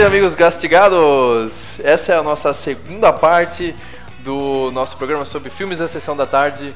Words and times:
meus 0.00 0.12
amigos 0.12 0.34
castigados! 0.34 1.78
Essa 1.80 2.14
é 2.14 2.16
a 2.16 2.22
nossa 2.22 2.54
segunda 2.54 3.12
parte 3.12 3.74
do 4.20 4.70
nosso 4.72 4.96
programa 4.96 5.26
sobre 5.26 5.50
filmes 5.50 5.78
da 5.78 5.86
sessão 5.86 6.16
da 6.16 6.24
tarde, 6.24 6.72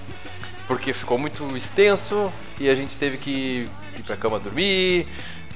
porque 0.69 0.93
ficou 0.93 1.17
muito 1.17 1.43
extenso 1.57 2.31
e 2.61 2.69
a 2.69 2.75
gente 2.75 2.99
teve 2.99 3.17
que 3.17 3.67
ir 3.97 4.03
pra 4.05 4.15
cama 4.15 4.39
dormir 4.39 5.07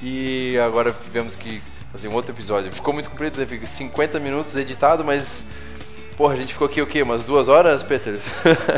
e 0.01 0.57
agora 0.57 0.91
tivemos 0.91 1.35
que 1.35 1.61
fazer 1.91 2.07
um 2.07 2.13
outro 2.15 2.33
episódio. 2.33 2.71
Ficou 2.71 2.91
muito 2.91 3.07
comprido, 3.07 3.35
teve 3.35 3.67
50 3.67 4.19
minutos 4.19 4.57
editado, 4.57 5.05
mas 5.05 5.45
porra, 6.19 6.33
a 6.33 6.35
gente 6.35 6.51
ficou 6.51 6.65
aqui 6.67 6.81
o 6.81 6.85
quê? 6.85 7.01
Umas 7.01 7.23
duas 7.23 7.47
horas, 7.47 7.81
Peters? 7.81 8.25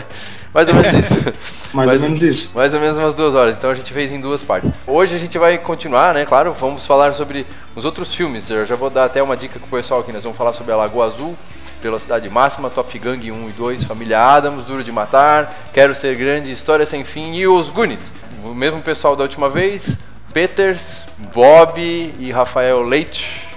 mais 0.54 0.70
ou 0.70 0.76
menos 0.76 0.94
isso. 0.94 1.34
Mais, 1.74 1.88
mais 1.88 1.92
ou 1.94 2.00
menos 2.08 2.22
isso. 2.22 2.52
Mais 2.54 2.74
ou 2.76 2.80
menos 2.80 2.98
umas 3.00 3.14
duas 3.16 3.34
horas. 3.34 3.58
Então 3.58 3.72
a 3.72 3.74
gente 3.74 3.92
fez 3.92 4.12
em 4.12 4.22
duas 4.22 4.44
partes. 4.44 4.72
Hoje 4.86 5.16
a 5.16 5.18
gente 5.18 5.40
vai 5.40 5.58
continuar, 5.58 6.14
né? 6.14 6.24
Claro, 6.24 6.54
vamos 6.54 6.86
falar 6.86 7.16
sobre 7.16 7.48
os 7.76 7.84
outros 7.84 8.14
filmes. 8.14 8.48
Eu 8.48 8.64
já 8.64 8.76
vou 8.76 8.92
dar 8.92 9.06
até 9.06 9.24
uma 9.24 9.36
dica 9.36 9.58
com 9.58 9.66
o 9.66 9.70
pessoal 9.70 10.02
aqui. 10.02 10.12
Nós 10.12 10.22
vamos 10.22 10.38
falar 10.38 10.54
sobre 10.54 10.72
a 10.72 10.76
Lagoa 10.76 11.08
Azul, 11.08 11.36
Velocidade 11.82 12.30
Máxima, 12.30 12.70
Top 12.70 13.00
Gang 13.00 13.32
1 13.32 13.50
e 13.50 13.52
2, 13.54 13.86
Família 13.86 14.20
Adams, 14.20 14.64
Duro 14.66 14.84
de 14.84 14.92
Matar, 14.92 15.52
Quero 15.74 15.96
Ser 15.96 16.16
Grande, 16.16 16.52
História 16.52 16.86
Sem 16.86 17.04
Fim 17.04 17.34
e 17.34 17.48
os 17.48 17.72
Goonies. 17.72 18.12
O 18.44 18.54
mesmo 18.54 18.84
pessoal 18.84 19.16
da 19.16 19.24
última 19.24 19.50
vez, 19.50 19.98
Peters, 20.32 21.06
Bob 21.34 21.82
e 22.20 22.30
Rafael 22.30 22.84
Leite. 22.84 23.51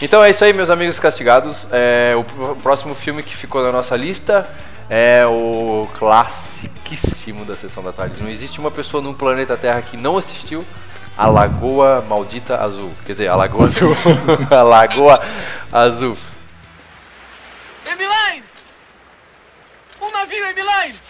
Então 0.00 0.22
é 0.22 0.30
isso 0.30 0.44
aí, 0.44 0.52
meus 0.52 0.70
amigos 0.70 1.00
castigados. 1.00 1.66
É, 1.72 2.14
o 2.16 2.54
próximo 2.56 2.94
filme 2.94 3.20
que 3.20 3.34
ficou 3.34 3.64
na 3.64 3.72
nossa 3.72 3.96
lista 3.96 4.48
é 4.88 5.26
o 5.26 5.88
classiquíssimo 5.98 7.44
da 7.44 7.56
Sessão 7.56 7.82
da 7.82 7.92
Tarde. 7.92 8.22
Não 8.22 8.30
existe 8.30 8.60
uma 8.60 8.70
pessoa 8.70 9.02
no 9.02 9.12
planeta 9.12 9.56
Terra 9.56 9.82
que 9.82 9.96
não 9.96 10.16
assistiu 10.16 10.64
a 11.16 11.26
Lagoa 11.26 12.04
Maldita 12.08 12.62
Azul. 12.62 12.92
Quer 13.04 13.12
dizer, 13.12 13.26
a 13.26 13.34
Lagoa 13.34 13.66
Azul. 13.66 13.96
a 14.48 14.62
Lagoa 14.62 15.20
Azul. 15.72 16.16
Emiline! 17.84 18.44
Um 20.00 20.12
navio, 20.12 20.44
Emiline! 20.44 21.00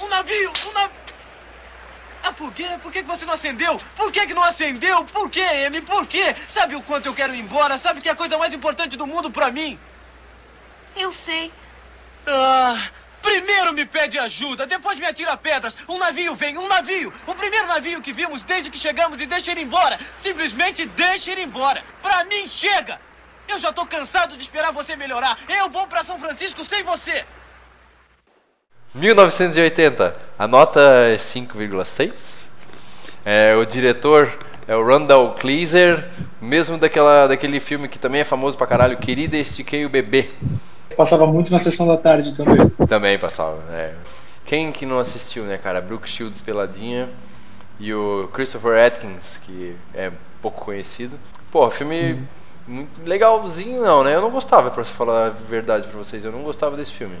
Um 0.00 0.08
navio, 0.08 0.52
um 0.68 0.72
navio! 0.72 1.05
A 2.26 2.32
fogueira, 2.32 2.76
por 2.78 2.90
que, 2.90 3.02
que 3.02 3.08
você 3.08 3.24
não 3.24 3.34
acendeu? 3.34 3.80
Por 3.94 4.10
que, 4.10 4.26
que 4.26 4.34
não 4.34 4.42
acendeu? 4.42 5.04
Por 5.04 5.30
que, 5.30 5.40
Amy? 5.40 5.80
Por 5.80 6.08
quê? 6.08 6.34
Sabe 6.48 6.74
o 6.74 6.82
quanto 6.82 7.06
eu 7.06 7.14
quero 7.14 7.32
ir 7.32 7.38
embora? 7.38 7.78
Sabe 7.78 8.00
que 8.00 8.08
é 8.08 8.12
a 8.12 8.16
coisa 8.16 8.36
mais 8.36 8.52
importante 8.52 8.98
do 8.98 9.06
mundo 9.06 9.30
pra 9.30 9.48
mim? 9.52 9.78
Eu 10.96 11.12
sei. 11.12 11.52
Ah, 12.26 12.76
primeiro 13.22 13.72
me 13.72 13.86
pede 13.86 14.18
ajuda, 14.18 14.66
depois 14.66 14.98
me 14.98 15.06
atira 15.06 15.36
pedras. 15.36 15.76
Um 15.88 15.98
navio 15.98 16.34
vem, 16.34 16.58
um 16.58 16.66
navio. 16.66 17.12
O 17.28 17.34
primeiro 17.36 17.68
navio 17.68 18.02
que 18.02 18.12
vimos 18.12 18.42
desde 18.42 18.72
que 18.72 18.78
chegamos 18.78 19.20
e 19.20 19.26
deixa 19.26 19.52
ir 19.52 19.58
embora. 19.58 19.96
Simplesmente 20.20 20.84
deixa 20.84 21.30
ir 21.30 21.38
embora. 21.38 21.84
Pra 22.02 22.24
mim, 22.24 22.48
chega! 22.48 23.00
Eu 23.46 23.56
já 23.56 23.72
tô 23.72 23.86
cansado 23.86 24.36
de 24.36 24.42
esperar 24.42 24.72
você 24.72 24.96
melhorar. 24.96 25.38
Eu 25.48 25.70
vou 25.70 25.86
pra 25.86 26.02
São 26.02 26.18
Francisco 26.18 26.64
sem 26.64 26.82
você. 26.82 27.24
1980. 28.96 30.16
A 30.38 30.48
nota 30.48 30.80
é 30.80 31.16
5,6. 31.16 32.12
É, 33.24 33.54
o 33.54 33.66
diretor 33.66 34.32
é 34.66 34.74
o 34.74 34.84
Randall 34.84 35.34
Kleiser, 35.34 36.08
mesmo 36.40 36.78
daquela, 36.78 37.26
daquele 37.26 37.60
filme 37.60 37.88
que 37.88 37.98
também 37.98 38.22
é 38.22 38.24
famoso 38.24 38.56
pra 38.56 38.66
caralho, 38.66 38.96
Querida 38.96 39.36
Estiquei 39.36 39.84
o 39.84 39.90
Bebê. 39.90 40.30
Passava 40.96 41.26
muito 41.26 41.52
na 41.52 41.58
sessão 41.58 41.86
da 41.86 41.98
tarde 41.98 42.34
também. 42.34 42.68
Também 42.88 43.18
passava, 43.18 43.62
é. 43.70 43.92
Quem 44.46 44.72
que 44.72 44.86
não 44.86 44.98
assistiu, 44.98 45.44
né, 45.44 45.58
cara? 45.58 45.80
Brooke 45.80 46.08
Shields 46.08 46.40
peladinha 46.40 47.10
e 47.78 47.92
o 47.92 48.30
Christopher 48.32 48.82
Atkins, 48.82 49.38
que 49.44 49.76
é 49.92 50.10
pouco 50.40 50.64
conhecido. 50.64 51.18
Pô, 51.50 51.70
filme 51.70 52.14
hum. 52.14 52.24
muito 52.66 53.04
legalzinho 53.04 53.82
não, 53.82 54.02
né? 54.02 54.14
Eu 54.14 54.22
não 54.22 54.30
gostava, 54.30 54.70
pra 54.70 54.84
falar 54.84 55.26
a 55.26 55.30
verdade 55.30 55.86
pra 55.86 55.98
vocês, 55.98 56.24
eu 56.24 56.32
não 56.32 56.40
gostava 56.40 56.76
desse 56.76 56.92
filme. 56.92 57.16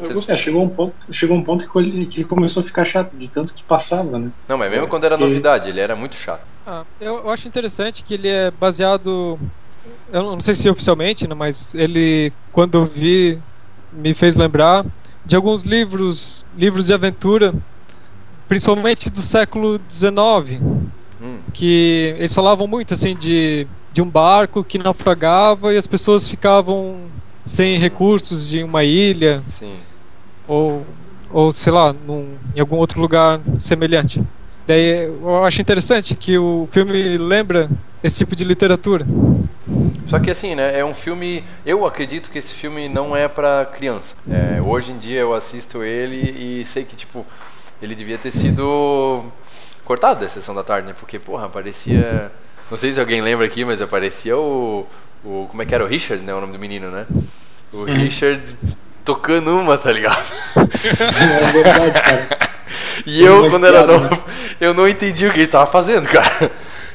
É, 0.00 0.36
chegou 0.36 0.62
um 0.62 0.68
ponto, 0.68 0.94
chegou 1.12 1.36
um 1.36 1.42
ponto 1.42 1.68
que 1.68 1.78
ele, 1.78 2.06
que 2.06 2.24
começou 2.24 2.62
a 2.62 2.66
ficar 2.66 2.84
chato 2.84 3.16
de 3.16 3.28
tanto 3.28 3.54
que 3.54 3.62
passava, 3.62 4.18
né? 4.18 4.30
Não, 4.48 4.58
mas 4.58 4.70
mesmo 4.70 4.88
quando 4.88 5.04
era 5.04 5.16
novidade, 5.16 5.68
ele 5.68 5.80
era 5.80 5.94
muito 5.94 6.16
chato. 6.16 6.42
Ah, 6.66 6.84
eu, 7.00 7.18
eu 7.18 7.30
acho 7.30 7.46
interessante 7.46 8.02
que 8.02 8.14
ele 8.14 8.28
é 8.28 8.50
baseado 8.50 9.38
eu 10.12 10.22
não 10.22 10.40
sei 10.40 10.54
se 10.54 10.68
oficialmente, 10.68 11.26
né, 11.26 11.34
mas 11.34 11.74
ele, 11.74 12.32
quando 12.52 12.78
eu 12.78 12.84
vi, 12.84 13.38
me 13.92 14.14
fez 14.14 14.34
lembrar 14.34 14.84
de 15.24 15.34
alguns 15.36 15.62
livros, 15.62 16.46
livros 16.56 16.86
de 16.86 16.94
aventura, 16.94 17.54
principalmente 18.46 19.10
do 19.10 19.22
século 19.22 19.80
XIX, 19.90 20.60
hum. 21.20 21.38
que 21.52 22.14
eles 22.18 22.32
falavam 22.32 22.66
muito 22.66 22.94
assim 22.94 23.16
de, 23.16 23.66
de 23.92 24.02
um 24.02 24.08
barco 24.08 24.62
que 24.62 24.78
naufragava 24.78 25.72
e 25.72 25.76
as 25.76 25.86
pessoas 25.86 26.28
ficavam 26.28 27.10
sem 27.44 27.78
recursos 27.78 28.48
de 28.48 28.62
uma 28.62 28.84
ilha 28.84 29.42
Sim. 29.50 29.76
ou 30.46 30.84
ou 31.30 31.50
sei 31.50 31.72
lá 31.72 31.92
num, 31.92 32.36
em 32.54 32.60
algum 32.60 32.76
outro 32.76 33.00
lugar 33.00 33.40
semelhante. 33.58 34.22
Daí 34.66 35.06
eu 35.06 35.44
acho 35.44 35.60
interessante 35.60 36.14
que 36.14 36.38
o 36.38 36.68
filme 36.70 37.18
lembra 37.18 37.68
esse 38.04 38.18
tipo 38.18 38.36
de 38.36 38.44
literatura. 38.44 39.04
Só 40.08 40.20
que 40.20 40.30
assim, 40.30 40.54
né, 40.54 40.78
é 40.78 40.84
um 40.84 40.94
filme. 40.94 41.44
Eu 41.66 41.84
acredito 41.84 42.30
que 42.30 42.38
esse 42.38 42.54
filme 42.54 42.88
não 42.88 43.16
é 43.16 43.26
para 43.26 43.66
criança. 43.66 44.14
É, 44.30 44.62
hoje 44.62 44.92
em 44.92 44.98
dia 44.98 45.20
eu 45.20 45.34
assisto 45.34 45.82
ele 45.82 46.60
e 46.60 46.64
sei 46.66 46.84
que 46.84 46.94
tipo 46.94 47.26
ele 47.82 47.96
devia 47.96 48.16
ter 48.16 48.30
sido 48.30 49.24
cortado 49.84 50.20
da 50.20 50.28
sessão 50.28 50.54
da 50.54 50.62
tarde, 50.62 50.86
né? 50.86 50.94
Porque 50.98 51.18
porra, 51.18 51.46
aparecia. 51.46 52.30
Não 52.70 52.78
sei 52.78 52.92
se 52.92 53.00
alguém 53.00 53.20
lembra 53.20 53.44
aqui, 53.44 53.64
mas 53.64 53.82
aparecia 53.82 54.38
o 54.38 54.86
o 55.24 55.46
como 55.48 55.62
é 55.62 55.66
que 55.66 55.74
era 55.74 55.84
o 55.84 55.86
Richard, 55.86 56.22
né, 56.22 56.34
o 56.34 56.40
nome 56.40 56.52
do 56.52 56.58
menino, 56.58 56.90
né? 56.90 57.06
O. 57.72 57.84
Richard 57.84 58.42
tocando 59.04 59.50
uma, 59.50 59.76
tá 59.76 59.92
ligado? 59.92 60.32
É 60.56 61.52
verdade, 61.52 62.00
cara. 62.00 62.38
E 63.06 63.22
eu, 63.22 63.50
quando 63.50 63.66
era 63.66 63.84
novo, 63.84 64.04
né? 64.04 64.18
eu 64.60 64.72
não 64.72 64.88
entendi 64.88 65.26
o 65.26 65.32
que 65.32 65.40
ele 65.40 65.48
tava 65.48 65.66
fazendo, 65.66 66.08
cara. 66.08 66.50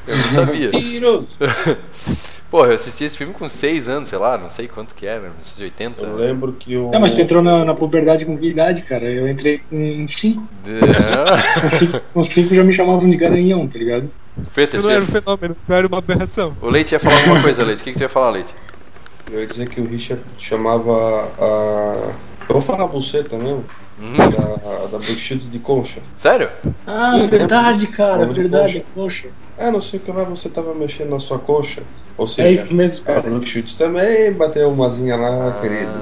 Eu 0.06 0.16
não 0.16 0.24
sabia. 0.30 0.70
Pô, 2.50 2.66
eu 2.66 2.74
assisti 2.74 3.04
esse 3.04 3.16
filme 3.16 3.32
com 3.32 3.48
6 3.48 3.88
anos, 3.88 4.08
sei 4.08 4.18
lá, 4.18 4.36
não 4.36 4.50
sei 4.50 4.66
quanto 4.66 4.92
que 4.94 5.06
era, 5.06 5.30
de 5.56 5.62
80. 5.62 6.02
Eu 6.02 6.16
lembro 6.16 6.52
que 6.54 6.76
o. 6.76 6.90
Não, 6.90 6.98
mas 6.98 7.12
tu 7.12 7.20
entrou 7.20 7.40
na, 7.40 7.64
na 7.64 7.74
puberdade 7.74 8.24
com 8.24 8.36
que 8.36 8.48
idade, 8.48 8.82
cara? 8.82 9.08
Eu 9.08 9.28
entrei 9.28 9.58
com 9.70 10.08
5. 10.08 10.48
com 12.12 12.24
5 12.24 12.54
já 12.54 12.64
me 12.64 12.72
chamavam 12.72 13.04
de 13.04 13.16
garanhão, 13.16 13.68
tá 13.68 13.78
ligado? 13.78 14.10
Tu 14.70 14.82
não 14.82 14.90
era 14.90 15.02
um 15.02 15.06
fenômeno, 15.06 15.56
tu 15.66 15.72
era 15.72 15.86
uma 15.86 15.98
aberração. 15.98 16.56
O 16.62 16.68
Leite 16.68 16.92
ia 16.92 17.00
falar 17.00 17.18
alguma 17.20 17.42
coisa, 17.42 17.62
Leite. 17.64 17.80
O 17.80 17.84
que, 17.84 17.92
que 17.92 17.98
tu 17.98 18.02
ia 18.02 18.08
falar, 18.08 18.30
Leite? 18.30 18.54
Eu 19.30 19.40
ia 19.40 19.46
dizer 19.46 19.68
que 19.68 19.80
o 19.80 19.86
Richard 19.86 20.22
chamava 20.38 20.92
a. 21.38 22.14
Eu 22.48 22.54
vou 22.54 22.60
falar 22.60 22.84
a 22.84 22.86
buceta 22.88 23.36
mesmo. 23.38 23.64
Hum. 24.00 24.12
Da, 24.16 24.86
da 24.86 24.98
Brookshields 24.98 25.50
de 25.50 25.58
concha. 25.58 26.00
Sério? 26.16 26.48
Ah, 26.86 27.12
Sim, 27.12 27.26
verdade, 27.26 27.86
cara, 27.88 28.24
verdade, 28.26 28.84
concha. 28.94 29.28
É, 29.58 29.70
não 29.70 29.80
sei 29.80 30.00
o 30.00 30.02
que 30.02 30.10
lá, 30.10 30.24
você 30.24 30.48
tava 30.48 30.74
mexendo 30.74 31.10
na 31.10 31.20
sua 31.20 31.38
coxa. 31.38 31.82
Ou 32.16 32.24
É 32.24 32.28
seja, 32.28 32.62
isso 32.62 32.74
mesmo, 32.74 33.00
a 33.02 33.04
cara. 33.04 33.20
Brookshields 33.20 33.74
também 33.74 34.32
bateu 34.32 34.70
umazinha 34.70 35.16
lá, 35.16 35.48
Ah, 35.48 35.60
querido. 35.60 36.00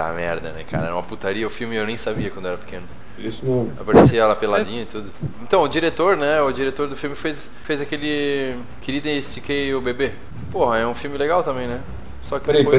Puta 0.00 0.12
merda, 0.14 0.50
né, 0.52 0.64
cara? 0.64 0.86
Era 0.86 0.94
uma 0.94 1.02
putaria 1.02 1.46
o 1.46 1.50
filme 1.50 1.76
eu 1.76 1.86
nem 1.86 1.98
sabia 1.98 2.30
quando 2.30 2.46
eu 2.46 2.52
era 2.52 2.58
pequeno. 2.58 2.84
Isso 3.18 3.46
não. 3.46 3.70
Aparecia 3.78 4.22
ela 4.22 4.34
peladinha 4.34 4.82
e 4.82 4.86
tudo. 4.86 5.10
Então, 5.42 5.62
o 5.62 5.68
diretor, 5.68 6.16
né? 6.16 6.40
O 6.40 6.50
diretor 6.52 6.88
do 6.88 6.96
filme 6.96 7.14
fez, 7.14 7.50
fez 7.64 7.82
aquele. 7.82 8.56
Querida 8.80 9.10
Estiquei 9.10 9.74
o 9.74 9.80
Bebê. 9.80 10.12
Porra, 10.50 10.78
é 10.78 10.86
um 10.86 10.94
filme 10.94 11.18
legal 11.18 11.42
também, 11.42 11.66
né? 11.66 11.80
Só 12.24 12.38
que 12.38 12.46
Peraí, 12.46 12.64
depois... 12.64 12.78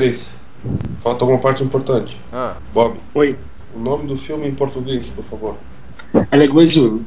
peraí. 0.63 0.81
Falta 1.00 1.25
uma 1.25 1.38
parte 1.38 1.63
importante. 1.63 2.19
Ah, 2.34 2.56
Bob, 2.74 3.00
Oi. 3.13 3.38
o 3.74 3.80
nome 3.80 4.07
do 4.07 4.16
filme 4.16 4.48
em 4.48 4.56
português, 4.56 5.12
por 5.12 5.24
favor. 5.24 5.57
Alegoa 6.31 6.63
Azul. 6.63 7.04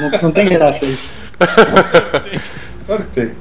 não, 0.00 0.10
não 0.22 0.32
tem 0.32 0.48
graça 0.48 0.84
isso. 0.84 1.10
Claro 2.84 3.04
que 3.04 3.10
tem. 3.10 3.32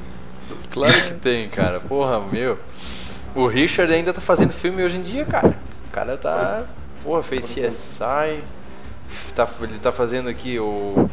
claro 0.69 0.93
que 0.93 1.13
tem, 1.15 1.49
cara. 1.49 1.79
Porra, 1.79 2.21
meu. 2.31 2.57
O 3.35 3.47
Richard 3.47 3.91
ainda 3.93 4.13
tá 4.13 4.21
fazendo 4.21 4.51
filme 4.51 4.83
hoje 4.83 4.97
em 4.97 5.01
dia, 5.01 5.25
cara. 5.25 5.55
O 5.87 5.91
cara 5.91 6.17
tá. 6.17 6.65
Porra, 7.03 7.23
fez 7.23 7.45
CSI. 7.45 8.43
Tá, 9.35 9.47
ele 9.61 9.79
tá 9.79 9.91
fazendo 9.91 10.29
aqui 10.29 10.59
o. 10.59 11.09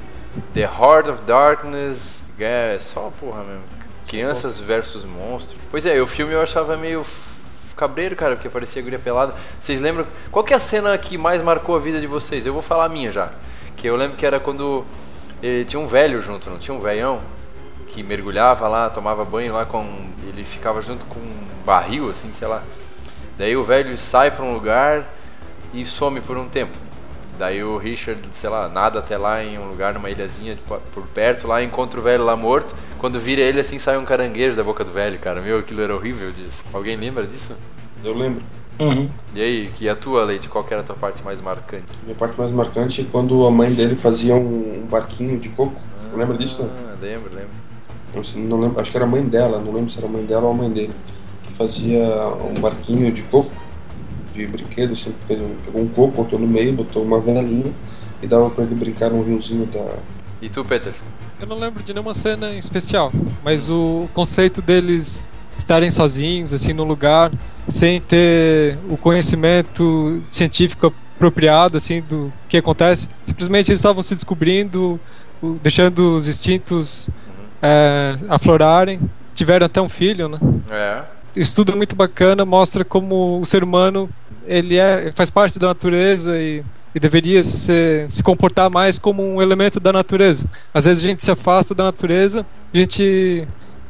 The 0.52 0.62
Heart 0.62 1.08
of 1.08 1.22
Darkness. 1.22 2.22
É, 2.38 2.78
só 2.80 3.12
porra 3.20 3.42
mesmo. 3.42 3.64
Crianças 4.06 4.58
versus 4.58 5.04
monstros. 5.04 5.60
Pois 5.70 5.84
é, 5.84 6.00
o 6.00 6.06
filme 6.06 6.32
eu 6.32 6.42
achava 6.42 6.76
meio 6.76 7.04
cabreiro, 7.76 8.16
cara, 8.16 8.34
porque 8.34 8.48
parecia 8.48 8.82
guria 8.82 8.98
pelada. 8.98 9.34
Vocês 9.60 9.80
lembram? 9.80 10.06
Qual 10.30 10.44
que 10.44 10.52
é 10.52 10.56
a 10.56 10.60
cena 10.60 10.96
que 10.98 11.16
mais 11.16 11.42
marcou 11.42 11.76
a 11.76 11.78
vida 11.78 12.00
de 12.00 12.06
vocês? 12.06 12.44
Eu 12.44 12.52
vou 12.52 12.62
falar 12.62 12.86
a 12.86 12.88
minha 12.88 13.10
já. 13.10 13.30
Que 13.76 13.86
eu 13.86 13.96
lembro 13.96 14.16
que 14.16 14.26
era 14.26 14.40
quando 14.40 14.84
eh, 15.42 15.64
tinha 15.64 15.78
um 15.78 15.86
velho 15.86 16.20
junto, 16.20 16.50
não 16.50 16.58
tinha 16.58 16.76
um 16.76 16.80
velhão? 16.80 17.20
Que 17.88 18.02
mergulhava 18.02 18.66
lá, 18.66 18.90
tomava 18.90 19.24
banho 19.24 19.52
lá 19.52 19.64
com. 19.64 19.84
Ele 20.26 20.44
ficava 20.44 20.82
junto 20.82 21.04
com 21.06 21.20
barril, 21.68 22.10
assim, 22.10 22.30
sei 22.32 22.48
lá. 22.48 22.62
Daí 23.36 23.54
o 23.56 23.62
velho 23.62 23.96
sai 23.98 24.30
pra 24.30 24.44
um 24.44 24.54
lugar 24.54 25.04
e 25.74 25.84
some 25.84 26.20
por 26.20 26.36
um 26.38 26.48
tempo. 26.48 26.72
Daí 27.38 27.62
o 27.62 27.76
Richard, 27.76 28.20
sei 28.34 28.50
lá, 28.50 28.68
nada 28.68 28.98
até 28.98 29.16
lá 29.16 29.44
em 29.44 29.58
um 29.58 29.68
lugar, 29.68 29.94
numa 29.94 30.10
ilhazinha 30.10 30.54
de 30.56 30.60
po- 30.62 30.80
por 30.92 31.06
perto, 31.08 31.46
lá 31.46 31.62
encontra 31.62 32.00
o 32.00 32.02
velho 32.02 32.24
lá 32.24 32.34
morto, 32.34 32.74
quando 32.98 33.20
vira 33.20 33.42
ele 33.42 33.60
assim 33.60 33.78
sai 33.78 33.96
um 33.96 34.04
caranguejo 34.04 34.56
da 34.56 34.64
boca 34.64 34.82
do 34.82 34.90
velho, 34.90 35.18
cara. 35.20 35.40
Meu, 35.40 35.58
aquilo 35.58 35.82
era 35.82 35.94
horrível 35.94 36.32
disso. 36.32 36.64
Alguém 36.72 36.96
lembra 36.96 37.26
disso? 37.26 37.52
Eu 38.02 38.14
lembro. 38.14 38.42
Uhum. 38.80 39.08
E 39.34 39.40
aí, 39.42 39.72
que 39.76 39.88
a 39.88 39.94
tua, 39.94 40.24
Leite, 40.24 40.48
qual 40.48 40.64
que 40.64 40.72
era 40.72 40.82
a 40.82 40.84
tua 40.84 40.96
parte 40.96 41.22
mais 41.22 41.40
marcante? 41.40 41.84
Minha 42.02 42.16
parte 42.16 42.38
mais 42.38 42.50
marcante 42.50 43.02
é 43.02 43.04
quando 43.10 43.46
a 43.46 43.50
mãe 43.50 43.72
dele 43.72 43.94
fazia 43.94 44.34
um 44.34 44.86
barquinho 44.90 45.38
de 45.38 45.48
coco. 45.50 45.80
Lembra 46.12 46.36
disso? 46.36 46.68
Ah, 46.72 46.94
lembro, 47.00 47.30
lembro. 47.32 47.50
Não 48.48 48.58
lembro, 48.58 48.80
acho 48.80 48.90
que 48.90 48.96
era 48.96 49.04
a 49.04 49.08
mãe 49.08 49.22
dela, 49.22 49.60
não 49.60 49.72
lembro 49.72 49.90
se 49.90 49.98
era 49.98 50.06
a 50.06 50.10
mãe 50.10 50.24
dela 50.24 50.44
ou 50.46 50.52
a 50.52 50.54
mãe 50.54 50.70
dele. 50.70 50.94
Fazia 51.58 51.98
um 51.98 52.60
barquinho 52.60 53.10
de 53.10 53.22
coco, 53.24 53.50
de 54.32 54.46
brinquedo, 54.46 54.92
assim, 54.92 55.12
fez 55.26 55.42
um, 55.42 55.56
pegou 55.64 55.82
um 55.82 55.88
coco, 55.88 56.22
botou 56.22 56.38
no 56.38 56.46
meio, 56.46 56.72
botou 56.72 57.02
uma 57.02 57.20
velinha 57.20 57.74
e 58.22 58.26
dava 58.28 58.48
pra 58.48 58.62
ele 58.62 58.76
brincar 58.76 59.10
no 59.10 59.24
riozinho 59.24 59.66
da. 59.66 59.96
E 60.40 60.48
tu, 60.48 60.64
Peter? 60.64 60.94
Eu 61.40 61.48
não 61.48 61.58
lembro 61.58 61.82
de 61.82 61.92
nenhuma 61.92 62.14
cena 62.14 62.54
em 62.54 62.58
especial, 62.58 63.12
mas 63.44 63.68
o 63.68 64.08
conceito 64.14 64.62
deles 64.62 65.24
estarem 65.56 65.90
sozinhos, 65.90 66.52
assim, 66.52 66.72
no 66.72 66.84
lugar, 66.84 67.32
sem 67.68 68.00
ter 68.00 68.78
o 68.88 68.96
conhecimento 68.96 70.20
científico 70.30 70.94
apropriado, 71.16 71.76
assim, 71.76 72.00
do 72.00 72.32
que 72.48 72.56
acontece. 72.56 73.08
Simplesmente 73.24 73.70
eles 73.70 73.80
estavam 73.80 74.02
se 74.04 74.14
descobrindo, 74.14 75.00
deixando 75.60 76.16
os 76.16 76.28
instintos 76.28 77.10
é, 77.60 78.16
aflorarem. 78.28 79.00
Tiveram 79.34 79.66
até 79.66 79.80
um 79.80 79.88
filho, 79.88 80.28
né? 80.28 80.38
É. 80.70 81.17
Isso 81.36 81.54
tudo 81.54 81.72
é 81.72 81.74
muito 81.74 81.94
bacana, 81.94 82.44
mostra 82.44 82.84
como 82.84 83.40
o 83.40 83.46
ser 83.46 83.62
humano 83.62 84.08
ele 84.46 84.78
é, 84.78 85.12
faz 85.14 85.28
parte 85.30 85.58
da 85.58 85.66
natureza 85.68 86.40
e, 86.40 86.64
e 86.94 86.98
deveria 86.98 87.42
se, 87.42 88.06
se 88.08 88.22
comportar 88.22 88.70
mais 88.70 88.98
como 88.98 89.22
um 89.22 89.40
elemento 89.42 89.78
da 89.78 89.92
natureza. 89.92 90.46
Às 90.72 90.86
vezes 90.86 91.04
a 91.04 91.08
gente 91.08 91.22
se 91.22 91.30
afasta 91.30 91.74
da 91.74 91.84
natureza, 91.84 92.46
a 92.72 92.76
gente 92.78 93.46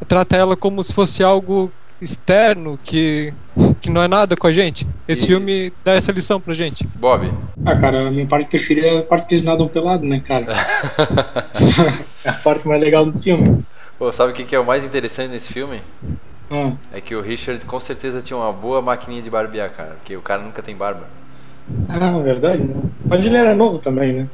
trata 0.07 0.37
ela 0.37 0.57
como 0.57 0.83
se 0.83 0.93
fosse 0.93 1.23
algo 1.23 1.71
externo 2.01 2.79
que, 2.83 3.33
que 3.81 3.91
não 3.91 4.03
é 4.03 4.09
nada 4.09 4.37
com 4.37 4.47
a 4.47 4.53
gente. 4.53 4.87
Esse 5.07 5.25
E- 5.25 5.27
filme 5.29 5.73
dá 5.85 5.93
essa 5.93 6.13
lição 6.13 6.41
pra 6.41 6.55
gente. 6.55 6.87
Bob. 6.97 7.33
Ah, 7.65 7.77
cara, 7.77 8.07
a 8.09 8.11
minha 8.11 8.27
parte 8.27 8.49
preferida 8.51 8.87
é 8.89 8.99
a 8.99 9.03
parte 9.03 9.27
que 9.29 9.35
eles 9.35 9.45
nadam 9.45 9.69
pelado, 9.69 10.05
né, 10.05 10.21
cara? 10.27 10.47
é 12.25 12.29
a 12.31 12.33
parte 12.35 12.67
mais 12.67 12.81
legal 12.81 13.05
do 13.07 13.21
filme. 13.23 13.65
Pô, 13.99 14.13
sabe 14.13 14.33
o 14.33 14.35
que 14.35 14.55
é 14.55 14.61
o 14.61 14.67
mais 14.67 14.85
interessante 14.85 15.31
nesse 15.31 15.53
filme? 15.53 15.81
Ah, 16.51 16.73
É 16.93 17.01
que 17.01 17.15
o 17.15 17.21
Richard 17.21 17.65
com 17.67 17.79
certeza 17.81 18.23
tinha 18.23 18.37
uma 18.37 18.53
boa 18.53 18.81
maquininha 18.81 19.23
de 19.23 19.31
barbear, 19.31 19.71
cara. 19.71 19.97
Porque 19.99 20.17
o 20.17 20.23
cara 20.23 20.43
nunca 20.43 20.63
tem 20.63 20.75
barba. 20.75 21.05
ah 21.89 22.19
verdade, 22.23 22.63
né? 22.63 22.75
Mas 23.07 23.25
ele 23.25 23.37
era 23.37 23.55
novo 23.55 23.79
também, 23.79 24.13
né? 24.15 24.29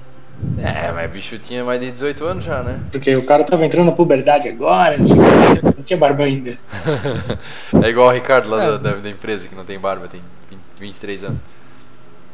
É, 0.58 0.92
mas 0.92 1.10
o 1.10 1.14
bicho 1.14 1.38
tinha 1.38 1.64
mais 1.64 1.80
de 1.80 1.90
18 1.90 2.24
anos 2.24 2.44
já, 2.44 2.62
né? 2.62 2.78
Porque 2.92 3.14
o 3.16 3.24
cara 3.24 3.44
tava 3.44 3.64
entrando 3.64 3.86
na 3.86 3.92
puberdade 3.92 4.48
agora, 4.48 4.96
não 4.98 5.82
tinha 5.84 5.98
barba 5.98 6.24
ainda. 6.24 6.56
É 7.82 7.88
igual 7.88 8.08
o 8.08 8.12
Ricardo 8.12 8.50
lá 8.50 8.62
É. 8.62 8.66
da, 8.72 8.76
da- 8.78 8.96
da 8.96 9.10
empresa 9.10 9.48
que 9.48 9.54
não 9.54 9.64
tem 9.64 9.78
barba, 9.78 10.06
tem 10.08 10.20
20, 10.50 10.60
23 10.78 11.24
anos. 11.24 11.38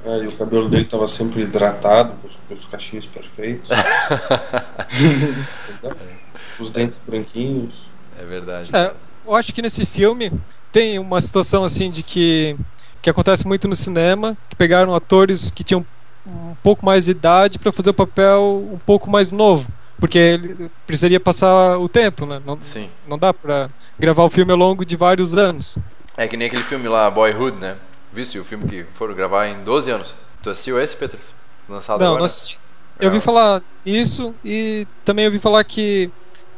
É, 0.05 0.25
e 0.25 0.29
o 0.29 0.33
cabelo 0.33 0.69
dele 0.69 0.85
tava 0.87 1.07
sempre 1.07 1.43
hidratado, 1.43 2.15
com 2.23 2.27
os, 2.27 2.37
com 2.49 2.55
os 2.55 2.65
cachinhos 2.65 3.07
perfeitos. 3.07 3.71
os 6.59 6.71
dentes 6.71 7.03
branquinhos. 7.07 7.87
É 8.19 8.25
verdade. 8.25 8.75
É, 8.75 8.93
eu 9.27 9.35
acho 9.35 9.53
que 9.53 9.63
nesse 9.63 9.85
filme 9.87 10.33
tem 10.73 10.99
uma 10.99 11.21
situação 11.21 11.65
assim 11.65 11.91
de 11.91 12.03
que 12.03 12.57
que 13.03 13.09
acontece 13.09 13.47
muito 13.47 13.67
no 13.67 13.75
cinema, 13.75 14.37
que 14.49 14.55
pegaram 14.55 14.95
atores 14.95 15.51
que 15.51 15.65
tinham 15.65 15.85
um 16.27 16.55
pouco 16.63 16.85
mais 16.85 17.07
de 17.07 17.13
idade 17.13 17.59
para 17.59 17.73
fazer 17.73 17.91
o 17.91 17.95
papel 17.95 18.69
um 18.71 18.79
pouco 18.79 19.11
mais 19.11 19.33
novo, 19.33 19.67
porque 19.99 20.19
ele 20.19 20.71
precisaria 20.87 21.19
passar 21.19 21.79
o 21.79 21.89
tempo, 21.89 22.27
né? 22.27 22.43
Não, 22.45 22.59
Sim. 22.63 22.91
não 23.09 23.19
dá 23.19 23.33
para 23.33 23.71
gravar 23.99 24.25
o 24.25 24.31
filme 24.31 24.53
ao 24.53 24.59
longo 24.59 24.85
de 24.85 24.97
vários 24.97 25.35
anos. 25.35 25.79
É 26.17 26.29
que 26.29 26.37
nem 26.37 26.49
aquele 26.49 26.65
filme 26.65 26.89
lá, 26.89 27.11
Boyhood, 27.11 27.57
né? 27.57 27.77
Viste 28.13 28.39
o 28.39 28.45
filme 28.45 28.69
que 28.69 28.85
foram 28.95 29.15
gravar 29.15 29.47
em 29.47 29.65
12 29.65 29.91
anos? 29.91 30.15
Tu 30.43 30.51
assistiu 30.51 30.79
esse, 30.81 30.95
Petros? 30.97 31.31
Lançado 31.69 32.01
Não, 32.01 32.07
agora? 32.09 32.19
não 32.19 32.25
assisti. 32.27 32.59
Eu 32.99 33.07
ouvi 33.07 33.21
falar 33.21 33.63
isso 33.87 34.35
e 34.45 34.87
também 35.07 35.25
ouvi 35.25 35.39
falar 35.39 35.65
que 35.65 36.11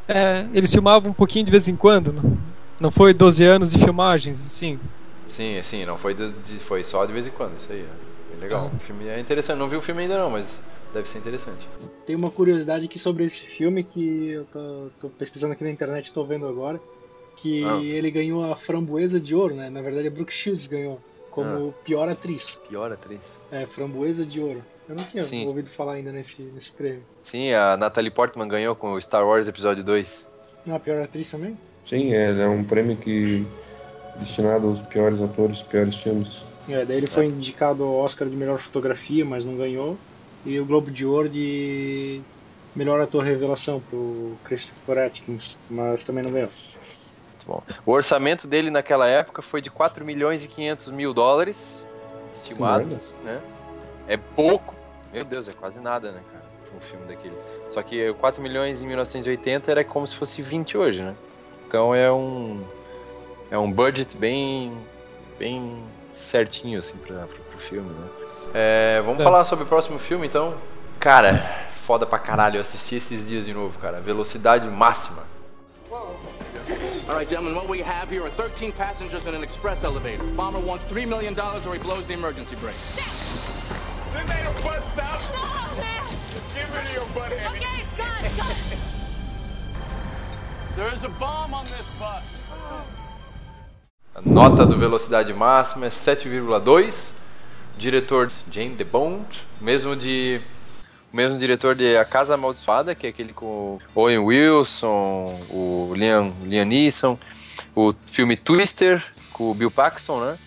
é, 0.09 0.47
eles 0.53 0.71
filmavam 0.73 1.11
um 1.11 1.15
pouquinho 1.15 1.45
de 1.45 1.51
vez 1.51 1.69
em 1.69 1.77
quando, 1.77 2.13
não, 2.13 2.39
não 2.81 2.91
foi 2.91 3.13
12 3.15 3.43
anos 3.45 3.71
de 3.73 3.79
filmagens, 3.79 4.45
assim. 4.45 4.79
Sim, 5.29 5.61
sim, 5.63 5.85
não 5.87 5.97
foi, 5.97 6.15
de- 6.15 6.33
foi 6.61 6.85
só 6.85 7.05
de 7.07 7.13
vez 7.13 7.27
em 7.27 7.31
quando, 7.31 7.57
isso 7.59 7.67
aí. 7.71 7.87
É 8.37 8.41
legal. 8.41 8.71
Ah. 8.73 8.77
O 8.77 8.81
filme 8.81 9.07
é 9.09 9.19
interessante. 9.21 9.59
Não 9.59 9.69
vi 9.69 9.77
o 9.77 9.81
filme 9.83 10.03
ainda 10.03 10.19
não, 10.19 10.29
mas 10.31 10.47
deve 10.93 11.09
ser 11.09 11.19
interessante. 11.19 11.67
Tem 12.07 12.15
uma 12.17 12.31
curiosidade 12.31 12.85
aqui 12.85 12.99
sobre 12.99 13.25
esse 13.25 13.41
filme 13.41 13.83
que 13.85 14.29
eu 14.31 14.45
tô, 14.53 14.89
tô 15.01 15.09
pesquisando 15.11 15.53
aqui 15.55 15.65
na 15.65 15.71
internet, 15.71 16.13
tô 16.13 16.25
vendo 16.25 16.47
agora. 16.47 16.81
Que 17.37 17.65
Ah. 17.65 17.81
ele 17.83 18.11
ganhou 18.11 18.51
a 18.51 18.57
framboesa 18.57 19.19
de 19.21 19.35
ouro, 19.35 19.55
né? 19.55 19.69
Na 19.71 19.81
verdade, 19.81 20.09
a 20.09 20.11
Brooke 20.11 20.33
Shields 20.33 20.67
ganhou 20.67 21.01
como 21.33 21.73
pior 21.85 22.09
atriz. 22.09 22.61
Pior 22.69 22.93
atriz. 22.93 23.21
É, 23.51 23.67
framboesa 23.67 24.25
de 24.25 24.41
ouro. 24.41 24.63
Eu 24.89 24.95
não 24.95 25.05
tinha 25.05 25.25
Sim. 25.25 25.47
ouvido 25.47 25.71
falar 25.71 25.95
ainda 25.95 26.13
nesse, 26.13 26.43
nesse 26.43 26.71
prêmio. 26.71 27.03
Sim, 27.23 27.53
a 27.53 27.77
Natalie 27.77 28.11
Portman 28.11 28.47
ganhou 28.47 28.77
com 28.77 28.93
o 28.93 29.01
Star 29.01 29.27
Wars 29.27 29.49
Episódio 29.49 29.83
2. 29.83 30.27
Não, 30.67 30.77
a 30.77 30.81
pior 30.81 31.03
atriz 31.03 31.31
também? 31.31 31.59
Sim, 31.81 32.15
é, 32.15 32.31
é 32.31 32.49
um 32.49 32.63
prêmio 32.63 32.97
que 32.97 33.45
destinado 34.17 34.69
aos 34.69 34.83
piores 34.83 35.23
atores, 35.23 35.63
piores 35.63 36.03
filmes. 36.03 36.45
É, 36.69 36.85
daí 36.85 36.99
ele 36.99 37.07
foi 37.07 37.27
indicado 37.27 37.83
ao 37.83 37.95
Oscar 37.97 38.29
de 38.29 38.37
melhor 38.37 38.61
fotografia, 38.61 39.25
mas 39.25 39.45
não 39.45 39.57
ganhou. 39.57 39.97
E 40.45 40.61
o 40.61 40.65
Globo 40.65 40.91
de 40.91 41.05
Ouro 41.05 41.29
de 41.29 42.21
melhor 42.75 43.01
ator 43.01 43.25
revelação 43.25 43.81
pro 43.89 44.33
Christopher 44.45 45.07
Atkins, 45.07 45.57
mas 45.71 46.05
também 46.05 46.23
não 46.23 46.33
ganhou. 46.33 46.51
Muito 47.47 47.65
bom. 47.67 47.75
O 47.85 47.93
orçamento 47.93 48.47
dele 48.47 48.71
naquela 48.71 49.07
época 49.07 49.43
foi 49.43 49.61
de 49.61 49.71
4 49.71 50.05
milhões 50.05 50.45
e 50.45 50.49
500 50.49 50.89
mil 50.89 51.13
dólares 51.15 51.83
estimados, 52.35 53.13
né? 53.25 53.33
É 54.09 54.17
pouco. 54.17 54.75
Meu 55.13 55.25
Deus, 55.25 55.47
é 55.49 55.53
quase 55.53 55.79
nada, 55.79 56.11
né, 56.13 56.21
cara? 56.33 56.45
Um 56.77 56.81
filme 56.81 57.07
daquele. 57.07 57.37
Só 57.73 57.83
que 57.83 58.13
4 58.15 58.41
milhões 58.43 58.81
em 58.83 58.87
1980 58.87 59.71
era 59.71 59.85
como 59.85 60.07
se 60.07 60.15
fosse 60.17 60.41
20 60.41 60.77
hoje, 60.79 61.03
né? 61.03 61.15
Então 61.69 61.95
é 61.95 62.11
um 62.11 62.63
é 63.51 63.59
um 63.59 63.71
budget 63.71 64.17
bem 64.17 64.73
bem 65.39 65.83
certinho 66.13 66.81
assim 66.81 66.97
para 66.97 67.27
pro 67.27 67.59
filme, 67.59 67.89
né? 67.91 68.09
É, 68.55 69.03
vamos 69.05 69.21
É. 69.21 69.25
falar 69.25 69.45
sobre 69.45 69.65
o 69.65 69.69
próximo 69.69 69.99
filme 69.99 70.27
então. 70.27 70.55
Cara, 70.99 71.39
foda 71.85 72.07
pra 72.07 72.19
caralho, 72.19 72.57
eu 72.57 72.61
assisti 72.63 72.97
esses 72.97 73.27
dias 73.29 73.45
de 73.45 73.53
novo, 73.53 73.79
cara. 73.79 74.01
Velocidade 74.01 74.67
máxima. 74.69 75.23
All 77.09 77.17
right, 77.17 77.29
gentlemen, 77.29 77.57
what 77.57 77.69
we 77.69 77.81
have 77.81 78.09
here 78.09 78.23
are 78.25 78.31
13 78.31 78.71
passengers 78.73 79.27
in 79.27 79.35
an 79.35 79.43
express 79.43 79.83
elevator. 79.83 80.23
Bomber 80.37 80.61
wants 80.61 80.85
$3 80.85 81.09
million 81.09 81.37
or 81.39 81.73
he 81.73 81.79
blows 81.81 82.07
the 82.07 82.13
emergency 82.13 82.55
brake. 82.57 82.77
Didn't 84.13 84.29
they 84.29 84.41
don't 84.45 84.63
bust 84.63 84.99
out? 85.01 85.21
Get 86.55 86.71
rid 86.71 86.87
of 86.87 86.93
your 86.93 87.05
butt, 87.13 87.33
Andy. 87.33 87.59
Okay, 87.59 87.81
it's 87.81 87.97
gone, 87.97 88.25
it's 88.25 88.37
gone. 88.37 88.55
There 90.77 90.95
is 90.95 91.03
a 91.03 91.09
bomb 91.09 91.53
on 91.53 91.65
this 91.65 91.91
bus. 91.99 92.41
A 94.15 94.29
nota 94.29 94.65
do 94.65 94.77
Velocidade 94.77 95.35
Máxima 95.35 95.87
é 95.87 95.91
7,2. 95.91 97.11
Diretor 97.77 98.31
Jane 98.49 98.77
DeBond, 98.77 99.27
mesmo 99.61 99.97
de 99.97 100.41
o 101.13 101.17
mesmo 101.17 101.39
diretor 101.39 101.75
de 101.75 101.97
A 101.97 102.05
Casa 102.05 102.35
Amaldiçoada, 102.35 102.95
que 102.95 103.07
é 103.07 103.11
aquele 103.11 103.33
com 103.33 103.47
o 103.47 103.81
Owen 103.95 104.19
Wilson, 104.19 105.39
o 105.51 105.93
Liam, 105.95 106.33
Liam 106.45 106.65
Neeson, 106.65 107.19
o 107.75 107.93
filme 108.11 108.37
Twister 108.37 109.05
com 109.33 109.51
o 109.51 109.55
Bill 109.55 109.71
Paxton, 109.71 110.25
né? 110.25 110.39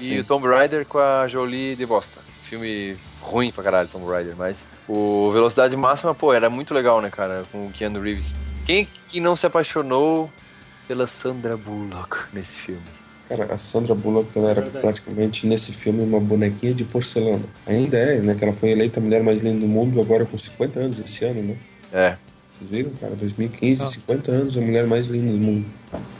E 0.00 0.04
Sim. 0.04 0.18
o 0.18 0.24
Tomb 0.24 0.46
Raider 0.48 0.84
com 0.84 0.98
a 0.98 1.26
Jolie 1.28 1.76
de 1.76 1.86
Bosta. 1.86 2.20
Filme 2.42 2.96
ruim 3.20 3.50
pra 3.50 3.64
caralho, 3.64 3.88
Tomb 3.88 4.06
Raider, 4.06 4.36
mas 4.36 4.66
o 4.88 5.30
Velocidade 5.32 5.76
Máxima, 5.76 6.14
pô, 6.14 6.32
era 6.32 6.50
muito 6.50 6.74
legal, 6.74 7.00
né, 7.00 7.10
cara, 7.10 7.44
com 7.50 7.66
o 7.66 7.70
Keanu 7.70 8.00
Reeves. 8.00 8.34
Quem 8.64 8.88
que 9.08 9.20
não 9.20 9.36
se 9.36 9.46
apaixonou 9.46 10.30
pela 10.86 11.06
Sandra 11.06 11.56
Bullock 11.56 12.16
nesse 12.32 12.56
filme? 12.56 12.82
Cara, 13.28 13.52
a 13.52 13.58
Sandra 13.58 13.94
Bullock 13.94 14.38
ela 14.38 14.50
era 14.50 14.60
Verdade. 14.60 14.82
praticamente 14.82 15.46
nesse 15.48 15.72
filme 15.72 16.02
uma 16.02 16.20
bonequinha 16.20 16.72
de 16.72 16.84
porcelana. 16.84 17.42
Ainda 17.66 17.96
é, 17.98 18.20
né? 18.20 18.34
Que 18.36 18.44
ela 18.44 18.52
foi 18.52 18.70
eleita 18.70 19.00
a 19.00 19.02
mulher 19.02 19.22
mais 19.22 19.40
linda 19.42 19.60
do 19.60 19.66
mundo 19.66 20.00
agora 20.00 20.24
com 20.24 20.38
50 20.38 20.78
anos 20.78 21.00
esse 21.00 21.24
ano, 21.24 21.42
né? 21.42 21.56
É, 21.92 22.16
Vocês 22.52 22.70
viram, 22.70 22.90
cara? 23.00 23.14
2015, 23.16 23.82
Ah. 23.82 23.86
50 23.86 24.30
anos, 24.32 24.56
a 24.56 24.60
mulher 24.60 24.86
mais 24.86 25.08
linda 25.08 25.30
do 25.32 25.38
mundo. 25.38 25.66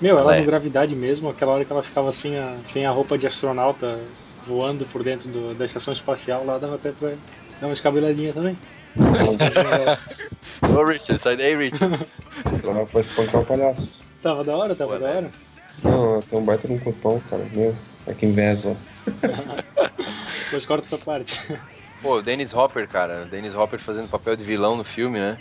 Meu, 0.02 0.18
ela 0.18 0.36
É. 0.36 0.40
no 0.40 0.44
Gravidade 0.46 0.94
mesmo, 0.96 1.28
aquela 1.30 1.52
hora 1.52 1.64
que 1.64 1.72
ela 1.72 1.82
ficava 1.82 2.12
sem 2.12 2.36
a, 2.38 2.56
sem 2.72 2.84
a 2.84 2.90
roupa 2.90 3.16
de 3.16 3.26
astronauta 3.26 3.98
voando 4.46 4.84
por 4.86 5.02
dentro 5.02 5.28
do- 5.28 5.54
da 5.54 5.64
estação 5.64 5.92
espacial, 5.94 6.44
lá 6.44 6.58
dava 6.58 6.74
até 6.74 6.90
pra 6.92 7.10
dar 7.60 7.66
uma 7.68 7.72
escabeladinha 7.72 8.32
também. 8.34 8.56
Ô 10.76 10.84
Richard, 10.84 11.22
sai 11.22 11.36
daí, 11.36 11.56
Richard. 11.56 12.06
Ela 12.62 12.84
vai 12.84 13.00
espancar 13.00 13.40
o 13.40 13.44
palhaço. 13.44 14.00
tava 14.22 14.42
da 14.44 14.56
hora, 14.56 14.74
tava 14.74 14.94
Pô, 14.94 14.98
da 14.98 15.06
né? 15.06 15.16
hora. 15.16 15.30
Não, 15.82 16.22
tem 16.22 16.38
um 16.38 16.44
baita 16.44 16.66
de 16.68 16.74
um 16.74 16.78
corpão, 16.78 17.20
cara. 17.20 17.44
Meu, 17.52 17.76
é 18.06 18.14
que 18.14 18.26
inveja. 18.26 18.76
Depois 20.44 20.66
corta 20.66 20.86
essa 20.86 20.98
parte. 20.98 21.40
Pô, 22.02 22.16
o 22.16 22.22
Dennis 22.22 22.54
Hopper, 22.54 22.88
cara. 22.88 23.24
O 23.24 23.30
Dennis 23.30 23.54
Hopper 23.54 23.78
fazendo 23.78 24.08
papel 24.08 24.36
de 24.36 24.44
vilão 24.44 24.76
no 24.76 24.84
filme, 24.84 25.18
né? 25.18 25.36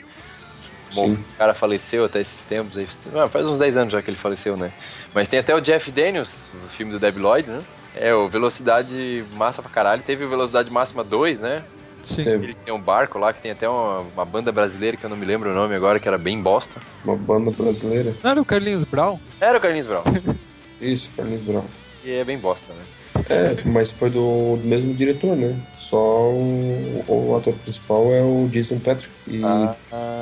Bom, 0.93 1.07
Sim. 1.07 1.13
o 1.13 1.37
cara 1.37 1.53
faleceu 1.53 2.05
até 2.05 2.21
esses 2.21 2.41
tempos 2.41 2.77
aí. 2.77 2.87
Ah, 3.15 3.27
faz 3.27 3.45
uns 3.45 3.59
10 3.59 3.77
anos 3.77 3.93
já 3.93 4.01
que 4.01 4.09
ele 4.09 4.17
faleceu, 4.17 4.55
né? 4.55 4.71
Mas 5.13 5.27
tem 5.27 5.39
até 5.39 5.53
o 5.55 5.59
Jeff 5.59 5.91
Daniels, 5.91 6.35
o 6.53 6.67
filme 6.69 6.91
do 6.91 6.99
Debi 6.99 7.19
Lloyd, 7.19 7.49
né? 7.49 7.61
É, 7.95 8.13
o 8.13 8.27
Velocidade 8.27 9.25
Massa 9.33 9.61
pra 9.61 9.71
caralho. 9.71 10.03
Teve 10.03 10.25
o 10.25 10.29
Velocidade 10.29 10.69
Máxima 10.69 11.03
2, 11.03 11.39
né? 11.39 11.63
Sim. 12.05 12.23
Teve 12.23 12.45
Ele 12.45 12.53
tem 12.63 12.73
um 12.73 12.79
barco 12.79 13.17
lá 13.17 13.33
que 13.33 13.41
tem 13.41 13.51
até 13.51 13.67
uma, 13.67 13.99
uma 13.99 14.23
banda 14.23 14.51
brasileira 14.51 14.95
que 14.95 15.03
eu 15.03 15.09
não 15.09 15.17
me 15.17 15.25
lembro 15.25 15.49
o 15.49 15.53
nome 15.53 15.75
agora, 15.75 15.99
que 15.99 16.07
era 16.07 16.17
bem 16.17 16.39
bosta. 16.41 16.79
uma 17.03 17.15
banda 17.15 17.51
brasileira. 17.51 18.15
Não 18.23 18.31
era 18.31 18.41
o 18.41 18.45
Carlinhos 18.45 18.83
Brown? 18.83 19.19
Era 19.41 19.57
o 19.57 19.61
Carlinhos 19.61 19.87
Brown. 19.87 20.03
Isso, 20.79 21.11
Carlinhos 21.17 21.41
Brown. 21.41 21.65
e 22.03 22.11
é 22.11 22.23
bem 22.23 22.37
bosta, 22.37 22.71
né? 22.73 22.83
É, 23.29 23.67
mas 23.67 23.97
foi 23.97 24.09
do, 24.09 24.59
mesmo 24.63 24.93
diretor, 24.93 25.35
né? 25.35 25.59
Só 25.73 26.29
o, 26.29 27.03
o 27.07 27.35
ator 27.35 27.53
principal 27.53 28.13
é 28.13 28.21
o 28.21 28.47
Jason 28.49 28.77
Patrick. 28.79 29.11
E, 29.27 29.41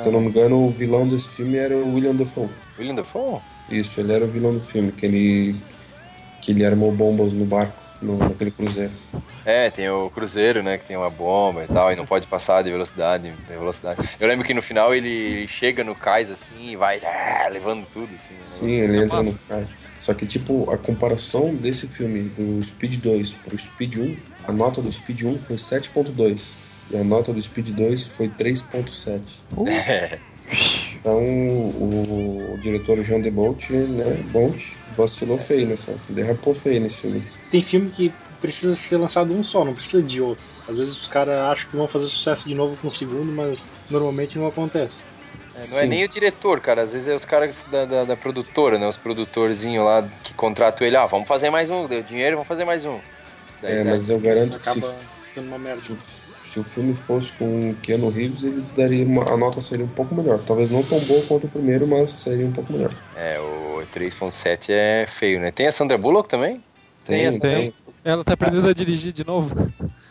se 0.00 0.08
eu 0.08 0.12
não 0.12 0.20
me 0.20 0.28
engano, 0.28 0.64
o 0.64 0.70
vilão 0.70 1.06
desse 1.06 1.36
filme 1.36 1.56
era 1.58 1.76
o 1.76 1.94
William 1.94 2.14
Dafoe. 2.14 2.48
William 2.78 2.94
Dafoe? 2.94 3.40
Isso, 3.68 4.00
ele 4.00 4.12
era 4.12 4.24
o 4.24 4.28
vilão 4.28 4.54
do 4.54 4.60
filme, 4.60 4.92
que 4.92 5.04
ele, 5.04 5.56
que 6.40 6.52
ele 6.52 6.64
armou 6.64 6.92
bombas 6.92 7.32
no 7.32 7.44
barco, 7.44 7.76
no, 8.04 8.18
naquele 8.18 8.50
cruzeiro. 8.50 8.92
É, 9.44 9.70
tem 9.70 9.88
o 9.90 10.08
Cruzeiro, 10.10 10.62
né? 10.62 10.78
Que 10.78 10.86
tem 10.86 10.96
uma 10.96 11.10
bomba 11.10 11.64
e 11.64 11.66
tal, 11.66 11.92
e 11.92 11.96
não 11.96 12.06
pode 12.06 12.26
passar 12.26 12.62
de 12.62 12.70
velocidade, 12.70 13.30
de 13.30 13.52
velocidade. 13.52 14.08
Eu 14.20 14.28
lembro 14.28 14.44
que 14.44 14.54
no 14.54 14.62
final 14.62 14.94
ele 14.94 15.46
chega 15.48 15.82
no 15.82 15.94
cais 15.94 16.30
assim 16.30 16.70
e 16.70 16.76
vai 16.76 17.00
ah, 17.04 17.48
levando 17.52 17.86
tudo, 17.92 18.08
assim. 18.14 18.34
né? 18.34 18.40
Sim, 18.44 18.72
ele 18.72 19.04
entra 19.04 19.22
no 19.22 19.38
cais. 19.48 19.76
Só 20.00 20.14
que, 20.14 20.26
tipo, 20.26 20.70
a 20.70 20.78
comparação 20.78 21.54
desse 21.54 21.88
filme, 21.88 22.22
do 22.30 22.62
Speed 22.62 22.96
2 23.00 23.30
pro 23.34 23.58
Speed 23.58 23.96
1, 23.96 24.16
a 24.48 24.52
nota 24.52 24.80
do 24.80 24.90
Speed 24.90 25.22
1 25.22 25.38
foi 25.40 25.56
7.2. 25.56 26.52
E 26.90 26.96
a 26.96 27.04
nota 27.04 27.32
do 27.32 27.40
Speed 27.40 27.70
2 27.70 28.16
foi 28.16 28.28
3.7. 28.28 29.20
É. 29.68 30.18
Então, 31.04 31.18
o, 31.18 32.54
o 32.54 32.58
diretor 32.58 33.02
Jean 33.02 33.20
de 33.20 33.30
Bolt, 33.30 33.68
né, 33.68 34.24
Bont, 34.32 34.74
vacilou 34.96 35.38
feio 35.38 35.66
nessa, 35.66 35.94
derrapou 36.08 36.54
feio 36.54 36.80
nesse 36.80 36.98
filme. 36.98 37.22
Tem 37.54 37.62
filme 37.62 37.88
que 37.88 38.12
precisa 38.40 38.74
ser 38.74 38.96
lançado 38.96 39.32
um 39.32 39.44
só, 39.44 39.64
não 39.64 39.74
precisa 39.74 40.02
de 40.02 40.20
outro. 40.20 40.42
Às 40.68 40.76
vezes 40.76 40.96
os 40.96 41.06
caras 41.06 41.38
acham 41.38 41.70
que 41.70 41.76
vão 41.76 41.86
fazer 41.86 42.08
sucesso 42.08 42.48
de 42.48 42.52
novo 42.52 42.76
com 42.78 42.88
o 42.88 42.90
segundo, 42.90 43.30
mas 43.30 43.62
normalmente 43.88 44.36
não 44.36 44.48
acontece. 44.48 44.96
É, 45.54 45.58
não 45.58 45.78
é 45.78 45.82
Sim. 45.82 45.86
nem 45.86 46.04
o 46.04 46.08
diretor, 46.08 46.58
cara. 46.58 46.82
Às 46.82 46.92
vezes 46.94 47.06
é 47.06 47.14
os 47.14 47.24
caras 47.24 47.54
da, 47.70 47.84
da, 47.84 48.02
da 48.02 48.16
produtora, 48.16 48.76
né? 48.76 48.88
Os 48.88 48.96
produtorzinhos 48.96 49.84
lá 49.84 50.04
que 50.24 50.34
contratam 50.34 50.84
ele. 50.84 50.96
Ah, 50.96 51.06
vamos 51.06 51.28
fazer 51.28 51.48
mais 51.48 51.70
um. 51.70 51.86
Deu 51.86 52.02
dinheiro, 52.02 52.34
vamos 52.34 52.48
fazer 52.48 52.64
mais 52.64 52.84
um. 52.84 52.98
Daí, 53.62 53.72
É, 53.72 53.84
né? 53.84 53.90
mas 53.92 54.10
eu 54.10 54.18
garanto 54.18 54.58
que 54.58 54.68
Acaba 54.68 54.84
se, 54.88 55.34
sendo 55.34 55.46
uma 55.50 55.58
merda. 55.58 55.78
se, 55.78 55.92
o- 55.92 55.96
se 55.96 56.58
o 56.58 56.64
filme 56.64 56.92
fosse 56.92 57.34
com 57.34 57.70
o 57.70 57.74
Keanu 57.76 58.08
Reeves, 58.08 58.42
ele 58.42 58.62
daria 58.74 59.06
uma, 59.06 59.32
a 59.32 59.36
nota 59.36 59.60
seria 59.60 59.84
um 59.84 59.88
pouco 59.88 60.12
melhor. 60.12 60.40
Talvez 60.44 60.72
não 60.72 60.82
tão 60.82 60.98
boa 60.98 61.22
quanto 61.28 61.46
o 61.46 61.48
primeiro, 61.48 61.86
mas 61.86 62.10
seria 62.10 62.46
um 62.46 62.52
pouco 62.52 62.72
melhor. 62.72 62.90
É, 63.16 63.38
o 63.38 63.80
3.7 63.94 64.70
é 64.70 65.06
feio, 65.08 65.38
né? 65.38 65.52
Tem 65.52 65.68
a 65.68 65.72
Sandra 65.72 65.96
Bullock 65.96 66.28
também? 66.28 66.60
Tem, 67.04 67.26
essa, 67.26 67.40
tem. 67.40 67.74
Ela 68.04 68.24
tá 68.24 68.34
aprendendo 68.34 68.68
a 68.68 68.74
dirigir 68.74 69.12
de 69.12 69.24
novo. 69.24 69.54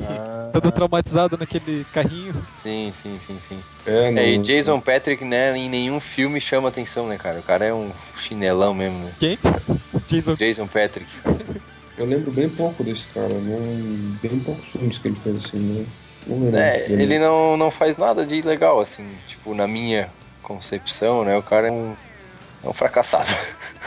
Ah, 0.00 0.50
Toda 0.52 0.70
traumatizada 0.70 1.36
naquele 1.36 1.84
carrinho. 1.92 2.32
sim, 2.62 2.92
sim, 3.02 3.18
sim, 3.26 3.36
sim. 3.40 3.58
É, 3.84 4.12
não, 4.12 4.22
É, 4.22 4.30
e 4.30 4.38
Jason 4.38 4.80
Patrick, 4.80 5.24
né, 5.24 5.56
em 5.58 5.68
nenhum 5.68 5.98
filme 5.98 6.40
chama 6.40 6.68
atenção, 6.68 7.08
né, 7.08 7.18
cara? 7.18 7.40
O 7.40 7.42
cara 7.42 7.64
é 7.64 7.74
um 7.74 7.90
chinelão 8.16 8.72
mesmo, 8.72 8.96
né? 8.96 9.12
Quem? 9.18 9.36
Jason. 10.06 10.36
Jason 10.36 10.68
Patrick. 10.68 11.10
Eu 11.98 12.06
lembro 12.06 12.30
bem 12.30 12.48
pouco 12.48 12.84
desse 12.84 13.08
cara, 13.12 13.28
não, 13.34 13.60
bem 14.22 14.38
poucos 14.38 14.70
filmes 14.70 14.98
que 14.98 15.08
ele 15.08 15.16
fez 15.16 15.34
assim, 15.44 15.58
não, 15.58 16.36
não 16.36 16.44
lembro. 16.44 16.60
É, 16.60 16.86
dele. 16.86 17.02
ele 17.02 17.18
não, 17.18 17.56
não 17.56 17.70
faz 17.72 17.96
nada 17.96 18.24
de 18.24 18.40
legal, 18.42 18.78
assim, 18.78 19.04
tipo, 19.26 19.52
na 19.52 19.66
minha 19.66 20.08
concepção, 20.42 21.24
né? 21.24 21.36
O 21.36 21.42
cara 21.42 21.66
é 21.66 21.72
um, 21.72 21.96
é 22.62 22.68
um 22.68 22.72
fracassado. 22.72 23.28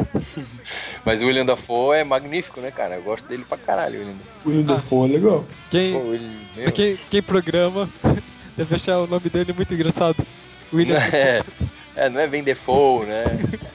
Mas 1.07 1.23
o 1.23 1.27
William 1.27 1.47
Dafoe 1.47 1.99
é 1.99 2.05
magnífico, 2.05 2.61
né, 2.61 2.73
cara? 2.73 2.97
Eu 2.97 3.03
gosto 3.03 3.29
dele 3.29 3.45
pra 3.49 3.57
caralho, 3.57 4.01
William 4.01 4.15
Dafoe. 4.15 4.43
O 4.45 4.49
William 4.49 4.67
Dafoe 4.67 5.09
é 5.09 5.13
legal. 5.13 5.45
Quem, 5.71 5.93
Pô, 5.93 6.13
ele, 6.13 6.39
meu, 6.57 6.73
quem, 6.73 6.97
quem 6.97 7.23
programa 7.23 7.89
deve 8.57 8.75
achar 8.75 8.99
o 8.99 9.07
nome 9.07 9.31
dele 9.31 9.53
muito 9.53 9.73
engraçado. 9.73 10.27
William. 10.73 10.99
é, 11.15 11.45
é, 11.95 12.09
não 12.11 12.21
é 12.21 12.27
bem 12.27 12.43
Dafoe, 12.43 13.07
né? 13.07 13.25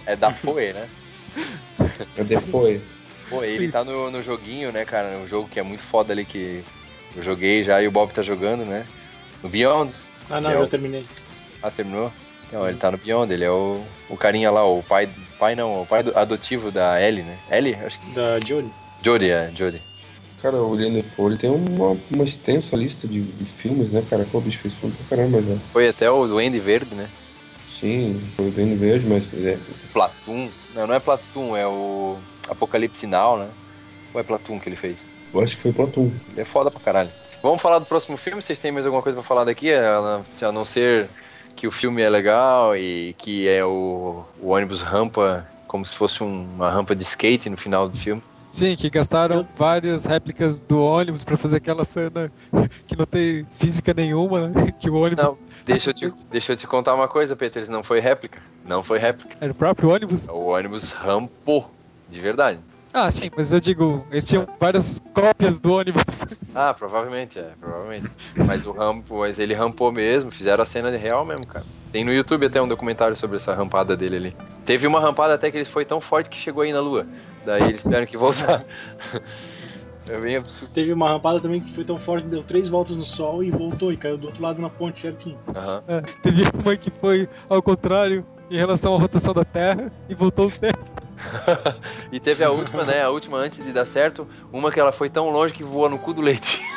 É 0.05 0.13
Dafoe, 0.13 0.73
né? 0.73 0.89
É 2.17 2.23
Dafoe. 2.25 2.81
Pô, 3.29 3.41
ele 3.45 3.71
tá 3.71 3.85
no, 3.85 4.11
no 4.11 4.21
joguinho, 4.21 4.73
né, 4.73 4.83
cara? 4.83 5.17
Um 5.17 5.25
jogo 5.25 5.47
que 5.47 5.57
é 5.57 5.63
muito 5.63 5.83
foda 5.83 6.11
ali 6.11 6.25
que 6.25 6.61
eu 7.15 7.23
joguei 7.23 7.63
já 7.63 7.81
e 7.81 7.87
o 7.87 7.91
Bob 7.91 8.11
tá 8.11 8.21
jogando, 8.21 8.65
né? 8.65 8.85
No 9.41 9.47
Beyond. 9.47 9.93
Ah, 10.29 10.41
não, 10.41 10.51
é 10.51 10.55
eu 10.55 10.63
o- 10.63 10.67
terminei. 10.67 11.05
Ah, 11.63 11.71
terminou? 11.71 12.11
Então, 12.49 12.67
ele 12.67 12.77
tá 12.77 12.91
no 12.91 12.97
Beyond, 12.97 13.33
ele 13.33 13.45
é 13.45 13.49
o, 13.49 13.81
o 14.09 14.17
carinha 14.17 14.51
lá, 14.51 14.65
o 14.65 14.83
pai. 14.83 15.09
Pai 15.41 15.55
não, 15.55 15.81
o 15.81 15.85
pai 15.87 16.03
do- 16.03 16.15
adotivo 16.15 16.69
da 16.69 17.01
Ellie, 17.01 17.23
né? 17.23 17.35
Ellie? 17.49 17.73
Acho 17.73 17.97
que. 17.99 18.11
Da 18.13 18.39
Jodie. 18.39 18.71
Jodie, 19.01 19.31
é, 19.31 19.51
Jodie. 19.55 19.81
Cara, 20.39 20.57
o 20.57 20.69
William 20.69 20.93
Dafoe 20.93 21.25
ele 21.31 21.37
tem 21.37 21.49
uma, 21.49 21.97
uma 22.13 22.23
extensa 22.23 22.77
lista 22.77 23.07
de, 23.07 23.23
de 23.23 23.45
filmes, 23.45 23.89
né, 23.91 24.03
cara? 24.07 24.23
Pô, 24.31 24.37
o 24.37 24.41
bicho 24.41 24.59
fez 24.59 24.79
filme 24.79 24.93
pra 24.95 25.17
caramba 25.17 25.41
já. 25.41 25.57
Foi 25.73 25.87
até 25.87 26.11
o 26.11 26.27
Duende 26.27 26.59
Verde, 26.59 26.93
né? 26.93 27.09
Sim, 27.65 28.21
foi 28.35 28.49
o 28.49 28.51
Duende 28.51 28.75
Verde, 28.75 29.07
mas 29.07 29.33
é, 29.33 29.57
Platoon. 29.91 30.47
Não, 30.75 30.85
não 30.85 30.93
é 30.93 30.99
Platoon, 30.99 31.57
é 31.57 31.65
o 31.65 32.17
Apocalipse 32.47 33.07
Now, 33.07 33.39
né? 33.39 33.47
Ou 34.13 34.19
é 34.21 34.23
Platoon 34.23 34.59
que 34.59 34.69
ele 34.69 34.75
fez? 34.75 35.03
eu 35.33 35.39
acho 35.41 35.55
que 35.55 35.63
foi 35.63 35.73
Platum. 35.73 36.11
É 36.37 36.45
foda 36.45 36.69
pra 36.69 36.79
caralho. 36.79 37.09
Vamos 37.41 37.59
falar 37.63 37.79
do 37.79 37.85
próximo 37.87 38.15
filme? 38.15 38.43
Vocês 38.43 38.59
têm 38.59 38.71
mais 38.71 38.85
alguma 38.85 39.01
coisa 39.01 39.17
pra 39.17 39.27
falar 39.27 39.43
daqui? 39.45 39.73
A 39.73 40.51
não 40.51 40.65
ser 40.65 41.09
que 41.55 41.67
o 41.67 41.71
filme 41.71 42.01
é 42.01 42.09
legal 42.09 42.75
e 42.75 43.13
que 43.17 43.47
é 43.47 43.63
o, 43.65 44.23
o 44.41 44.49
ônibus 44.49 44.81
rampa 44.81 45.45
como 45.67 45.85
se 45.85 45.95
fosse 45.95 46.23
um- 46.23 46.45
uma 46.55 46.69
rampa 46.69 46.95
de 46.95 47.03
skate 47.03 47.49
no 47.49 47.57
final 47.57 47.87
do 47.87 47.97
filme. 47.97 48.21
Sim, 48.51 48.75
que 48.75 48.89
gastaram 48.89 49.47
várias 49.55 50.03
réplicas 50.05 50.59
do 50.59 50.83
ônibus 50.83 51.23
pra 51.23 51.37
fazer 51.37 51.55
aquela 51.57 51.85
cena 51.85 52.29
que 52.85 52.97
não 52.97 53.05
tem 53.05 53.45
física 53.57 53.93
nenhuma, 53.93 54.49
né? 54.49 54.53
Que 54.77 54.89
o 54.89 54.95
ônibus. 54.95 55.23
Não, 55.23 55.47
deixa 55.65 55.91
eu, 55.91 55.93
te, 55.93 56.11
deixa 56.29 56.51
eu 56.51 56.57
te 56.57 56.67
contar 56.67 56.93
uma 56.93 57.07
coisa, 57.07 57.33
Peters. 57.35 57.69
Não 57.69 57.81
foi 57.81 58.01
réplica. 58.01 58.41
Não 58.65 58.83
foi 58.83 58.99
réplica. 58.99 59.37
Era 59.39 59.51
o 59.53 59.55
próprio 59.55 59.89
ônibus? 59.89 60.27
O 60.27 60.47
ônibus 60.47 60.91
rampou. 60.91 61.71
De 62.09 62.19
verdade. 62.19 62.59
Ah, 62.93 63.09
sim, 63.09 63.29
mas 63.35 63.53
eu 63.53 63.59
digo, 63.59 64.05
eles 64.11 64.27
tinham 64.27 64.45
várias 64.59 65.01
cópias 65.13 65.59
do 65.59 65.73
ônibus. 65.73 66.03
Ah, 66.53 66.73
provavelmente, 66.73 67.39
é, 67.39 67.49
provavelmente. 67.57 68.09
Mas 68.35 68.67
o 68.67 68.73
rampo, 68.73 69.19
mas 69.19 69.39
ele 69.39 69.53
rampou 69.53 69.89
mesmo, 69.89 70.29
fizeram 70.29 70.61
a 70.61 70.65
cena 70.65 70.91
de 70.91 70.97
real 70.97 71.25
mesmo, 71.25 71.47
cara. 71.47 71.63
Tem 71.93 72.03
no 72.03 72.11
YouTube 72.13 72.45
até 72.45 72.61
um 72.61 72.67
documentário 72.67 73.15
sobre 73.15 73.37
essa 73.37 73.53
rampada 73.55 73.95
dele 73.95 74.17
ali. 74.17 74.35
Teve 74.65 74.85
uma 74.85 74.99
rampada 74.99 75.33
até 75.33 75.49
que 75.49 75.55
ele 75.55 75.63
foi 75.63 75.85
tão 75.85 76.01
forte 76.01 76.29
que 76.29 76.35
chegou 76.35 76.63
aí 76.63 76.73
na 76.73 76.81
lua. 76.81 77.07
Daí 77.45 77.61
eles 77.69 77.83
tiveram 77.83 78.05
que 78.05 78.17
voltar. 78.17 78.65
É 80.09 80.19
bem 80.19 80.35
absurdo. 80.35 80.73
Teve 80.73 80.91
uma 80.91 81.07
rampada 81.07 81.39
também 81.39 81.61
que 81.61 81.73
foi 81.73 81.85
tão 81.85 81.97
forte, 81.97 82.27
deu 82.27 82.43
três 82.43 82.67
voltas 82.67 82.97
no 82.97 83.05
sol 83.05 83.43
e 83.43 83.51
voltou 83.51 83.93
e 83.93 83.97
caiu 83.97 84.17
do 84.17 84.25
outro 84.25 84.41
lado 84.41 84.59
na 84.61 84.69
ponte 84.69 84.99
certinho. 84.99 85.37
Aham. 85.55 85.83
É, 85.87 86.01
teve 86.23 86.43
uma 86.61 86.75
que 86.75 86.91
foi 86.99 87.29
ao 87.47 87.61
contrário 87.61 88.25
em 88.49 88.57
relação 88.57 88.95
à 88.95 88.99
rotação 88.99 89.33
da 89.33 89.45
Terra 89.45 89.91
e 90.09 90.15
voltou 90.15 90.47
o 90.47 90.51
tempo. 90.51 91.00
E 92.11 92.19
teve 92.19 92.43
a 92.43 92.51
última, 92.51 92.83
né? 92.83 93.01
A 93.01 93.09
última 93.09 93.37
antes 93.37 93.63
de 93.63 93.71
dar 93.71 93.85
certo, 93.85 94.27
uma 94.51 94.71
que 94.71 94.79
ela 94.79 94.91
foi 94.91 95.09
tão 95.09 95.29
longe 95.29 95.53
que 95.53 95.63
voou 95.63 95.89
no 95.89 95.97
cu 95.97 96.13
do 96.13 96.21
leite. 96.21 96.61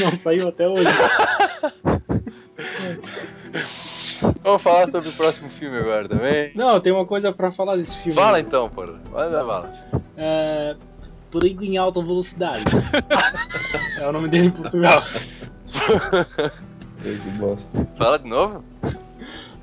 Não 0.00 0.16
saiu 0.16 0.48
até 0.48 0.68
hoje. 0.68 0.88
Vamos 4.42 4.62
falar 4.62 4.90
sobre 4.90 5.08
o 5.08 5.12
próximo 5.12 5.48
filme 5.48 5.78
agora 5.78 6.08
também. 6.08 6.50
Não, 6.54 6.80
tem 6.80 6.92
uma 6.92 7.04
coisa 7.04 7.32
pra 7.32 7.52
falar 7.52 7.76
desse 7.76 7.96
filme. 7.98 8.12
Fala 8.12 8.40
então, 8.40 8.68
porra. 8.68 9.00
Manda 9.10 9.44
bala. 9.44 9.72
É. 10.16 10.76
Perigo 11.30 11.62
em 11.62 11.76
alta 11.76 12.02
velocidade. 12.02 12.64
é 13.98 14.06
o 14.06 14.12
nome 14.12 14.28
dele 14.28 14.46
em 14.46 14.50
Portugal. 14.50 15.02
Eu 17.04 17.18
que 17.18 17.30
bosta. 17.30 17.86
Fala 17.96 18.18
de 18.18 18.28
novo. 18.28 18.64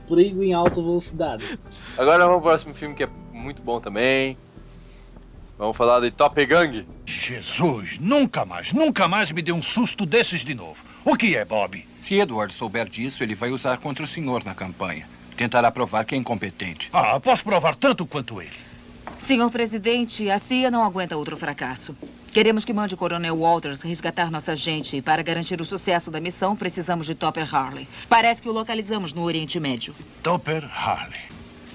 Perigo 0.07 0.43
em 0.43 0.53
alta 0.53 0.75
velocidade. 0.75 1.59
Agora 1.97 2.25
vamos 2.25 2.41
pro 2.41 2.49
próximo 2.49 2.73
filme 2.73 2.95
que 2.95 3.03
é 3.03 3.09
muito 3.31 3.61
bom 3.61 3.79
também. 3.79 4.37
Vamos 5.57 5.75
falar 5.75 5.99
de 5.99 6.11
Top 6.11 6.45
Gang. 6.45 6.85
Jesus, 7.05 7.97
nunca 7.99 8.45
mais, 8.45 8.71
nunca 8.71 9.07
mais 9.07 9.31
me 9.31 9.41
dê 9.41 9.51
um 9.51 9.61
susto 9.61 10.05
desses 10.05 10.45
de 10.45 10.53
novo. 10.53 10.83
O 11.03 11.15
que 11.15 11.35
é, 11.35 11.43
Bob? 11.43 11.85
Se 12.01 12.15
Edward 12.15 12.53
souber 12.53 12.87
disso, 12.87 13.23
ele 13.23 13.33
vai 13.33 13.49
usar 13.49 13.77
contra 13.77 14.03
o 14.03 14.07
senhor 14.07 14.43
na 14.43 14.53
campanha. 14.53 15.09
Tentará 15.35 15.71
provar 15.71 16.05
que 16.05 16.15
é 16.15 16.17
incompetente. 16.17 16.89
Ah, 16.93 17.19
posso 17.19 17.43
provar 17.43 17.75
tanto 17.75 18.05
quanto 18.05 18.41
ele. 18.41 18.66
Senhor 19.19 19.51
presidente, 19.51 20.29
a 20.29 20.39
CIA 20.39 20.71
não 20.71 20.83
aguenta 20.83 21.17
outro 21.17 21.35
fracasso. 21.35 21.95
Queremos 22.31 22.63
que 22.63 22.71
mande 22.73 22.93
o 22.93 22.97
Coronel 22.97 23.35
Walters 23.35 23.81
resgatar 23.81 24.29
nossa 24.31 24.55
gente 24.55 24.97
e 24.97 25.01
para 25.01 25.23
garantir 25.23 25.59
o 25.59 25.65
sucesso 25.65 26.11
da 26.11 26.19
missão, 26.19 26.55
precisamos 26.55 27.05
de 27.05 27.15
Topper 27.15 27.53
Harley. 27.53 27.87
Parece 28.07 28.41
que 28.41 28.47
o 28.47 28.51
localizamos 28.51 29.11
no 29.13 29.23
Oriente 29.23 29.59
Médio. 29.59 29.95
Topper 30.21 30.63
Harley. 30.65 31.19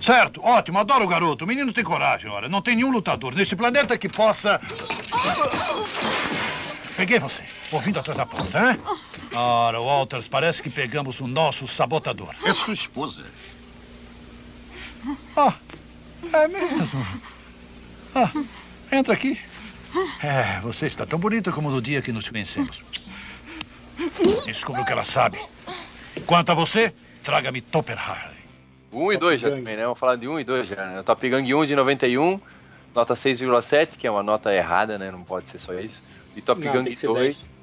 Certo, 0.00 0.40
ótimo, 0.42 0.78
adoro 0.78 1.04
o 1.04 1.08
garoto. 1.08 1.44
O 1.44 1.48
menino 1.48 1.72
tem 1.72 1.84
coragem, 1.84 2.30
ora. 2.30 2.48
Não 2.48 2.62
tem 2.62 2.76
nenhum 2.76 2.90
lutador 2.90 3.34
neste 3.34 3.54
planeta 3.54 3.98
que 3.98 4.08
possa. 4.08 4.60
Peguei 6.96 7.18
você, 7.18 7.42
ouvindo 7.70 7.98
atrás 7.98 8.16
da 8.16 8.26
porta, 8.26 8.72
hein? 8.72 8.80
Ora, 9.32 9.80
Walters, 9.80 10.28
parece 10.28 10.62
que 10.62 10.70
pegamos 10.70 11.20
o 11.20 11.26
nosso 11.26 11.66
sabotador. 11.66 12.34
É 12.44 12.52
sua 12.52 12.74
esposa. 12.74 13.24
Ah, 15.36 15.54
é 16.32 16.48
mesmo? 16.48 17.06
Ah, 18.14 18.30
entra 18.90 19.14
aqui. 19.14 19.38
É, 20.22 20.60
você 20.60 20.86
está 20.86 21.04
tão 21.04 21.18
bonita 21.18 21.52
como 21.52 21.70
no 21.70 21.80
dia 21.80 22.02
que 22.02 22.12
nos 22.12 22.28
conhecemos. 22.28 22.82
Descubra 24.44 24.82
o 24.82 24.84
que 24.84 24.92
ela 24.92 25.04
sabe. 25.04 25.38
Quanto 26.26 26.50
a 26.50 26.54
você, 26.54 26.92
traga-me 27.22 27.60
Topper 27.60 27.98
Harley. 27.98 28.42
1 28.92 29.04
um 29.04 29.12
e 29.12 29.16
2 29.16 29.40
já 29.40 29.50
também, 29.50 29.76
né? 29.76 29.84
Vamos 29.84 29.98
falar 29.98 30.16
de 30.16 30.28
1 30.28 30.32
um 30.32 30.40
e 30.40 30.44
2 30.44 30.68
já, 30.68 30.76
né? 30.76 31.02
Top 31.02 31.26
Gang 31.28 31.54
1 31.54 31.64
de 31.64 31.74
91, 31.74 32.40
nota 32.94 33.14
6,7, 33.14 33.96
que 33.96 34.06
é 34.06 34.10
uma 34.10 34.22
nota 34.22 34.52
errada, 34.52 34.98
né? 34.98 35.10
Não 35.10 35.22
pode 35.22 35.50
ser 35.50 35.58
só 35.58 35.72
isso. 35.74 36.02
E 36.36 36.42
Top 36.42 36.60
Não, 36.60 36.72
Gang 36.72 36.84
tem 36.84 36.92
que 36.92 36.98
ser 36.98 37.06
2, 37.06 37.56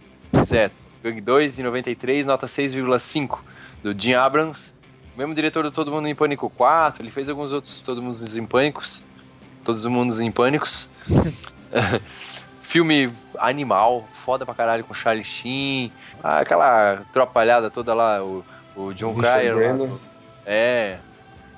é, 0.51 0.71
Gang 1.03 1.21
2 1.21 1.55
de 1.55 1.63
93, 1.63 2.25
nota 2.25 2.47
6,5, 2.47 3.39
do 3.83 3.99
Jim 3.99 4.13
Abrams. 4.13 4.73
Mesmo 5.19 5.35
diretor 5.35 5.63
do 5.63 5.71
Todo 5.71 5.91
Mundo 5.91 6.07
em 6.07 6.15
Pânico 6.15 6.49
4, 6.49 7.03
ele 7.03 7.11
fez 7.11 7.27
alguns 7.27 7.51
outros 7.51 7.79
Todo 7.79 8.01
Mundo 8.01 8.17
em 8.37 8.45
Pânicos. 8.45 9.03
Todos 9.65 9.83
os 9.83 9.91
Mundos 9.91 10.21
em 10.21 10.31
Pânicos. 10.31 10.89
Filme 12.63 13.11
animal, 13.37 14.07
foda 14.23 14.45
pra 14.45 14.55
caralho 14.55 14.85
com 14.85 14.93
Charlie 14.93 15.25
Sheen. 15.25 15.91
Aquela 16.23 17.03
tropalhada 17.11 17.69
toda 17.69 17.93
lá, 17.93 18.23
o, 18.23 18.45
o 18.77 18.93
John 18.93 19.13
Cryer. 19.13 19.99
é. 20.45 20.99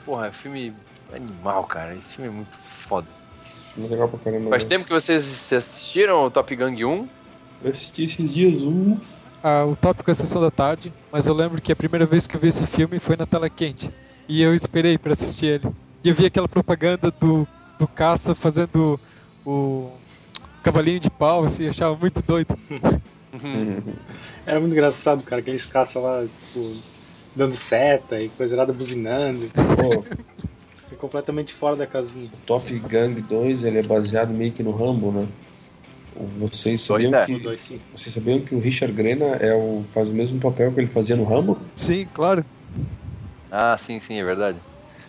Porra, 0.05 0.29
é 0.29 0.31
filme 0.31 0.73
animal, 1.13 1.63
cara. 1.65 1.93
Esse 1.93 2.15
filme 2.15 2.31
é 2.31 2.33
muito 2.33 2.57
foda. 2.57 3.07
Esse 3.47 3.75
filme 3.75 3.89
é 3.89 3.91
legal 3.91 4.09
pra 4.09 4.17
caramba. 4.17 4.49
Faz 4.49 4.63
né? 4.63 4.69
tempo 4.69 4.85
que 4.85 4.93
vocês 4.93 5.53
assistiram 5.53 6.25
o 6.25 6.31
Top 6.31 6.55
Gang 6.55 6.83
1. 6.83 7.09
Eu 7.63 7.69
assisti 7.69 8.05
esses 8.05 8.33
dias 8.33 8.63
um. 8.63 8.99
Ah, 9.43 9.65
o 9.65 9.75
tópico 9.75 10.09
é 10.09 10.13
a 10.13 10.15
sessão 10.15 10.41
da 10.41 10.51
tarde, 10.51 10.93
mas 11.11 11.25
eu 11.25 11.33
lembro 11.33 11.61
que 11.61 11.71
a 11.71 11.75
primeira 11.75 12.05
vez 12.05 12.27
que 12.27 12.35
eu 12.35 12.39
vi 12.39 12.49
esse 12.49 12.65
filme 12.67 12.99
foi 12.99 13.15
na 13.15 13.25
tela 13.25 13.49
quente. 13.49 13.89
E 14.27 14.41
eu 14.41 14.53
esperei 14.53 14.97
pra 14.97 15.13
assistir 15.13 15.47
ele. 15.47 15.67
E 16.03 16.09
eu 16.09 16.15
vi 16.15 16.25
aquela 16.25 16.47
propaganda 16.47 17.11
do, 17.11 17.47
do 17.79 17.87
caça 17.87 18.35
fazendo 18.35 18.99
o 19.45 19.91
cavalinho 20.63 20.99
de 20.99 21.09
pau, 21.09 21.43
assim, 21.43 21.63
eu 21.63 21.69
achava 21.71 21.97
muito 21.97 22.21
doido. 22.21 22.57
Era 24.45 24.59
muito 24.59 24.73
engraçado, 24.73 25.23
cara, 25.23 25.41
aqueles 25.41 25.65
caças 25.65 26.01
lá, 26.01 26.23
tipo, 26.23 26.77
dando 27.35 27.55
seta 27.55 28.21
e 28.21 28.29
coisa 28.29 28.55
nada 28.55 28.71
buzinando. 28.73 29.49
Pô, 29.53 30.05
É 30.91 30.95
completamente 30.95 31.53
fora 31.53 31.75
da 31.75 31.87
casinha. 31.87 32.29
Top 32.45 32.79
Gang 32.79 33.19
2 33.21 33.63
ele 33.63 33.79
é 33.79 33.83
baseado 33.83 34.33
meio 34.33 34.51
que 34.51 34.61
no 34.61 34.71
Rambo, 34.71 35.11
né? 35.11 35.27
O- 36.15 36.27
Vocês 36.47 36.81
sabiam 36.81 37.13
é. 37.15 37.25
que 37.25 37.39
dois 37.39 37.71
vocês 37.93 38.13
sabiam 38.13 38.39
que 38.41 38.53
o 38.55 38.59
Richard 38.59 38.93
Grenna 38.93 39.35
é 39.37 39.53
o, 39.53 39.83
faz 39.85 40.09
o 40.09 40.13
mesmo 40.13 40.39
papel 40.39 40.71
que 40.71 40.79
ele 40.79 40.87
fazia 40.87 41.15
no 41.15 41.23
Rambo? 41.23 41.57
Sim, 41.75 42.07
claro. 42.13 42.43
Ah, 43.51 43.77
sim, 43.77 43.99
sim, 43.99 44.19
é 44.19 44.23
verdade. 44.23 44.57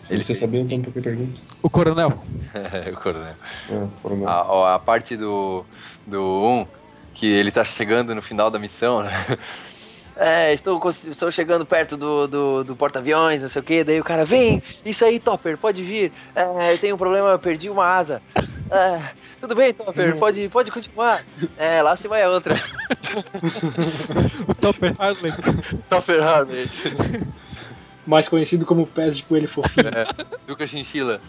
Se 0.01 0.13
Ele 0.13 0.23
vocês 0.23 0.37
fez. 0.37 0.39
sabiam, 0.39 0.63
então 0.65 0.81
por 0.81 0.91
que 0.93 1.01
pergunto? 1.01 1.41
O 1.61 1.69
coronel. 1.69 2.21
o 2.91 2.97
coronel. 3.01 3.35
Ah, 3.69 3.87
coronel. 4.01 4.27
A, 4.29 4.45
ó, 4.51 4.73
a 4.75 4.79
parte 4.79 5.15
do, 5.15 5.65
do 6.05 6.21
1, 6.21 6.67
que 7.13 7.25
ele 7.25 7.51
tá 7.51 7.63
chegando 7.63 8.13
no 8.13 8.21
final 8.21 8.49
da 8.51 8.59
missão, 8.59 9.03
né? 9.03 9.11
É, 10.15 10.53
estou, 10.53 10.79
estou 11.09 11.31
chegando 11.31 11.65
perto 11.65 11.97
do, 11.97 12.27
do, 12.27 12.63
do 12.63 12.75
porta-aviões, 12.75 13.41
não 13.41 13.49
sei 13.49 13.59
o 13.59 13.65
que. 13.65 13.83
Daí 13.83 13.99
o 13.99 14.03
cara, 14.03 14.23
vem, 14.23 14.61
isso 14.85 15.03
aí, 15.03 15.19
Topper, 15.19 15.57
pode 15.57 15.81
vir. 15.81 16.11
É, 16.35 16.71
eu 16.71 16.77
tenho 16.77 16.93
um 16.93 16.99
problema, 16.99 17.29
eu 17.29 17.39
perdi 17.39 17.67
uma 17.67 17.83
asa. 17.87 18.21
É, 18.69 19.01
tudo 19.43 19.55
bem, 19.55 19.73
Topper, 19.73 20.15
pode, 20.15 20.47
pode 20.47 20.71
continuar. 20.71 21.21
É, 21.57 21.81
lá 21.81 21.97
se 21.97 22.07
vai 22.07 22.23
a 22.23 22.29
outra. 22.29 22.55
O 24.47 24.55
Topper 24.55 24.95
Harley. 24.97 25.33
Topper 25.89 26.23
Harley. 26.23 26.69
Mais 28.07 28.29
conhecido 28.29 28.65
como 28.65 28.87
pés 28.87 29.17
de 29.17 29.23
coelho 29.23 29.49
fofinho. 29.49 29.89
É, 29.89 30.05
Duca 30.47 30.65
Chinchila. 30.65 31.19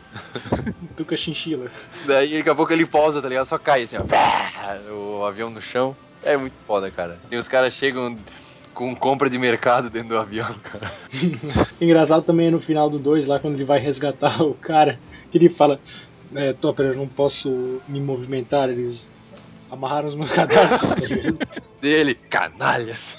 Tuca 0.97 1.17
Chinchila. 1.19 1.69
Daí 2.07 2.37
daqui 2.39 2.49
a 2.49 2.55
pouco 2.55 2.73
ele 2.73 2.87
pausa, 2.87 3.21
tá 3.21 3.29
ligado? 3.29 3.47
Só 3.47 3.59
cai 3.59 3.83
assim, 3.83 3.97
ó. 3.97 4.05
Pá! 4.05 4.79
O 4.93 5.25
avião 5.25 5.51
no 5.51 5.61
chão. 5.61 5.97
É 6.23 6.37
muito 6.37 6.55
foda, 6.69 6.93
cara. 6.93 7.19
E 7.33 7.37
os 7.37 7.49
caras 7.49 7.73
chegam 7.73 8.17
com 8.73 8.95
compra 8.95 9.29
de 9.29 9.39
mercado 9.39 9.91
dentro 9.91 10.11
do 10.11 10.19
avião, 10.19 10.55
cara. 10.63 10.93
Engraçado 11.81 12.23
também 12.23 12.47
é 12.47 12.51
no 12.53 12.61
final 12.61 12.89
do 12.89 12.99
2, 13.01 13.27
lá 13.27 13.41
quando 13.41 13.55
ele 13.55 13.65
vai 13.65 13.81
resgatar 13.81 14.41
o 14.41 14.55
cara, 14.55 15.01
que 15.33 15.39
ele 15.39 15.49
fala, 15.49 15.81
é, 16.35 16.53
Topper, 16.53 16.87
eu 16.87 16.97
não 16.97 17.07
posso 17.09 17.81
me 17.89 18.01
movimentar, 18.01 18.69
eles 18.71 19.05
amarraram 19.71 20.09
os 20.09 20.15
meus 20.15 20.31
cadarços? 20.31 20.89
Dele, 21.81 22.15
canalhas. 22.15 23.17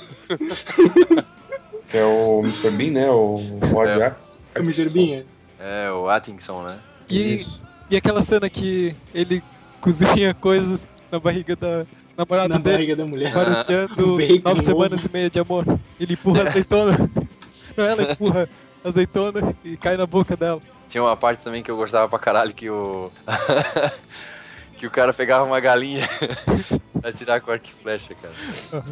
É 1.94 2.04
o 2.04 2.42
Mr. 2.44 2.72
Bean, 2.72 2.92
né? 2.92 3.10
O 3.10 3.40
Ward 3.72 4.00
É. 4.02 4.06
Act- 4.08 4.20
O 4.58 4.64
Mr. 4.64 4.90
Bean, 4.90 5.24
é. 5.60 5.86
É, 5.88 5.92
o 5.92 6.10
Atkinson, 6.10 6.64
né? 6.64 6.80
E, 7.10 7.36
Isso. 7.36 7.64
e 7.90 7.96
aquela 7.96 8.22
cena 8.22 8.50
que 8.50 8.96
ele 9.14 9.42
cozinha 9.80 10.34
coisas 10.34 10.88
na 11.12 11.20
barriga 11.20 11.56
da 11.56 11.86
namorada 12.18 12.50
na 12.50 12.58
dele, 12.60 12.76
barriga 12.78 12.96
da 12.96 13.06
mulher. 13.06 13.34
paroteando 13.34 14.18
Bacon, 14.18 14.34
nove 14.44 14.50
ovo. 14.50 14.62
semanas 14.62 15.06
e 15.06 15.10
meia 15.12 15.30
de 15.30 15.40
amor. 15.40 15.66
Ele 16.00 16.14
empurra 16.14 16.44
a 16.44 16.48
azeitona. 16.50 16.98
Não, 17.78 17.86
ela 17.86 18.12
empurra 18.12 18.50
a 18.84 18.88
azeitona 18.88 19.56
e 19.64 19.78
cai 19.78 19.96
na 19.98 20.06
boca 20.06 20.36
dela. 20.36 20.60
Tinha 20.96 21.04
uma 21.04 21.18
parte 21.18 21.44
também 21.44 21.62
que 21.62 21.70
eu 21.70 21.76
gostava 21.76 22.08
pra 22.08 22.18
caralho 22.18 22.54
que 22.54 22.70
o. 22.70 23.12
que 24.80 24.88
o 24.88 24.90
cara 24.90 25.14
pegava 25.14 25.44
uma 25.44 25.60
galinha 25.60 26.08
pra 27.02 27.12
tirar 27.12 27.42
com 27.42 27.52
arco 27.52 27.66
e 27.68 27.84
flecha, 27.84 28.16
cara. 28.16 28.86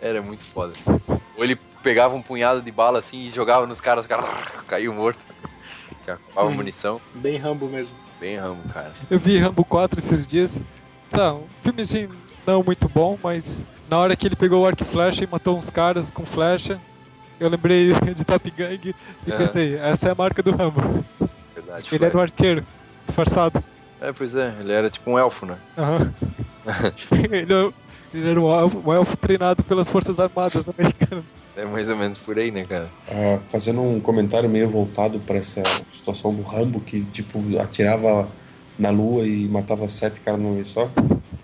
Era 0.00 0.20
muito 0.20 0.42
foda. 0.46 0.72
Ou 1.36 1.44
ele 1.44 1.54
pegava 1.84 2.16
um 2.16 2.20
punhado 2.20 2.60
de 2.60 2.72
bala 2.72 2.98
assim 2.98 3.28
e 3.28 3.30
jogava 3.30 3.64
nos 3.64 3.80
caras, 3.80 4.02
os 4.02 4.08
caras 4.08 4.26
caiu 4.66 4.92
morto. 4.92 5.24
Que 6.04 6.10
acabava 6.10 6.48
a 6.48 6.50
munição. 6.50 7.00
Bem 7.14 7.36
Rambo 7.36 7.68
mesmo. 7.68 7.94
Bem 8.18 8.38
ramo, 8.38 8.64
cara. 8.74 8.90
Eu 9.08 9.20
vi 9.20 9.38
Rambo 9.38 9.64
4 9.64 10.00
esses 10.00 10.26
dias. 10.26 10.64
Tá, 11.10 11.32
um 11.32 11.46
filme 11.62 11.82
assim, 11.82 12.08
não 12.44 12.64
muito 12.64 12.88
bom, 12.88 13.16
mas 13.22 13.64
na 13.88 14.00
hora 14.00 14.16
que 14.16 14.26
ele 14.26 14.34
pegou 14.34 14.64
o 14.64 14.66
arco 14.66 14.82
e 14.82 14.84
flecha 14.84 15.22
e 15.22 15.28
matou 15.28 15.56
uns 15.56 15.70
caras 15.70 16.10
com 16.10 16.26
flecha, 16.26 16.80
eu 17.38 17.48
lembrei 17.48 17.92
de 18.14 18.24
Top 18.24 18.50
Gang 18.50 18.94
e 19.26 19.32
pensei, 19.32 19.76
essa 19.76 20.08
é 20.08 20.10
a 20.10 20.14
marca 20.16 20.42
do 20.42 20.50
Rambo. 20.56 21.04
Verdade. 21.76 21.88
Ele 21.92 21.98
foi. 21.98 22.06
era 22.08 22.16
um 22.16 22.20
arqueiro, 22.20 22.66
disfarçado. 23.04 23.62
É, 24.00 24.12
pois 24.12 24.34
é, 24.34 24.54
ele 24.60 24.72
era 24.72 24.90
tipo 24.90 25.10
um 25.10 25.18
elfo, 25.18 25.46
né? 25.46 25.56
Aham. 25.78 26.12
ele, 27.32 27.52
é- 27.54 27.72
ele 28.14 28.30
era 28.30 28.40
um 28.40 28.52
elfo, 28.60 28.82
um 28.84 28.92
elfo 28.92 29.16
treinado 29.16 29.62
pelas 29.62 29.88
Forças 29.88 30.18
Armadas 30.20 30.68
Americanas. 30.68 31.24
É 31.56 31.64
mais 31.64 31.88
ou 31.88 31.96
menos 31.96 32.18
por 32.18 32.38
aí, 32.38 32.50
né, 32.50 32.64
cara? 32.64 32.88
Ah, 33.08 33.38
fazendo 33.48 33.80
um 33.80 33.98
comentário 34.00 34.48
meio 34.48 34.68
voltado 34.68 35.18
para 35.20 35.36
essa 35.38 35.62
situação 35.90 36.34
do 36.34 36.42
Rambo, 36.42 36.80
que 36.80 37.02
tipo 37.04 37.40
atirava 37.58 38.28
na 38.78 38.90
lua 38.90 39.24
e 39.26 39.48
matava 39.48 39.88
sete 39.88 40.20
caras 40.20 40.38
numa 40.40 40.54
vez 40.54 40.68
só. 40.68 40.90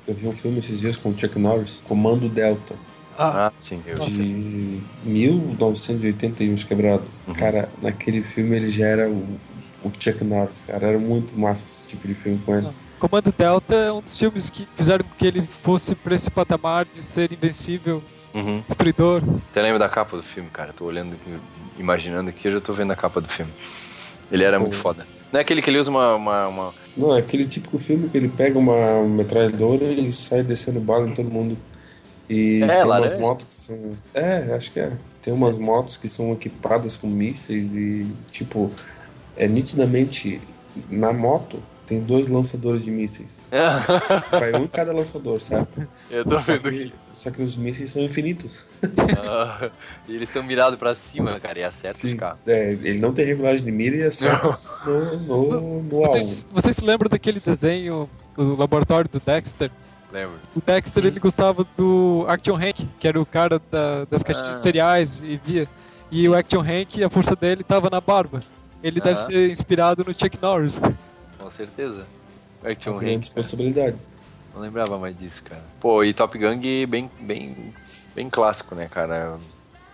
Eu 0.06 0.14
vi 0.14 0.28
um 0.28 0.34
filme 0.34 0.58
esses 0.58 0.80
dias 0.80 0.96
com 0.98 1.08
o 1.10 1.18
Chuck 1.18 1.38
Norris, 1.38 1.80
Comando 1.88 2.28
Delta, 2.28 2.74
Ah, 3.16 3.46
Ah, 3.46 3.52
sim, 3.58 3.82
eu 3.86 3.98
de 4.00 4.82
1981 5.04 6.54
quebrado. 6.66 7.04
Cara, 7.38 7.68
naquele 7.80 8.22
filme 8.22 8.56
ele 8.56 8.68
já 8.70 8.86
era 8.86 9.08
o, 9.08 9.24
o 9.84 9.90
Chuck 9.98 10.22
Norris, 10.24 10.64
cara. 10.66 10.86
Era 10.88 10.98
muito 10.98 11.38
massa 11.38 11.62
esse 11.64 11.90
tipo 11.90 12.06
de 12.08 12.14
filme 12.14 12.38
com 12.44 12.54
ele. 12.56 12.68
Comando 12.98 13.32
Delta 13.36 13.74
é 13.74 13.92
um 13.92 14.00
dos 14.00 14.16
filmes 14.18 14.48
que 14.48 14.66
fizeram 14.76 15.04
com 15.04 15.14
que 15.14 15.26
ele 15.26 15.48
fosse 15.62 15.94
pra 15.94 16.14
esse 16.14 16.30
patamar 16.30 16.84
de 16.84 17.02
ser 17.02 17.32
invencível, 17.32 18.02
Uhum. 18.34 18.62
destruidor. 18.66 19.22
Até 19.50 19.60
lembro 19.62 19.78
da 19.78 19.88
capa 19.88 20.16
do 20.16 20.22
filme, 20.22 20.48
cara. 20.50 20.72
Tô 20.72 20.84
olhando, 20.84 21.16
imaginando 21.78 22.30
aqui, 22.30 22.46
eu 22.48 22.52
já 22.52 22.60
tô 22.60 22.72
vendo 22.72 22.92
a 22.92 22.96
capa 22.96 23.20
do 23.20 23.28
filme. 23.28 23.52
Ele 24.30 24.44
era 24.44 24.58
muito 24.58 24.76
foda. 24.76 25.06
Não 25.32 25.38
é 25.38 25.42
aquele 25.42 25.60
que 25.62 25.68
ele 25.70 25.78
usa 25.78 25.90
uma. 25.90 26.14
uma, 26.14 26.48
uma- 26.48 26.74
Não, 26.96 27.14
é 27.16 27.18
aquele 27.20 27.46
típico 27.46 27.78
filme 27.78 28.08
que 28.08 28.16
ele 28.16 28.28
pega 28.28 28.58
uma 28.58 29.02
metralhadora 29.08 29.84
e 29.84 30.12
sai 30.12 30.42
descendo 30.42 30.78
bala 30.80 31.08
em 31.08 31.14
todo 31.14 31.30
mundo. 31.30 31.56
E 32.30 32.62
É, 32.62 32.66
tem 32.66 32.76
umas 32.76 32.86
laranja? 32.88 33.18
motos 33.18 33.46
que 33.46 33.54
são. 33.54 33.92
É, 34.14 34.54
acho 34.54 34.70
que 34.72 34.80
é. 34.80 34.92
Tem 35.20 35.32
umas 35.32 35.58
motos 35.58 35.96
que 35.96 36.08
são 36.08 36.32
equipadas 36.32 36.96
com 36.96 37.06
mísseis 37.08 37.76
e, 37.76 38.06
tipo, 38.30 38.70
é 39.36 39.46
nitidamente 39.48 40.40
na 40.90 41.12
moto 41.12 41.62
tem 41.84 42.00
dois 42.00 42.28
lançadores 42.28 42.84
de 42.84 42.90
mísseis. 42.90 43.42
Vai 44.30 44.52
um 44.54 44.64
em 44.64 44.68
cada 44.68 44.92
lançador, 44.92 45.38
certo? 45.40 45.86
Eu 46.10 46.24
tô 46.24 46.38
Só 46.40 46.52
vendo 46.52 46.70
que, 46.70 46.92
só 47.12 47.30
que 47.30 47.42
os 47.42 47.56
mísseis 47.56 47.90
são 47.90 48.00
infinitos. 48.02 48.64
Ah, 49.28 49.70
e 50.08 50.14
eles 50.14 50.28
estão 50.28 50.42
mirados 50.42 50.78
pra 50.78 50.94
cima, 50.94 51.38
cara, 51.40 51.58
e 51.58 51.64
acerta 51.64 51.96
os 51.96 52.10
Sim, 52.10 52.16
carros. 52.16 52.38
é, 52.46 52.72
ele 52.72 52.98
não 52.98 53.12
tem 53.12 53.26
regulagem 53.26 53.64
de 53.64 53.70
mira 53.72 53.96
e 53.96 54.02
acerta 54.04 54.48
no, 54.86 55.16
no, 55.18 55.82
no 55.82 55.96
alvo. 55.96 56.06
Vocês, 56.12 56.46
vocês 56.52 56.76
se 56.76 56.84
lembram 56.84 57.08
daquele 57.10 57.40
desenho 57.40 58.08
do 58.34 58.56
laboratório 58.56 59.10
do 59.10 59.20
Dexter? 59.20 59.70
Lembro. 60.10 60.36
O 60.54 60.60
Dexter 60.64 61.04
ele 61.04 61.18
gostava 61.20 61.66
do 61.76 62.24
Action 62.28 62.54
Hank, 62.56 62.88
que 62.98 63.08
era 63.08 63.20
o 63.20 63.26
cara 63.26 63.60
da- 63.70 64.04
das 64.06 64.22
caixinhas 64.22 64.50
Ah. 64.52 64.54
de 64.54 64.60
cereais 64.60 65.20
e 65.22 65.38
via. 65.44 65.68
E 66.10 66.28
o 66.28 66.34
Action 66.34 66.60
Hank, 66.60 67.02
a 67.02 67.10
força 67.10 67.34
dele 67.34 67.64
tava 67.64 67.88
na 67.90 68.00
barba. 68.00 68.42
Ele 68.82 69.00
deve 69.00 69.20
Aham. 69.20 69.30
ser 69.30 69.50
inspirado 69.50 70.04
no 70.04 70.12
Chuck 70.12 70.38
Norris. 70.40 70.80
Com 71.38 71.50
certeza. 71.50 72.06
É 72.64 72.74
que 72.74 72.82
tinha 72.82 72.94
um 72.94 72.98
grandes 72.98 73.28
possibilidades. 73.28 74.16
Não 74.54 74.60
lembrava 74.60 74.98
mais 74.98 75.16
disso, 75.16 75.42
cara. 75.42 75.62
Pô, 75.80 76.04
e 76.04 76.12
Top 76.12 76.36
Gun 76.38 76.58
bem, 76.86 77.10
bem, 77.20 77.74
bem 78.14 78.30
clássico, 78.30 78.74
né, 78.74 78.88
cara? 78.88 79.38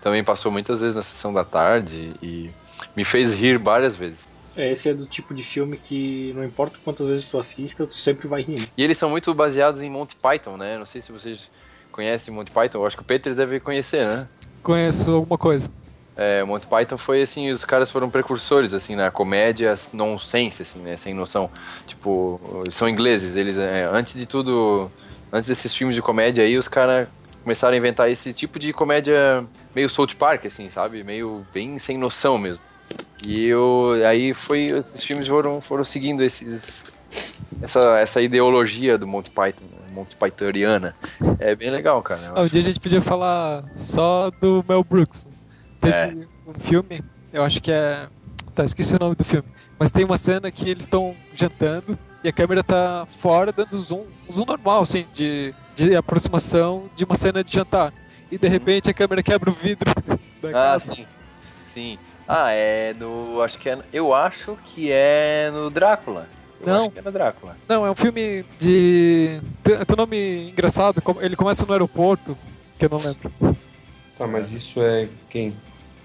Também 0.03 0.23
passou 0.23 0.51
muitas 0.51 0.81
vezes 0.81 0.95
na 0.95 1.03
sessão 1.03 1.33
da 1.33 1.45
tarde 1.45 2.13
e 2.23 2.51
me 2.97 3.05
fez 3.05 3.35
rir 3.35 3.59
várias 3.59 3.97
vezes. 3.97 4.27
É, 4.57 4.73
esse 4.73 4.89
é 4.89 4.95
do 4.95 5.07
tipo 5.07 5.33
de 5.35 5.43
filme 5.43 5.77
que 5.77 6.33
não 6.35 6.45
importa 6.45 6.79
quantas 6.85 7.07
vezes 7.07 7.27
tu 7.27 7.39
assista, 7.39 7.87
tu 7.87 7.97
sempre 7.97 8.27
vai 8.27 8.43
rir. 8.43 8.69
E 8.77 8.83
eles 8.83 8.99
são 8.99 9.09
muito 9.09 9.33
baseados 9.33 9.83
em 9.83 9.91
Monty 9.91 10.17
Python, 10.17 10.57
né? 10.57 10.77
Não 10.77 10.87
sei 10.87 11.01
se 11.01 11.13
vocês 11.13 11.49
conhecem 11.93 12.35
Monty 12.35 12.51
Python, 12.51 12.79
eu 12.79 12.87
acho 12.87 12.97
que 12.97 13.03
o 13.03 13.07
Peters 13.07 13.37
deve 13.37 13.61
conhecer, 13.61 14.09
né? 14.09 14.29
Conheço 14.63 15.13
alguma 15.13 15.39
coisa. 15.39 15.71
É, 16.19 16.43
Monty 16.43 16.67
Python 16.67 16.99
foi 16.99 17.23
assim, 17.23 17.49
os 17.53 17.65
caras 17.65 17.93
foram 17.93 18.11
precursores 18.11 18.75
assim 18.75 18.97
na 18.97 19.09
comédia 19.09 19.77
nonsense 19.93 20.63
assim, 20.65 20.81
né, 20.81 20.97
sem 20.97 21.15
noção. 21.15 21.49
Tipo, 21.87 22.41
eles 22.65 22.75
são 22.75 22.89
ingleses, 22.89 23.37
eles 23.37 23.57
é, 23.57 23.85
antes 23.85 24.15
de 24.15 24.27
tudo, 24.27 24.91
antes 25.33 25.47
desses 25.47 25.73
filmes 25.73 25.95
de 25.95 26.03
comédia 26.03 26.43
aí, 26.43 26.59
os 26.59 26.67
caras 26.67 27.07
começaram 27.45 27.75
a 27.75 27.79
inventar 27.79 28.11
esse 28.11 28.33
tipo 28.33 28.59
de 28.59 28.73
comédia 28.73 29.45
meio 29.73 29.89
South 29.89 30.17
Park 30.19 30.47
assim, 30.47 30.69
sabe? 30.69 31.05
Meio 31.05 31.47
bem 31.55 31.79
sem 31.79 31.97
noção 31.97 32.37
mesmo. 32.37 32.63
E 33.25 33.47
eu, 33.47 33.93
aí 34.05 34.35
foi 34.35 34.67
esses 34.67 35.05
filmes 35.05 35.29
foram 35.29 35.61
foram 35.61 35.85
seguindo 35.85 36.25
esses 36.25 36.85
essa, 37.63 37.99
essa 38.01 38.21
ideologia 38.21 38.99
do 38.99 39.07
Monty 39.07 39.31
Python, 39.31 39.65
né, 39.71 39.95
Monty 39.95 40.17
Pythoniana. 40.17 40.97
É 41.39 41.55
bem 41.55 41.71
legal, 41.71 42.03
cara. 42.03 42.33
Ah, 42.35 42.43
um 42.43 42.49
dia 42.49 42.61
a 42.61 42.65
gente 42.65 42.81
podia 42.81 43.01
falar 43.01 43.65
só 43.73 44.33
do 44.41 44.65
Mel 44.69 44.83
Brooks. 44.83 45.25
Teve 45.81 45.95
é. 45.95 46.27
um 46.47 46.53
filme, 46.53 47.03
eu 47.33 47.43
acho 47.43 47.61
que 47.61 47.71
é. 47.71 48.09
Tá, 48.55 48.65
esqueci 48.65 48.95
o 48.95 48.99
nome 48.99 49.15
do 49.15 49.25
filme. 49.25 49.49
Mas 49.79 49.93
tem 49.93 50.05
uma 50.05 50.19
cena 50.19 50.51
que 50.51 50.69
eles 50.69 50.85
estão 50.85 51.15
jantando 51.33 51.97
e 52.23 52.29
a 52.29 52.33
câmera 52.33 52.65
tá 52.65 53.07
fora, 53.21 53.53
dando 53.53 53.79
zoom, 53.79 54.05
um 54.29 54.33
zoom 54.33 54.45
normal, 54.45 54.83
assim, 54.83 55.07
de, 55.15 55.55
de 55.77 55.95
aproximação 55.95 56.91
de 56.97 57.05
uma 57.05 57.15
cena 57.15 57.45
de 57.45 57.53
jantar. 57.53 57.93
E 58.31 58.37
de 58.37 58.49
repente 58.49 58.91
a 58.91 58.95
câmera 58.95 59.23
quebra 59.23 59.51
o 59.51 59.53
vidro 59.53 59.93
da 60.43 60.49
ah, 60.49 60.53
casa. 60.53 60.95
sim. 60.95 61.07
Sim. 61.73 61.99
Ah, 62.27 62.51
é 62.51 62.93
no. 62.93 63.41
Acho 63.41 63.59
que 63.59 63.71
é. 63.71 63.79
Eu 63.93 64.13
acho 64.13 64.59
que 64.67 64.91
é 64.91 65.51
no 65.51 65.71
Drácula. 65.71 66.29
Eu 66.61 66.67
não. 66.67 66.83
Acho 66.83 66.91
que 66.91 66.99
é 66.99 67.03
no 67.03 67.13
Drácula. 67.13 67.57
Não, 67.69 67.87
é 67.87 67.91
um 67.91 67.95
filme 67.95 68.45
de. 68.59 69.41
Tem, 69.63 69.77
tem 69.77 69.95
um 69.95 69.97
nome 69.97 70.51
engraçado, 70.51 71.03
ele 71.21 71.37
começa 71.37 71.65
no 71.65 71.73
aeroporto, 71.73 72.37
que 72.79 72.85
eu 72.85 72.91
não 72.91 72.99
lembro. 72.99 73.33
Tá, 74.19 74.27
mas 74.27 74.53
isso 74.53 74.83
é 74.83 75.09
quem? 75.31 75.57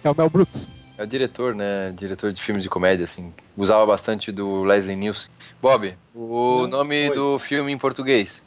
É 0.03 0.09
o 0.09 0.15
Mel 0.17 0.29
Brooks. 0.29 0.69
É 0.97 1.03
o 1.03 1.07
diretor, 1.07 1.55
né? 1.55 1.91
Diretor 1.97 2.31
de 2.31 2.41
filmes 2.41 2.63
de 2.63 2.69
comédia, 2.69 3.03
assim. 3.05 3.33
Usava 3.57 3.85
bastante 3.85 4.31
do 4.31 4.63
Leslie 4.63 4.95
Nielsen. 4.95 5.29
Bob, 5.61 5.95
o 6.13 6.61
Não, 6.63 6.79
nome 6.79 7.07
foi. 7.07 7.15
do 7.15 7.39
filme 7.39 7.71
em 7.71 7.77
português. 7.77 8.41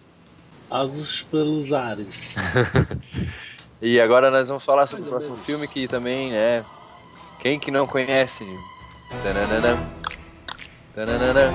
Asas 0.71 1.23
pelos 1.31 1.73
ares. 1.73 2.35
E 3.81 4.01
agora 4.01 4.31
nós 4.31 4.49
vamos 4.49 4.65
falar 4.65 4.87
sobre 4.87 5.05
o 5.05 5.09
próximo 5.11 5.37
filme 5.37 5.69
que 5.69 5.87
também, 5.87 6.31
né? 6.31 6.57
Quem 7.39 7.59
que 7.59 7.71
não 7.71 7.85
conhece? 7.85 8.43
Tananana. 9.23 9.79
Tananana. 10.95 11.53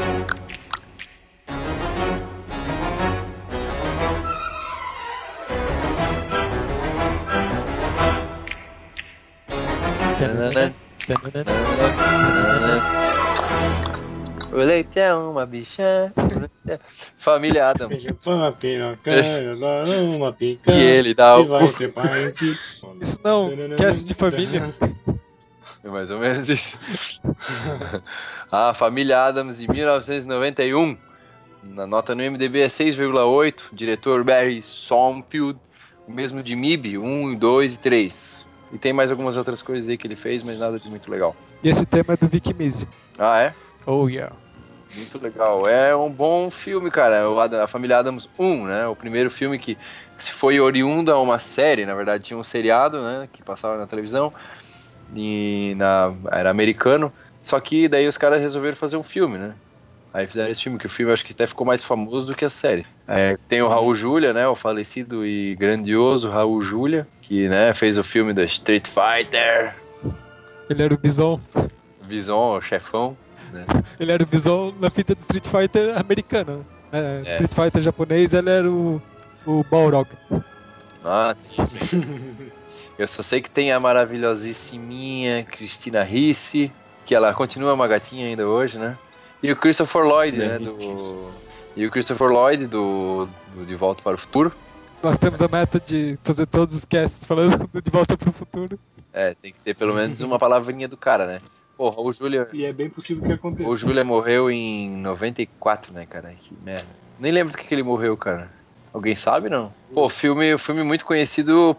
O 14.52 14.58
leite 14.58 15.00
é 15.00 15.14
uma 15.16 15.46
bicha. 15.46 16.14
Família 17.18 17.70
Adams. 17.70 18.02
Seja 18.02 18.16
uma 18.28 18.52
pirocanha, 18.52 19.56
dá 19.58 19.84
uma 20.04 20.32
picanha. 20.32 20.78
E 20.78 20.84
ele 20.84 21.14
dá 21.16 21.40
o-. 21.40 21.46
Isso 23.02 23.20
não, 23.24 23.52
cast 23.78 24.08
de 24.08 24.14
família. 24.14 24.76
É 25.84 25.90
mais 25.90 26.12
ou 26.12 26.20
menos 26.20 26.48
isso. 26.48 26.78
a 28.52 28.74
Família 28.76 29.24
Adams 29.24 29.58
de 29.58 29.68
1991. 29.68 30.98
Na 31.64 31.88
nota 31.88 32.14
no 32.14 32.22
MDB 32.24 32.62
é 32.62 32.68
6,8. 32.68 33.62
Diretor 33.74 34.24
Barry 34.24 34.62
Somfield. 34.62 35.60
O 36.08 36.12
mesmo 36.12 36.44
de 36.44 36.56
MIB, 36.56 36.98
1, 36.98 37.36
2 37.36 37.74
e 37.74 37.80
3. 37.80 38.46
E 38.74 38.78
tem 38.78 38.94
mais 38.94 39.12
algumas 39.12 39.36
outras 39.38 39.62
coisas 39.62 39.90
aí 39.90 39.98
que 39.98 40.08
ele 40.08 40.16
fez, 40.16 40.44
mas 40.44 40.60
nada 40.60 40.78
de 40.78 40.90
muito 40.90 41.12
legal. 41.12 41.36
E 41.64 41.70
esse 41.70 41.86
tema 41.86 42.14
é 42.14 42.18
do 42.18 42.28
Vic 42.28 42.54
Mizzy. 42.54 42.88
Ah, 43.20 43.42
é? 43.42 43.54
Oh, 43.86 44.08
yeah. 44.08 44.34
Muito 44.96 45.20
legal. 45.20 45.68
É 45.68 45.96
um 45.96 46.10
bom 46.10 46.50
filme, 46.50 46.92
cara. 46.92 47.24
A 47.64 47.68
Família 47.68 47.98
Adams 47.98 48.30
1, 48.38 48.66
né? 48.66 48.88
O 48.88 48.96
primeiro 48.96 49.30
filme 49.30 49.58
que 49.58 49.78
se 50.18 50.32
foi 50.32 50.60
oriundo 50.60 51.12
a 51.12 51.22
uma 51.22 51.40
série, 51.40 51.86
na 51.86 51.96
verdade 51.96 52.24
tinha 52.24 52.38
um 52.38 52.44
seriado, 52.44 53.02
né? 53.02 53.28
Que 53.32 53.42
passava 53.42 53.78
na 53.78 53.88
televisão. 53.88 54.34
E 55.16 55.74
na, 55.78 56.14
era 56.32 56.50
americano. 56.50 57.12
Só 57.44 57.60
que 57.60 57.88
daí 57.88 58.08
os 58.08 58.18
caras 58.18 58.42
resolveram 58.42 58.78
fazer 58.78 58.98
um 58.98 59.04
filme, 59.04 59.38
né? 59.38 59.56
Aí 60.14 60.28
fizeram 60.28 60.52
esse 60.52 60.62
filme, 60.62 60.78
que 60.78 60.86
o 60.86 60.90
filme 60.90 61.14
acho 61.14 61.26
que 61.26 61.32
até 61.32 61.48
ficou 61.48 61.66
mais 61.66 61.82
famoso 61.82 62.28
do 62.28 62.36
que 62.36 62.44
a 62.44 62.50
série. 62.50 62.86
É, 63.08 63.38
tem 63.48 63.62
o 63.62 63.70
Raul 63.70 63.96
Julia, 63.96 64.34
né? 64.34 64.48
O 64.48 64.56
falecido 64.56 65.26
e 65.26 65.56
grandioso 65.56 66.30
Raul 66.30 66.62
Julia, 66.62 67.08
que 67.22 67.48
né, 67.48 67.74
fez 67.74 67.98
o 67.98 68.04
filme 68.04 68.34
da 68.34 68.44
Street 68.44 68.88
Fighter. 68.88 69.74
Ele 70.70 70.84
era 70.84 70.94
o 70.94 70.98
Bison. 70.98 71.40
Bison, 72.08 72.58
o 72.58 72.62
chefão. 72.62 73.18
Né? 73.54 73.66
Ele 74.00 74.12
era 74.12 74.24
o 74.24 74.26
Bison 74.26 74.74
na 74.80 74.90
fita 74.90 75.14
do 75.14 75.20
Street 75.20 75.46
Fighter 75.46 75.98
americano. 75.98 76.66
né? 76.92 77.24
É, 77.24 77.28
É. 77.28 77.30
Street 77.32 77.54
Fighter 77.54 77.82
japonês, 77.82 78.34
ele 78.34 78.50
era 78.50 78.70
o, 78.70 79.02
o 79.46 79.64
Balrog. 79.70 80.08
Ah. 81.04 81.36
Eu 82.98 83.08
só 83.08 83.24
sei 83.24 83.42
que 83.42 83.50
tem 83.50 83.72
a 83.72 83.80
maravilhosíssiminha 83.80 85.44
Cristina 85.44 86.04
Ricci, 86.04 86.72
que 87.06 87.16
ela 87.16 87.34
continua 87.34 87.74
uma 87.74 87.88
gatinha 87.88 88.28
ainda 88.28 88.48
hoje, 88.48 88.78
né? 88.78 88.98
E 89.44 89.52
o 89.52 89.56
Christopher 89.56 90.04
Lloyd, 90.04 90.38
né? 90.38 90.60
Do... 90.60 91.32
E 91.76 91.86
o 91.86 91.92
Christopher 91.92 92.28
Lloyd 92.28 92.68
do, 92.68 93.28
do 93.54 93.66
De 93.66 93.76
Volta 93.76 94.02
para 94.04 94.16
o 94.16 94.18
Futuro. 94.18 94.52
Nós 95.02 95.18
temos 95.18 95.42
a 95.42 95.48
meta 95.48 95.80
de 95.80 96.18
fazer 96.24 96.46
todos 96.46 96.76
os 96.76 96.86
casts 96.86 97.26
falando 97.26 97.68
do 97.74 97.82
De 97.82 97.90
Volta 97.90 98.18
pro 98.18 98.32
Futuro. 98.32 98.78
É, 99.14 99.36
tem 99.42 99.52
que 99.52 99.60
ter 99.60 99.76
pelo 99.76 99.94
menos 99.94 100.22
uma 100.22 100.38
palavrinha 100.38 100.88
do 100.88 100.96
cara, 100.96 101.26
né? 101.26 101.40
Porra, 101.76 102.00
o 102.02 102.14
Júlia. 102.14 102.48
E 102.54 102.66
é 102.66 102.72
bem 102.72 102.90
possível 102.90 103.24
que 103.26 103.34
aconteça. 103.34 103.68
O 103.68 103.76
Júlia 103.76 104.04
morreu 104.04 104.52
em 104.52 104.98
94, 104.98 105.92
né, 105.92 106.06
cara? 106.06 106.34
Que 106.40 106.54
merda. 106.64 106.86
Nem 107.20 107.32
lembro 107.32 107.52
do 107.52 107.58
que, 107.58 107.66
que 107.66 107.74
ele 107.74 107.84
morreu, 107.84 108.16
cara. 108.16 108.52
Alguém 108.94 109.16
sabe, 109.16 109.50
não? 109.50 109.74
Pô, 109.94 110.08
filme, 110.08 110.58
filme 110.58 110.84
muito 110.84 111.06
conhecido. 111.06 111.76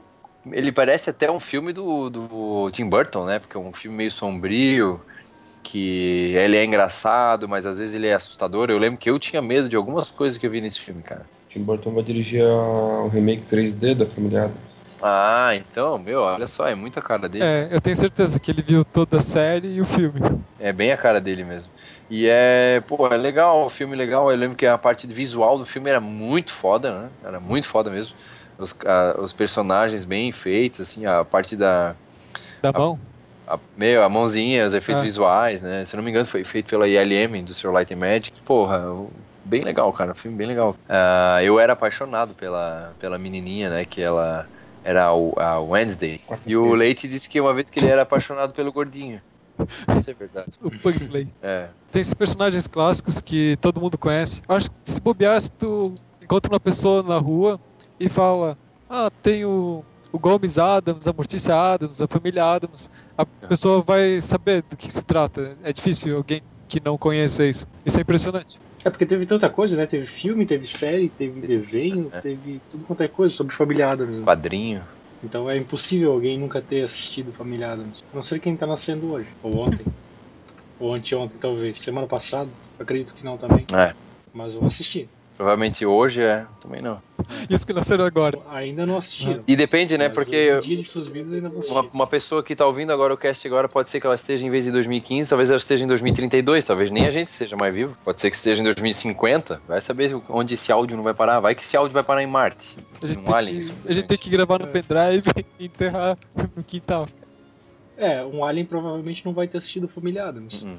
Ele 0.51 0.73
parece 0.73 1.11
até 1.11 1.31
um 1.31 1.39
filme 1.39 1.73
do, 1.73 2.11
do 2.11 2.71
Tim 2.73 2.89
Burton, 2.89 3.27
né? 3.27 3.39
Porque 3.39 3.57
é 3.57 3.61
um 3.61 3.73
filme 3.73 3.97
meio 3.99 4.11
sombrio, 4.11 5.01
que 5.63 6.33
ele 6.35 6.57
é 6.57 6.65
engraçado, 6.65 7.49
mas 7.49 7.65
às 7.65 7.79
vezes 7.79 7.95
ele 7.95 8.07
é 8.09 8.15
assustador. 8.15 8.71
Eu 8.71 8.79
lembro 8.79 8.99
que 8.99 9.09
eu 9.11 9.19
tinha 9.19 9.41
medo 9.41 9.69
de 9.69 9.77
algumas 9.77 10.11
coisas 10.11 10.39
que 10.39 10.47
eu 10.47 10.51
vi 10.51 10.61
nesse 10.61 10.81
filme, 10.81 11.03
cara. 11.03 11.25
Tim 11.49 11.61
Burton 11.63 11.95
vai 11.95 12.03
dirigir 12.03 12.43
a- 12.43 13.03
o 13.05 13.09
remake 13.09 13.47
3D 13.47 13.95
da 13.95 14.07
Família 14.07 14.45
Adams. 14.45 14.83
Ah, 15.03 15.51
então, 15.57 15.99
meu, 15.99 16.21
olha 16.21 16.47
só, 16.47 16.69
é 16.69 16.75
muita 16.75 17.03
cara 17.03 17.29
dele. 17.29 17.45
É, 17.45 17.69
eu 17.73 17.81
tenho 17.81 17.97
certeza 17.97 18.39
que 18.39 18.51
ele 18.53 18.63
viu 18.63 18.85
toda 18.85 19.19
a 19.19 19.23
série 19.23 19.75
e 19.75 19.81
o 19.81 19.85
filme. 19.85 20.21
É 20.61 20.73
bem 20.73 20.93
a 20.93 20.97
cara 20.97 21.21
dele 21.21 21.43
mesmo. 21.43 21.71
E 22.09 22.27
é, 22.29 22.81
pô, 22.87 23.09
é 23.09 23.17
legal, 23.17 23.65
o 23.67 23.69
filme 23.71 23.97
legal. 23.97 24.31
Eu 24.31 24.37
lembro 24.37 24.57
que 24.57 24.65
a 24.67 24.79
parte 24.79 25.07
visual 25.09 25.59
do 25.59 25.67
filme 25.67 25.91
era 25.91 26.01
muito 26.01 26.53
foda, 26.53 27.01
né? 27.03 27.09
Era 27.25 27.41
muito 27.41 27.69
foda 27.69 27.91
mesmo. 27.91 28.15
Os, 28.59 28.75
a- 28.87 29.17
os 29.21 29.33
personagens 29.33 30.05
bem 30.05 30.31
feitos, 30.31 30.83
assim, 30.83 31.05
a 31.05 31.25
parte 31.25 31.57
da. 31.57 31.97
Da 32.63 32.73
mão? 32.73 32.99
A, 33.09 33.12
meu, 33.77 34.03
a 34.03 34.09
mãozinha, 34.09 34.67
os 34.67 34.75
efeitos 34.75 35.03
Ah. 35.03 35.05
visuais, 35.05 35.63
né? 35.63 35.85
Se 35.85 35.97
não 35.97 36.03
me 36.03 36.11
engano, 36.11 36.27
foi 36.27 36.45
feito 36.45 36.69
pela 36.69 36.87
ILM, 36.89 37.37
Industrial 37.39 37.73
Light 37.73 37.93
and 37.93 37.97
Magic. 37.99 38.33
Porra, 38.43 38.83
bem 39.45 39.63
legal, 39.63 39.93
cara. 39.93 40.13
Um 40.13 40.15
filme 40.15 40.37
bem 40.37 40.47
legal. 40.47 40.77
Ah, 40.89 41.41
eu 41.43 41.59
era 41.61 41.73
apaixonado 41.73 42.35
pela, 42.35 42.93
pela 42.99 43.19
menininha, 43.19 43.71
né? 43.71 43.85
Que 43.85 44.01
ela 44.03 44.47
era 44.85 45.13
o- 45.13 45.35
a 45.39 45.61
Wednesday. 45.61 46.19
E 46.47 46.57
o 46.57 46.75
Leite 46.75 47.07
disse 47.09 47.29
que 47.29 47.41
uma 47.41 47.53
vez 47.55 47.71
que 47.71 47.79
ele 47.79 47.89
era 47.89 48.03
apaixonado 48.03 48.53
pelo 48.53 48.73
gordinho. 48.73 49.21
Isso 49.99 50.11
é 50.11 50.15
verdade. 50.15 50.49
O 50.63 50.71
Pugsley. 50.71 51.29
É. 51.43 51.69
Tem 51.93 52.01
esses 52.03 52.15
personagens 52.15 52.67
clássicos 52.67 53.21
que 53.21 53.57
todo 53.61 53.81
mundo 53.81 53.97
conhece. 53.99 54.41
Acho 54.49 54.71
que 54.71 54.77
se 54.85 55.01
bobear, 55.01 55.41
se 55.41 55.51
tu 55.53 55.95
encontra 56.23 56.51
uma 56.51 56.59
pessoa 56.59 57.03
na 57.03 57.19
rua 57.19 57.61
e 58.01 58.09
fala: 58.09 58.57
Ah, 58.89 59.11
tem 59.23 59.45
o, 59.45 59.85
o 60.11 60.19
Gomes 60.19 60.59
Adams, 60.59 61.07
a 61.07 61.13
Mortícia 61.13 61.55
Adams, 61.55 62.01
a 62.01 62.09
família 62.09 62.45
Adams, 62.45 62.91
a 63.23 63.47
pessoa 63.47 63.83
vai 63.83 64.21
saber 64.21 64.63
do 64.69 64.77
que 64.77 64.93
se 64.93 65.03
trata. 65.03 65.57
É 65.63 65.73
difícil 65.73 66.17
alguém 66.17 66.43
que 66.69 66.81
não 66.85 66.97
conheça 66.97 67.45
isso. 67.45 67.67
Isso 67.85 67.99
é 67.99 68.03
impressionante. 68.03 68.59
É 68.85 68.91
porque 68.91 69.07
teve 69.07 69.27
tanta 69.27 69.49
coisa, 69.49 69.77
né? 69.77 69.87
Teve 69.87 70.07
filme, 70.07 70.45
teve 70.45 70.67
série, 70.67 71.09
teve 71.09 71.41
desenho, 71.47 72.11
teve 72.23 72.61
tudo 72.71 72.85
quanto 72.85 73.03
é 73.03 73.09
coisa 73.09 73.35
sobre 73.35 73.55
Família 73.55 73.91
Adams. 73.91 74.19
né? 74.19 74.25
Quadrinho. 74.25 74.83
Então 75.23 75.49
é 75.49 75.57
impossível 75.57 76.13
alguém 76.13 76.39
nunca 76.39 76.61
ter 76.61 76.83
assistido 76.83 77.33
Família 77.33 77.73
Adams. 77.73 78.03
A 78.13 78.17
não 78.17 78.25
ser 78.25 78.41
quem 78.41 78.57
tá 78.57 78.67
nascendo 78.67 79.13
hoje, 79.13 79.29
ou 79.43 79.57
ontem. 79.57 79.87
ou 80.81 80.93
anteontem, 80.95 81.39
talvez. 81.41 81.81
Semana 81.81 82.09
passada, 82.09 82.51
acredito 82.79 83.15
que 83.15 83.25
não 83.25 83.37
também. 83.37 83.65
É. 83.73 83.95
Mas 84.35 84.55
eu 84.55 84.67
assisti. 84.67 85.09
Provavelmente 85.37 85.87
hoje 85.87 86.21
é, 86.21 86.45
também 86.61 86.83
não. 86.83 87.01
E 87.51 87.55
os 87.55 87.65
que 87.65 87.73
nasceram 87.73 88.05
agora? 88.05 88.39
Ainda 88.51 88.87
não 88.87 88.99
assistiram. 88.99 89.43
E 89.47 89.57
depende, 89.57 89.97
né? 89.99 90.09
Mas 90.09 90.15
Porque 90.15 90.55
um 90.57 90.61
dia 90.61 90.77
de 90.77 90.85
suas 90.85 91.09
vidas 91.09 91.33
ainda 91.33 91.49
vão 91.49 91.59
assistir. 91.61 91.73
uma, 91.77 91.83
uma 91.91 92.07
pessoa 92.07 92.43
que 92.43 92.55
tá 92.57 92.67
ouvindo 92.67 92.93
agora 92.93 93.13
o 93.13 93.17
cast 93.17 93.47
agora 93.47 93.69
pode 93.69 93.91
ser 93.91 94.01
que 94.01 94.07
ela 94.07 94.15
esteja 94.15 94.47
em 94.47 94.51
vez 94.51 94.65
de 94.65 94.71
2015, 94.71 95.29
talvez 95.29 95.51
ela 95.51 95.57
esteja 95.59 95.85
em 95.85 95.87
2032, 95.87 96.65
talvez 96.65 96.91
nem 96.91 97.07
a 97.07 97.11
gente 97.11 97.31
seja 97.31 97.57
mais 97.57 97.75
vivo. 97.75 97.97
Pode 98.05 98.21
ser 98.21 98.31
que 98.31 98.37
esteja 98.37 98.61
em 98.61 98.65
2050. 98.65 99.61
Vai 99.69 99.81
saber 99.81 100.17
onde 100.29 100.55
esse 100.55 100.71
áudio 100.73 100.97
não 100.97 101.05
vai 101.05 101.15
parar. 101.15 101.41
Vai 101.41 101.55
que 101.55 101.63
esse 101.63 101.77
áudio 101.77 101.93
vai 101.93 102.03
parar 102.03 102.23
em 102.23 102.27
Marte. 102.27 102.75
A 103.03 103.07
gente, 103.07 103.19
tem 103.25 103.35
alien. 103.35 103.61
que, 103.61 103.89
a 103.89 103.93
gente 103.93 104.07
tem 104.07 104.19
que 104.19 104.31
gravar 104.31 104.59
no 104.61 104.67
pendrive 104.69 105.25
e 105.59 105.65
enterrar 105.67 106.17
no 106.57 106.63
quintal. 106.63 107.07
É, 107.97 108.25
um 108.25 108.45
alien 108.45 108.65
provavelmente 108.67 109.25
não 109.25 109.33
vai 109.33 109.47
ter 109.47 109.59
assistido 109.59 109.87
Família 109.89 110.25
Adams. 110.27 110.63
Hum, 110.63 110.79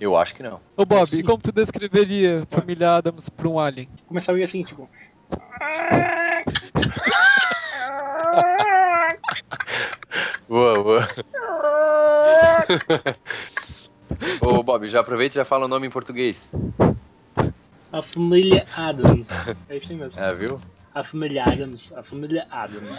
Eu 0.00 0.16
acho 0.16 0.34
que 0.34 0.42
não. 0.42 0.60
Ô 0.76 0.84
Bob, 0.84 1.08
e 1.16 1.22
como 1.22 1.38
tu 1.38 1.52
descreveria 1.52 2.46
Família 2.50 2.96
Adams 2.96 3.28
pra 3.28 3.48
um 3.48 3.58
alien? 3.60 3.88
Começava 4.06 4.38
assim, 4.42 4.62
tipo. 4.64 4.88
Boa, 10.48 10.82
boa. 10.82 11.08
Ô 14.40 14.62
Bob, 14.62 14.88
já 14.88 15.00
aproveita 15.00 15.34
e 15.34 15.36
já 15.36 15.44
fala 15.44 15.66
o 15.66 15.68
nome 15.68 15.86
em 15.86 15.90
português. 15.90 16.50
A 17.92 18.02
família 18.02 18.66
Adams. 18.76 19.26
É 19.68 19.76
isso 19.76 19.92
aí 19.92 19.98
mesmo. 19.98 20.20
É, 20.20 20.34
viu? 20.34 20.58
A 20.94 21.04
família 21.04 21.44
Adams. 21.44 21.92
A 21.94 22.02
família 22.02 22.46
Adams. 22.50 22.98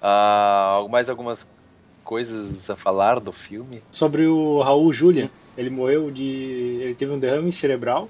Ah, 0.00 0.84
mais 0.90 1.10
algumas 1.10 1.46
coisas 2.04 2.68
a 2.70 2.76
falar 2.76 3.20
do 3.20 3.32
filme? 3.32 3.82
Sobre 3.90 4.26
o 4.26 4.60
Raul 4.62 4.92
Julia. 4.92 5.30
Ele 5.56 5.70
morreu 5.70 6.10
de. 6.10 6.24
Ele 6.24 6.94
teve 6.94 7.12
um 7.12 7.18
derrame 7.18 7.52
cerebral 7.52 8.08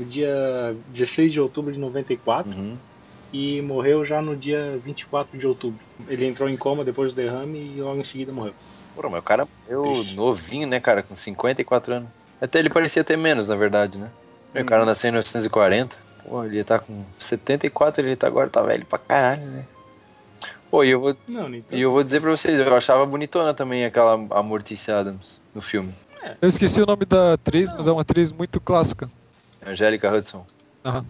no 0.00 0.04
dia 0.06 0.74
16 0.88 1.32
de 1.32 1.40
outubro 1.40 1.72
de 1.72 1.78
94 1.78 2.50
Uhum. 2.50 2.76
e 3.32 3.60
morreu 3.62 4.04
já 4.04 4.20
no 4.22 4.34
dia 4.34 4.80
24 4.84 5.38
de 5.38 5.46
outubro. 5.46 5.78
Ele 6.08 6.26
entrou 6.26 6.48
em 6.48 6.56
coma 6.56 6.82
depois 6.84 7.12
do 7.12 7.16
derrame 7.16 7.72
e 7.76 7.80
logo 7.80 8.00
em 8.00 8.04
seguida 8.04 8.32
morreu. 8.32 8.54
Porra, 8.94 9.10
mas 9.10 9.20
o 9.20 9.22
cara 9.22 9.46
morreu 9.68 10.04
novinho, 10.14 10.66
né, 10.66 10.80
cara? 10.80 11.02
Com 11.02 11.14
54 11.14 11.94
anos. 11.94 12.10
Até 12.40 12.58
ele 12.58 12.70
parecia 12.70 13.04
ter 13.04 13.16
menos, 13.18 13.48
na 13.48 13.54
verdade, 13.56 13.98
né? 13.98 14.08
O 14.54 14.64
cara 14.64 14.84
nasceu 14.84 15.08
em 15.08 15.12
1940. 15.12 15.96
Pô, 16.26 16.44
ele 16.44 16.64
tá 16.64 16.78
com 16.78 17.04
74, 17.18 18.04
ele 18.04 18.16
tá 18.16 18.26
agora 18.26 18.48
tá 18.50 18.62
velho 18.62 18.84
pra 18.84 18.98
caralho, 18.98 19.42
né? 19.46 19.64
Pô, 20.70 20.82
e 20.84 20.90
eu 20.90 21.00
vou, 21.00 21.16
Não, 21.26 21.48
e 21.52 21.64
eu 21.80 21.90
vou 21.90 22.02
dizer 22.04 22.20
pra 22.20 22.30
vocês, 22.30 22.58
eu 22.58 22.74
achava 22.76 23.04
bonitona 23.04 23.52
também 23.52 23.84
aquela 23.84 24.14
a 24.30 24.42
Morticia 24.42 24.98
Adams 24.98 25.38
no 25.54 25.60
filme. 25.60 25.92
Eu 26.40 26.48
esqueci 26.48 26.80
o 26.80 26.86
nome 26.86 27.04
da 27.06 27.32
atriz, 27.34 27.72
mas 27.72 27.86
é 27.86 27.92
uma 27.92 28.02
atriz 28.02 28.30
muito 28.30 28.60
clássica. 28.60 29.10
Angélica 29.66 30.10
Hudson. 30.12 30.44
Aham. 30.84 31.04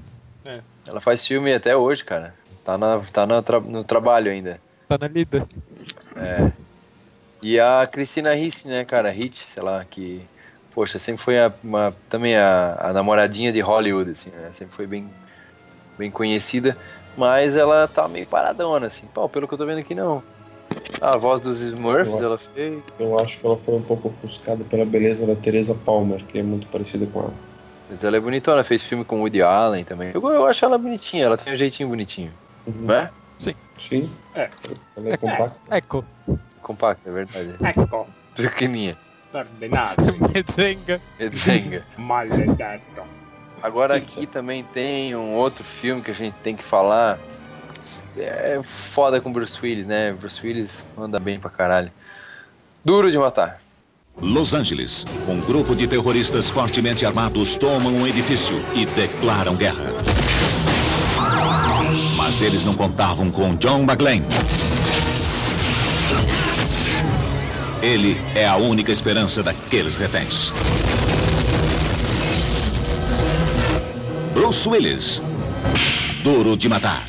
É. 0.45 0.61
Ela 0.87 1.01
faz 1.01 1.25
filme 1.27 1.53
até 1.53 1.77
hoje, 1.77 2.05
cara. 2.05 2.35
Tá, 2.65 2.77
na, 2.77 2.99
tá 3.13 3.27
na 3.27 3.43
tra- 3.43 3.61
no 3.61 3.85
trabalho 3.85 4.31
ainda. 4.31 4.61
Tá 4.89 4.99
na 4.99 5.09
lida. 5.09 5.47
É. 6.17 6.51
E 7.43 7.59
a 7.59 7.87
Cristina 7.91 8.35
Ricci, 8.35 8.69
né, 8.69 8.85
cara? 8.85 9.11
Hit, 9.11 9.47
sei 9.49 9.63
lá, 9.63 9.85
que. 9.85 10.23
Poxa, 10.75 10.99
sempre 10.99 11.23
foi 11.23 11.39
a, 11.39 11.53
uma, 11.65 11.95
também 12.09 12.37
a, 12.37 12.77
a 12.81 12.93
namoradinha 12.93 13.53
de 13.53 13.61
Hollywood, 13.61 14.11
assim, 14.11 14.31
né? 14.31 14.51
Sempre 14.53 14.75
foi 14.77 14.87
bem, 14.87 15.09
bem 15.99 16.11
conhecida. 16.11 16.77
Mas 17.17 17.57
ela 17.57 17.89
tá 17.89 18.07
meio 18.09 18.27
paradona, 18.27 18.87
assim. 18.87 19.07
Pô, 19.13 19.29
pelo 19.29 19.49
que 19.49 19.55
eu 19.55 19.59
tô 19.59 19.67
vendo 19.67 19.79
aqui, 19.79 19.95
não. 19.95 20.23
A 21.01 21.17
voz 21.17 21.41
dos 21.41 21.61
Smurfs, 21.61 22.21
Eu- 22.21 22.25
ela 22.27 22.39
fez. 22.39 22.83
Eu 22.99 23.19
acho 23.19 23.39
que 23.41 23.47
ela 23.47 23.57
foi 23.57 23.75
um 23.75 23.83
pouco 23.83 24.09
ofuscada 24.09 24.63
pela 24.65 24.85
beleza 24.85 25.27
da 25.27 25.35
Teresa 25.35 25.75
Palmer, 25.75 26.23
que 26.25 26.39
é 26.39 26.43
muito 26.43 26.67
parecida 26.69 27.07
com 27.07 27.21
ela. 27.21 27.35
Mas 27.91 28.05
ela 28.05 28.17
é 28.17 28.21
bonitona, 28.21 28.63
fez 28.63 28.85
filme 28.85 29.05
com 29.05 29.19
Woody 29.21 29.43
Allen 29.43 29.85
também. 29.85 30.13
Eu, 30.15 30.23
eu 30.31 30.47
acho 30.47 30.65
ela 30.65 30.79
bonitinha, 30.79 31.25
ela 31.25 31.37
tem 31.37 31.53
um 31.53 31.57
jeitinho 31.57 31.89
bonitinho. 31.89 32.33
Uhum. 32.65 32.83
Não 32.83 32.95
é? 32.95 33.11
Sim. 33.37 34.09
É. 34.33 34.49
Ela 34.97 35.09
é 35.09 35.17
compacta. 35.17 35.77
Eco. 35.77 36.05
Compacta, 36.63 37.11
é 37.11 37.13
verdade. 37.13 37.57
Ecco. 37.65 38.07
Pequeninha. 38.37 38.97
Ordenado. 39.35 40.05
Mezenga. 40.33 41.01
Edzenga. 41.19 41.85
Maledato. 41.97 43.03
Agora 43.61 43.97
aqui 43.97 44.27
também 44.27 44.63
tem 44.63 45.17
um 45.17 45.35
outro 45.35 45.65
filme 45.65 46.01
que 46.01 46.13
a 46.13 46.15
gente 46.15 46.35
tem 46.45 46.55
que 46.55 46.65
falar. 46.65 47.19
É 48.17 48.61
foda 48.63 49.21
com 49.21 49.33
Bruce 49.33 49.59
Willis, 49.61 49.87
né? 49.87 50.13
Bruce 50.13 50.47
Willis 50.47 50.83
anda 50.97 51.19
bem 51.19 51.41
pra 51.41 51.51
caralho. 51.51 51.91
Duro 52.85 53.11
de 53.11 53.19
matar. 53.19 53.60
Los 54.21 54.53
Angeles. 54.53 55.07
Um 55.27 55.41
grupo 55.41 55.75
de 55.75 55.87
terroristas 55.87 56.51
fortemente 56.51 57.07
armados 57.07 57.57
tomam 57.57 57.95
um 57.95 58.07
edifício 58.07 58.61
e 58.75 58.85
declaram 58.85 59.57
guerra. 59.57 59.93
Mas 62.17 62.43
eles 62.43 62.65
não 62.65 62.75
contavam 62.75 63.31
com 63.31 63.55
John 63.57 63.83
McClane. 63.83 64.25
Ele 67.83 68.21
é 68.35 68.47
a 68.47 68.57
única 68.57 68.93
esperança 68.93 69.43
daqueles 69.43 69.97
reféns. 69.97 70.53
Bruce 74.35 74.69
Willis. 74.69 75.23
Duro 76.23 76.57
de 76.57 76.69
matar. 76.69 77.09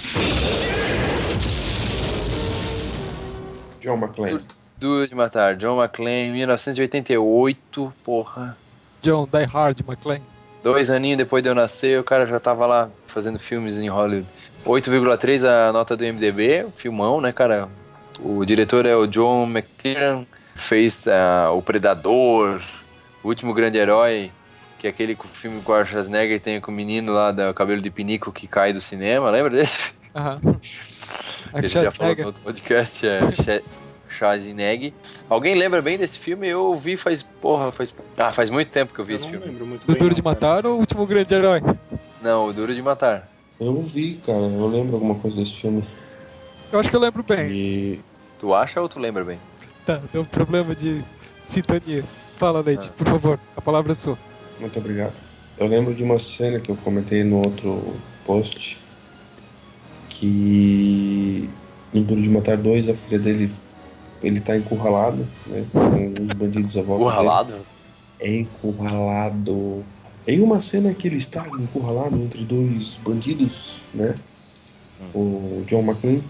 John 3.82 3.98
McClane. 3.98 4.61
Duro 4.82 5.08
de 5.08 5.14
matar. 5.14 5.56
John 5.58 5.80
McClane, 5.80 6.32
1988, 6.32 7.94
porra. 8.04 8.58
John 9.04 9.28
Die 9.32 9.46
Hard 9.46 9.82
McClane. 9.88 10.24
Dois 10.64 10.90
aninhos 10.90 11.20
depois 11.20 11.44
de 11.44 11.50
eu 11.50 11.54
nascer, 11.54 12.00
o 12.00 12.04
cara 12.04 12.26
já 12.26 12.40
tava 12.40 12.66
lá 12.66 12.90
fazendo 13.06 13.38
filmes 13.38 13.78
em 13.78 13.90
Hollywood. 13.90 14.26
8,3 14.66 15.48
a 15.48 15.72
nota 15.72 15.96
do 15.96 16.04
MDB, 16.04 16.66
filmão, 16.78 17.22
né, 17.22 17.32
cara? 17.32 17.70
O 18.20 18.44
diretor 18.44 18.88
é 18.88 18.96
o 18.96 19.06
John 19.06 19.44
McTiernan, 19.44 20.26
fez 20.56 21.08
ah, 21.08 21.52
O 21.52 21.62
Predador, 21.62 22.60
O 23.24 23.28
Último 23.28 23.54
Grande 23.54 23.78
Herói, 23.78 24.32
que 24.80 24.88
é 24.88 24.90
aquele 24.90 25.16
filme 25.32 25.62
com 25.62 25.74
o 25.74 25.86
Schwarzenegger 25.86 26.42
tem 26.42 26.60
com 26.60 26.72
o 26.72 26.74
menino 26.74 27.14
lá 27.14 27.32
do 27.32 27.54
cabelo 27.54 27.84
de 27.84 27.92
pinico 27.92 28.32
que 28.32 28.48
cai 28.48 28.74
do 28.74 28.82
cinema, 28.82 29.30
lembra 29.30 29.52
desse? 29.52 29.94
Aham. 30.16 30.42
A 31.54 31.62
gente 31.62 31.72
já 31.72 31.92
falou 31.92 32.16
no 32.16 32.26
outro 32.26 32.42
podcast, 32.42 33.06
é 33.06 33.20
Schwarzenegger. 34.12 34.94
Alguém 35.30 35.56
lembra 35.56 35.82
bem 35.82 35.98
desse 35.98 36.18
filme? 36.20 36.48
Eu 36.48 36.76
vi 36.78 36.96
faz, 36.98 37.24
porra, 37.24 37.72
faz, 37.72 37.94
ah, 38.18 38.32
faz 38.32 38.50
muito 38.50 38.70
tempo 38.70 38.94
que 38.94 39.00
eu 39.00 39.06
vi 39.06 39.14
Eu 39.14 39.16
esse 39.18 39.26
não 39.26 39.32
filme. 39.32 39.46
lembro 39.48 39.66
muito 39.66 39.86
bem. 39.86 39.96
Duro 39.96 40.08
não, 40.10 40.14
de 40.16 40.22
cara. 40.22 40.36
Matar 40.36 40.66
ou 40.66 40.76
o 40.76 40.80
último 40.80 41.06
grande 41.06 41.34
herói? 41.34 41.62
Não, 42.22 42.48
O 42.48 42.54
Duro 42.54 42.74
de 42.76 42.82
Matar. 42.82 43.28
Eu 43.60 43.80
vi, 43.82 44.16
cara, 44.26 44.38
eu 44.38 44.68
lembro 44.68 44.96
alguma 44.96 45.16
coisa 45.16 45.38
desse 45.38 45.62
filme. 45.62 45.84
Eu 46.72 46.80
acho 46.80 46.90
que 46.90 46.96
eu 46.96 47.00
lembro 47.00 47.24
bem. 47.24 47.52
E 47.52 48.00
Tu 48.40 48.54
acha 48.54 48.82
ou 48.82 48.90
tu 48.90 49.00
lembra 49.00 49.24
bem? 49.24 49.40
Tá, 49.86 50.00
deu 50.12 50.22
um 50.22 50.26
problema 50.26 50.74
de 50.76 51.04
sintonia. 51.46 52.04
Fala, 52.38 52.62
Leite, 52.62 52.90
por 52.98 53.08
favor, 53.08 53.40
a 53.56 53.62
palavra 53.62 53.92
é 53.92 53.96
sua. 53.96 54.18
muito 54.60 54.78
obrigado. 54.80 55.14
Eu 55.60 55.68
lembro 55.68 55.94
de 55.94 56.04
uma 56.04 56.18
cena 56.18 56.60
que 56.60 56.70
eu 56.72 56.76
comentei 56.78 57.24
no 57.24 57.38
outro 57.44 57.94
post 58.26 58.80
que 60.10 61.50
no 61.94 62.02
Duro 62.04 62.22
de 62.22 62.30
Matar 62.30 62.58
2 62.58 62.90
a 62.90 62.94
filha 62.96 63.20
dele 63.20 63.52
ele 64.22 64.40
tá 64.40 64.56
encurralado, 64.56 65.28
né? 65.48 65.66
Com 65.72 66.22
os 66.22 66.28
bandidos 66.30 66.78
à 66.78 66.82
volta 66.82 67.06
dele. 67.06 67.16
Encurralado? 67.16 67.54
É 68.20 68.36
encurralado. 68.38 69.84
Em 70.28 70.42
uma 70.42 70.60
cena 70.60 70.94
que 70.94 71.08
ele 71.08 71.18
está 71.18 71.46
encurralado 71.48 72.16
entre 72.22 72.44
dois 72.44 73.00
bandidos, 73.04 73.78
né? 73.94 74.16
O 75.16 75.64
John 75.68 75.82
McClane, 75.82 76.24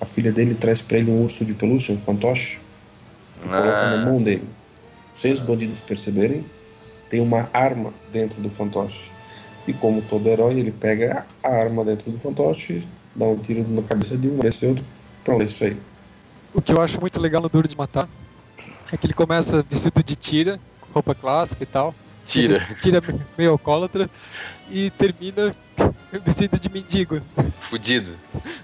a 0.00 0.06
filha 0.06 0.30
dele 0.30 0.54
traz 0.54 0.80
pra 0.80 0.98
ele 0.98 1.10
um 1.10 1.22
urso 1.22 1.44
de 1.44 1.52
pelúcia, 1.54 1.92
um 1.92 1.98
fantoche, 1.98 2.58
e 3.44 3.48
coloca 3.48 3.96
na 3.96 4.04
mão 4.04 4.22
dele. 4.22 4.48
Sem 5.12 5.32
os 5.32 5.40
bandidos 5.40 5.80
perceberem, 5.80 6.44
tem 7.10 7.20
uma 7.20 7.48
arma 7.52 7.92
dentro 8.12 8.40
do 8.40 8.48
fantoche. 8.48 9.10
E 9.66 9.72
como 9.72 10.02
todo 10.02 10.28
herói, 10.28 10.58
ele 10.58 10.70
pega 10.70 11.26
a 11.42 11.48
arma 11.48 11.84
dentro 11.84 12.10
do 12.10 12.18
fantoche, 12.18 12.86
dá 13.16 13.26
um 13.26 13.36
tiro 13.36 13.66
na 13.68 13.82
cabeça 13.82 14.16
de 14.16 14.28
um, 14.28 14.38
desse 14.38 14.64
outro. 14.66 14.84
Pronto, 15.24 15.42
é 15.42 15.44
isso 15.46 15.64
aí. 15.64 15.76
O 16.54 16.62
que 16.62 16.72
eu 16.72 16.80
acho 16.80 17.00
muito 17.00 17.20
legal 17.20 17.42
no 17.42 17.48
Duro 17.48 17.66
de 17.68 17.76
Matar 17.76 18.08
é 18.92 18.96
que 18.96 19.06
ele 19.06 19.12
começa 19.12 19.64
vestido 19.68 20.02
de 20.02 20.14
tira, 20.14 20.60
com 20.80 20.92
roupa 20.92 21.14
clássica 21.14 21.62
e 21.62 21.66
tal. 21.66 21.94
Tira. 22.24 22.56
Ele 22.70 22.80
tira 22.80 23.02
meio 23.36 23.50
alcoólatra 23.50 24.08
e 24.70 24.90
termina 24.90 25.54
vestido 26.24 26.58
de 26.58 26.68
mendigo. 26.70 27.20
Fudido. 27.60 28.12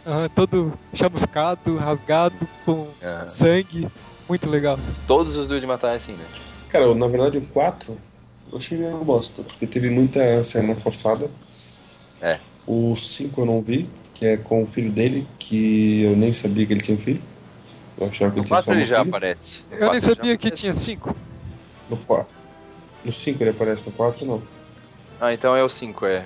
Ah, 0.06 0.30
todo 0.34 0.72
chamuscado, 0.94 1.76
rasgado, 1.76 2.48
com 2.64 2.88
Ah. 3.02 3.26
sangue. 3.26 3.88
Muito 4.28 4.48
legal. 4.48 4.78
Todos 5.08 5.36
os 5.36 5.48
Duro 5.48 5.60
de 5.60 5.66
Matar 5.66 5.92
é 5.92 5.96
assim, 5.96 6.12
né? 6.12 6.24
Cara, 6.68 6.94
na 6.94 7.08
verdade 7.08 7.38
o 7.38 7.42
4 7.42 7.98
eu 8.52 8.58
achei 8.58 8.78
meio 8.78 8.98
bosta, 9.04 9.42
porque 9.42 9.66
teve 9.66 9.90
muita 9.90 10.42
cena 10.44 10.74
forçada. 10.76 11.28
É. 12.22 12.38
O 12.66 12.94
5 12.94 13.40
eu 13.40 13.44
não 13.46 13.60
vi, 13.60 13.88
que 14.14 14.24
é 14.26 14.36
com 14.36 14.62
o 14.62 14.66
filho 14.66 14.90
dele, 14.92 15.26
que 15.38 16.02
eu 16.02 16.16
nem 16.16 16.32
sabia 16.32 16.64
que 16.64 16.72
ele 16.72 16.80
tinha 16.80 16.96
um 16.96 17.00
filho. 17.00 17.20
Eu 18.00 18.06
achava 18.06 18.30
que 18.32 18.38
No 18.38 18.42
ele 18.42 18.48
tinha 18.48 18.60
só 18.60 18.64
4 18.64 18.72
ele 18.72 18.86
já 18.86 19.00
aparece. 19.02 19.58
No 19.70 19.76
Eu 19.76 19.90
nem 19.90 20.00
sabia 20.00 20.36
que 20.36 20.50
tinha 20.50 20.72
cinco. 20.72 21.14
No 21.88 21.96
4. 21.96 22.32
No 23.04 23.12
5 23.12 23.42
ele 23.42 23.50
aparece, 23.50 23.84
no 23.86 23.92
4 23.92 24.24
não. 24.26 24.42
Ah, 25.20 25.32
então 25.34 25.54
é 25.54 25.62
o 25.62 25.68
5, 25.68 26.06
é. 26.06 26.24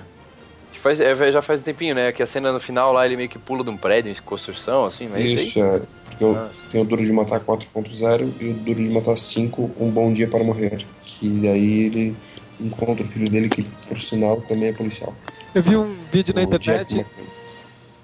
Faz, 0.81 0.99
é, 0.99 1.31
já 1.31 1.41
faz 1.41 1.59
um 1.61 1.63
tempinho, 1.63 1.95
né? 1.95 2.11
Que 2.11 2.21
a 2.21 2.27
cena 2.27 2.53
no 2.53 2.59
final 2.59 2.93
lá 2.93 3.05
ele 3.07 3.17
meio 3.17 3.27
que 3.27 3.39
pula 3.39 3.63
de 3.63 3.71
um 3.71 3.77
prédio 3.77 4.11
em 4.11 4.15
construção, 4.23 4.85
assim, 4.85 5.07
mas 5.07 5.25
Isso, 5.25 5.59
é. 5.59 5.81
Porque 6.03 6.23
eu 6.23 6.35
Ah, 6.35 6.49
tem 6.71 6.79
o 6.79 6.85
Duro 6.85 7.03
de 7.03 7.11
Matar 7.11 7.39
4.0 7.39 8.33
e 8.39 8.49
o 8.49 8.53
Duro 8.53 8.79
de 8.83 8.89
Matar 8.89 9.17
5, 9.17 9.71
Um 9.79 9.89
Bom 9.89 10.13
Dia 10.13 10.27
para 10.27 10.43
Morrer. 10.43 10.85
Que 11.03 11.27
daí 11.41 11.85
ele 11.85 12.15
encontra 12.59 13.03
o 13.03 13.07
filho 13.07 13.27
dele, 13.27 13.49
que 13.49 13.63
por 13.63 13.97
sinal 13.97 14.39
também 14.41 14.69
é 14.69 14.73
policial. 14.73 15.11
Eu 15.55 15.63
vi 15.63 15.75
um 15.75 15.95
vídeo 16.11 16.35
na 16.35 16.43
O 16.43 16.45
Jack 16.45 16.93
internet 16.93 17.05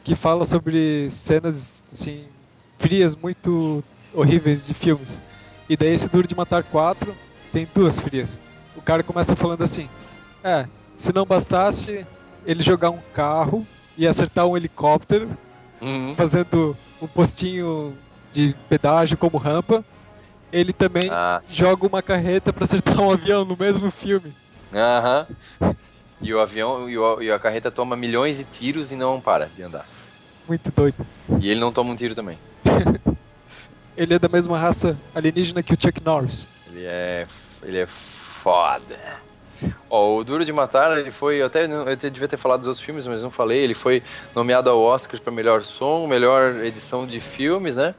que 0.03 0.15
fala 0.15 0.43
sobre 0.43 1.07
cenas 1.11 1.83
assim 1.91 2.23
frias 2.81 3.15
muito 3.15 3.83
horríveis 4.13 4.67
de 4.67 4.73
filmes. 4.73 5.21
E 5.69 5.77
daí 5.77 5.93
esse 5.93 6.09
Duro 6.09 6.27
de 6.27 6.35
Matar 6.35 6.63
4 6.63 7.13
tem 7.53 7.67
duas 7.73 7.99
frias. 7.99 8.39
O 8.75 8.81
cara 8.81 9.03
começa 9.03 9.35
falando 9.35 9.63
assim: 9.63 9.87
"É, 10.43 10.65
se 10.97 11.13
não 11.13 11.25
bastasse 11.25 12.05
ele 12.45 12.63
jogar 12.63 12.89
um 12.89 12.99
carro 13.13 13.65
e 13.97 14.07
acertar 14.07 14.45
um 14.47 14.57
helicóptero, 14.57 15.29
Uhum. 15.81 16.13
fazendo 16.15 16.75
um 17.01 17.07
postinho 17.07 17.95
de 18.31 18.55
pedágio 18.69 19.17
como 19.17 19.37
rampa, 19.37 19.83
ele 20.51 20.73
também 20.73 21.09
Ah, 21.11 21.41
joga 21.49 21.85
uma 21.87 22.01
carreta 22.01 22.51
pra 22.53 22.63
acertar 22.65 22.99
um 22.99 23.11
avião 23.11 23.45
no 23.45 23.55
mesmo 23.57 23.89
filme. 23.91 24.33
Aham. 24.73 25.27
E 26.21 26.33
o 26.33 26.39
avião 26.39 26.87
e, 26.89 26.97
o- 26.97 27.21
e 27.21 27.31
a 27.31 27.39
carreta 27.39 27.71
toma 27.71 27.95
milhões 27.95 28.37
de 28.37 28.43
tiros 28.43 28.91
e 28.91 28.95
não 28.95 29.19
para 29.19 29.47
de 29.55 29.63
andar. 29.63 29.85
Muito 30.47 30.71
doido. 30.71 31.05
E 31.39 31.49
ele 31.49 31.59
não 31.59 31.71
toma 31.71 31.91
um 31.91 31.95
tiro 31.95 32.13
também. 32.13 32.37
Ele 33.97 34.13
é 34.13 34.19
da 34.19 34.29
mesma 34.29 34.57
raça 34.57 34.97
alienígena 35.13 35.61
que 35.61 35.73
o 35.73 35.77
Chuck 35.79 36.03
Norris. 36.03 36.47
Ele 36.71 36.85
é. 36.85 37.27
Ele 37.63 37.79
é 37.81 37.87
foda. 38.41 38.97
Ó, 39.89 40.17
o 40.17 40.23
Duro 40.23 40.43
de 40.43 40.51
Matar, 40.51 40.97
ele 40.97 41.11
foi. 41.11 41.41
Eu 41.41 41.45
até, 41.45 41.65
eu 41.65 41.95
devia 41.95 42.27
ter 42.27 42.37
falado 42.37 42.61
dos 42.61 42.69
outros 42.69 42.83
filmes, 42.85 43.05
mas 43.05 43.21
não 43.21 43.29
falei. 43.29 43.59
Ele 43.59 43.75
foi 43.75 44.01
nomeado 44.35 44.69
ao 44.69 44.79
Oscar 44.81 45.19
para 45.21 45.31
melhor 45.31 45.63
som, 45.63 46.07
melhor 46.07 46.55
edição 46.63 47.05
de 47.05 47.19
filmes, 47.19 47.75
né? 47.75 47.93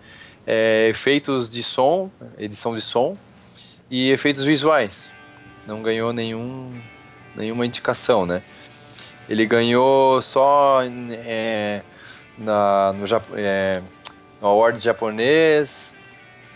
É, 0.44 0.88
efeitos 0.88 1.48
de 1.48 1.62
som, 1.62 2.10
edição 2.36 2.74
de 2.74 2.80
som 2.80 3.16
e 3.88 4.10
efeitos 4.10 4.42
visuais. 4.42 5.04
Não 5.66 5.82
ganhou 5.82 6.12
nenhum, 6.12 6.66
nenhuma 7.36 7.64
indicação, 7.64 8.26
né? 8.26 8.42
Ele 9.28 9.46
ganhou 9.46 10.20
só 10.20 10.80
é, 10.82 11.82
na, 12.36 12.92
no, 12.94 13.06
Jap- 13.06 13.32
é, 13.36 13.80
no 14.42 14.48
award 14.48 14.78
japonês 14.82 15.94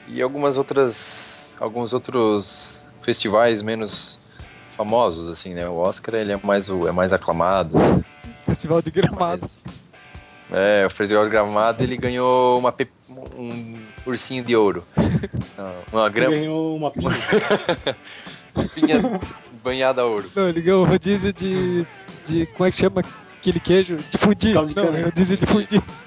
e 0.08 0.20
algumas 0.20 0.56
outras 0.58 1.54
alguns 1.60 1.92
outros 1.94 2.82
festivais 3.02 3.62
menos 3.62 4.18
famosos 4.76 5.30
assim 5.30 5.54
né 5.54 5.66
o 5.68 5.76
Oscar 5.76 6.16
ele 6.16 6.32
é 6.32 6.40
mais 6.42 6.68
o 6.68 6.86
é 6.88 6.92
mais 6.92 7.12
aclamado 7.12 7.78
assim. 7.78 8.04
Festival 8.44 8.82
de 8.82 8.90
Gramado. 8.90 9.48
é 10.52 10.84
o 10.86 10.90
Festival 10.90 11.24
de 11.24 11.30
Gramado 11.30 11.82
ele 11.82 11.96
ganhou 11.96 12.58
uma 12.58 12.72
pe- 12.72 12.88
um 13.08 13.78
ursinho 14.04 14.44
de 14.44 14.54
ouro 14.56 14.84
uma 15.92 16.04
Ele 16.06 16.10
grama 16.14 16.34
ganhou 16.36 16.76
uma 16.76 16.90
pinha. 16.90 17.10
pinha 18.74 19.20
banhada 19.62 20.02
a 20.02 20.04
ouro 20.04 20.28
Não, 20.34 20.48
ele 20.48 20.60
ganhou 20.62 20.84
rodízio 20.84 21.32
de, 21.32 21.86
de. 22.24 22.46
Como 22.46 22.66
é 22.66 22.70
que 22.70 22.78
chama 22.78 23.02
aquele 23.40 23.60
queijo? 23.60 23.96
De 23.96 24.16
fundir. 24.18 24.54
Não, 24.54 25.02
rodízio 25.04 25.36
de 25.36 25.46
fundir. 25.46 25.82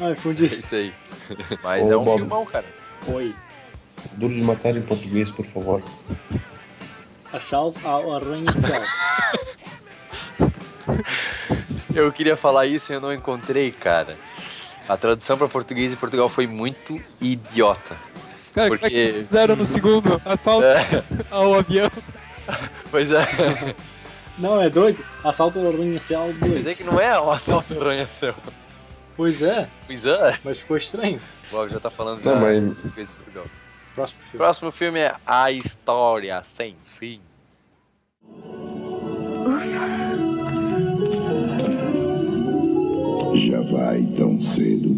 Ah, 0.00 0.10
é 0.10 0.14
fundi. 0.14 0.46
isso 0.46 0.74
aí 0.74 0.92
mas 1.62 1.86
Ô, 1.86 1.92
é 1.92 1.96
um 1.96 2.04
Bob. 2.04 2.18
filmão 2.20 2.46
cara 2.46 2.64
Oi. 3.06 3.34
Duro 4.12 4.34
de 4.34 4.42
Matar 4.42 4.76
em 4.76 4.82
português, 4.82 5.30
por 5.30 5.44
favor. 5.44 5.82
Assalto 7.32 7.78
ao 7.86 8.14
arranha-céu. 8.16 8.82
eu 11.94 12.12
queria 12.12 12.36
falar 12.36 12.66
isso 12.66 12.92
e 12.92 12.94
eu 12.94 13.00
não 13.00 13.12
encontrei 13.12 13.70
cara 13.70 14.16
a 14.88 14.96
tradução 14.96 15.38
para 15.38 15.48
português 15.48 15.92
em 15.92 15.96
Portugal 15.96 16.28
foi 16.28 16.46
muito 16.46 17.00
idiota 17.20 17.96
Cara, 18.52 18.66
como 18.68 18.74
é 18.74 18.78
Porque- 18.78 18.90
que 18.90 18.96
eles 18.96 19.14
fizeram 19.16 19.54
no 19.54 19.64
segundo? 19.64 20.20
Assalto 20.24 20.64
É. 20.66 21.04
ao 21.30 21.54
avião. 21.54 21.90
pois 22.90 23.10
é 23.12 23.74
Não, 24.38 24.60
é 24.60 24.68
doido? 24.68 25.04
Assalto 25.22 25.58
ao 25.60 25.68
arranha-céu 25.68 26.34
Mas 26.40 26.50
2. 26.50 26.66
é 26.66 26.74
que 26.74 26.82
não 26.84 27.00
é 27.00 27.18
o 27.20 27.30
assalto 27.30 27.74
ao 27.74 27.82
arranha-céu. 27.82 28.34
Pois 29.16 29.42
é, 29.42 29.68
Pois 29.86 30.04
é. 30.06 30.38
mas 30.44 30.58
ficou 30.58 30.76
estranho. 30.76 31.20
O 31.48 31.56
Bob 31.56 31.70
já 31.70 31.80
tá 31.80 31.90
falando 31.90 32.22
Não, 32.24 32.32
já 32.34 32.40
mas- 32.40 32.76
de 32.94 33.06
Portugal. 33.06 33.46
Próximo 33.94 34.20
filme. 34.22 34.36
Próximo 34.38 34.70
filme 34.72 34.98
é 35.00 35.16
A 35.26 35.50
História 35.50 36.42
Sem 36.44 36.76
Fim. 36.98 37.20
Já 43.34 43.60
vai 43.72 44.02
tão 44.16 44.40
cedo. 44.54 44.90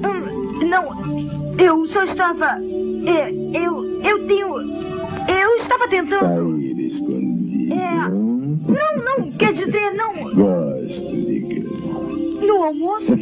Hum, 0.00 0.58
Não, 0.68 1.58
eu 1.58 1.86
só 1.92 2.04
estava. 2.04 2.58
É, 3.06 3.30
eu. 3.56 4.02
Eu 4.02 4.26
tenho. 4.26 4.97
Eu 5.28 5.62
estava 5.62 5.88
tentando. 5.88 6.20
Sair 6.20 6.86
escondido. 6.86 7.74
É. 7.74 8.08
Não, 8.08 8.96
não, 9.04 9.30
quer 9.32 9.52
dizer, 9.52 9.92
não. 9.94 10.14
Gosto 10.34 11.16
de 11.26 11.40
criança. 11.40 12.46
No 12.46 12.62
almoço? 12.62 13.12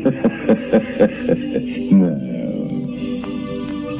Não. 1.90 2.26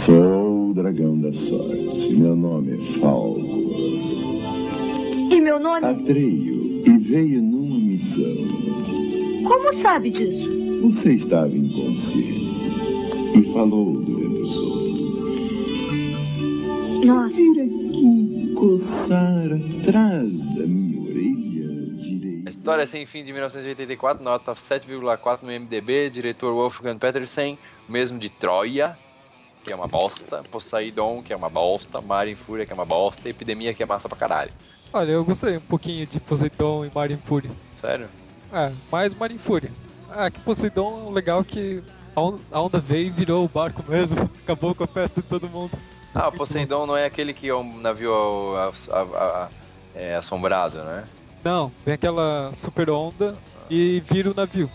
Sou 0.01 0.71
o 0.71 0.75
dragão 0.75 1.19
da 1.21 1.33
sorte. 1.33 2.15
Meu 2.15 2.37
nome 2.37 2.75
é 2.75 2.79
Falco. 3.01 3.41
E 5.31 5.41
meu 5.41 5.59
nome? 5.59 5.87
Atreio 5.87 6.83
e 6.87 6.99
veio 6.99 7.43
numa 7.43 7.79
missão. 7.79 8.37
Como 9.45 9.83
sabe 9.83 10.11
disso? 10.11 10.49
Você 10.83 11.15
estava 11.15 11.57
inconsciente 11.57 12.53
e 13.37 13.53
falou 13.53 13.95
durante 14.03 14.43
o 14.43 14.47
sono. 14.47 14.87
Nossa. 17.05 17.37
Coçar 18.57 19.53
atrás 19.53 20.33
da 20.33 20.67
minha 20.67 21.03
orelha 21.03 21.97
direita. 22.03 22.49
A 22.49 22.51
História 22.51 22.87
Sem 22.87 23.05
Fim 23.05 23.23
de 23.23 23.31
1984, 23.31 24.25
nota 24.25 24.55
7,4 24.55 25.43
no 25.43 25.49
MDB. 25.49 26.09
Diretor 26.09 26.55
Wolfgang 26.55 26.99
Petersen, 26.99 27.59
mesmo 27.87 28.19
de 28.19 28.31
Troia, 28.31 28.97
que 29.63 29.71
é 29.71 29.77
uma 29.77 29.87
bosta. 29.87 30.43
Poseidon, 30.51 31.23
que 31.23 31.35
é 31.35 31.37
uma 31.37 31.51
bosta. 31.51 32.01
Mar 32.01 32.27
em 32.27 32.35
Fúria, 32.35 32.65
que 32.65 32.73
é 32.73 32.75
uma 32.75 32.87
bosta. 32.87 33.29
Epidemia, 33.29 33.75
que 33.75 33.83
é 33.83 33.87
massa 33.87 34.09
pra 34.09 34.17
caralho. 34.17 34.53
Olha, 34.91 35.11
eu 35.11 35.23
gostei 35.23 35.59
um 35.59 35.61
pouquinho 35.61 36.07
de 36.07 36.19
Poseidon 36.19 36.87
e 36.87 36.91
Marin 36.95 37.19
Fury. 37.19 37.51
Sério? 37.79 38.09
É, 38.51 38.73
mais 38.91 39.15
Marin 39.15 39.37
Fury. 39.37 39.71
Ah, 40.11 40.31
que 40.31 40.41
Poseidon 40.41 41.09
é 41.11 41.13
legal 41.13 41.45
que 41.45 41.83
a 42.17 42.59
onda 42.59 42.81
veio 42.81 43.09
e 43.09 43.11
virou 43.11 43.45
o 43.45 43.49
barco 43.49 43.85
mesmo. 43.87 44.31
Acabou 44.43 44.75
com 44.75 44.85
a 44.85 44.87
festa 44.87 45.21
de 45.21 45.29
todo 45.29 45.47
mundo. 45.47 45.73
Ah, 46.19 46.29
o 46.29 46.33
Poseidon 46.33 46.87
não 46.87 46.97
é 46.97 47.05
aquele 47.05 47.33
que 47.35 47.49
é 47.49 47.55
um 47.55 47.79
navio 47.81 48.13
a- 48.57 48.73
a- 48.91 49.01
a- 49.03 49.49
é, 49.95 50.15
assombrado, 50.17 50.83
né? 50.83 51.07
Não, 51.45 51.71
vem 51.85 51.95
aquela 51.95 52.51
super 52.55 52.89
onda 52.91 53.37
e 53.71 54.03
vira 54.11 54.31
o 54.31 54.35
navio. 54.35 54.71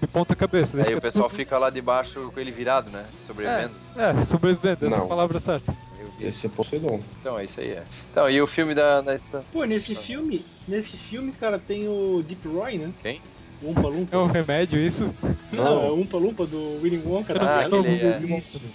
De 0.00 0.06
ponta 0.08 0.34
cabeça. 0.34 0.82
Aí 0.84 0.94
o 0.94 1.00
pessoal 1.00 1.28
fica 1.28 1.56
lá 1.56 1.70
debaixo 1.70 2.32
com 2.34 2.40
ele 2.40 2.50
virado, 2.50 2.90
né? 2.90 3.06
Sobrevivendo. 3.26 3.74
É, 3.96 4.24
sobrevivendo, 4.24 4.86
essa 4.86 4.94
é 4.96 4.98
a 4.98 5.00
Não. 5.02 5.08
palavra 5.08 5.38
certa. 5.38 5.72
Esse 6.20 6.46
é 6.48 6.50
Poseidon. 6.50 7.00
Então 7.20 7.38
é 7.38 7.44
isso 7.44 7.60
aí, 7.60 7.70
é. 7.70 7.84
Então, 8.10 8.28
e 8.28 8.42
o 8.42 8.46
filme 8.46 8.74
da. 8.74 9.00
da 9.00 9.12
esta- 9.14 9.44
Pô, 9.52 9.62
nesse 9.64 9.94
filme, 9.94 10.44
nesse 10.66 10.96
filme, 10.96 11.30
cara, 11.30 11.60
tem 11.60 11.86
o 11.86 12.24
Deep 12.26 12.48
Roy, 12.48 12.76
né? 12.78 12.90
Quem? 13.00 13.22
Umpa 13.62 13.88
Lumpa. 13.88 14.16
É 14.16 14.18
um 14.18 14.26
remédio 14.26 14.78
isso? 14.78 15.14
Não, 15.52 15.84
é 15.84 15.90
o 15.90 15.94
Umpa 15.94 16.16
Lumpa 16.16 16.46
do 16.46 16.80
Willy 16.80 17.02
Wonka. 17.04 17.34
Ah, 17.34 17.38
tá 17.38 17.64
ligado? 17.64 17.80
aquele, 17.80 18.04
é, 18.04 18.20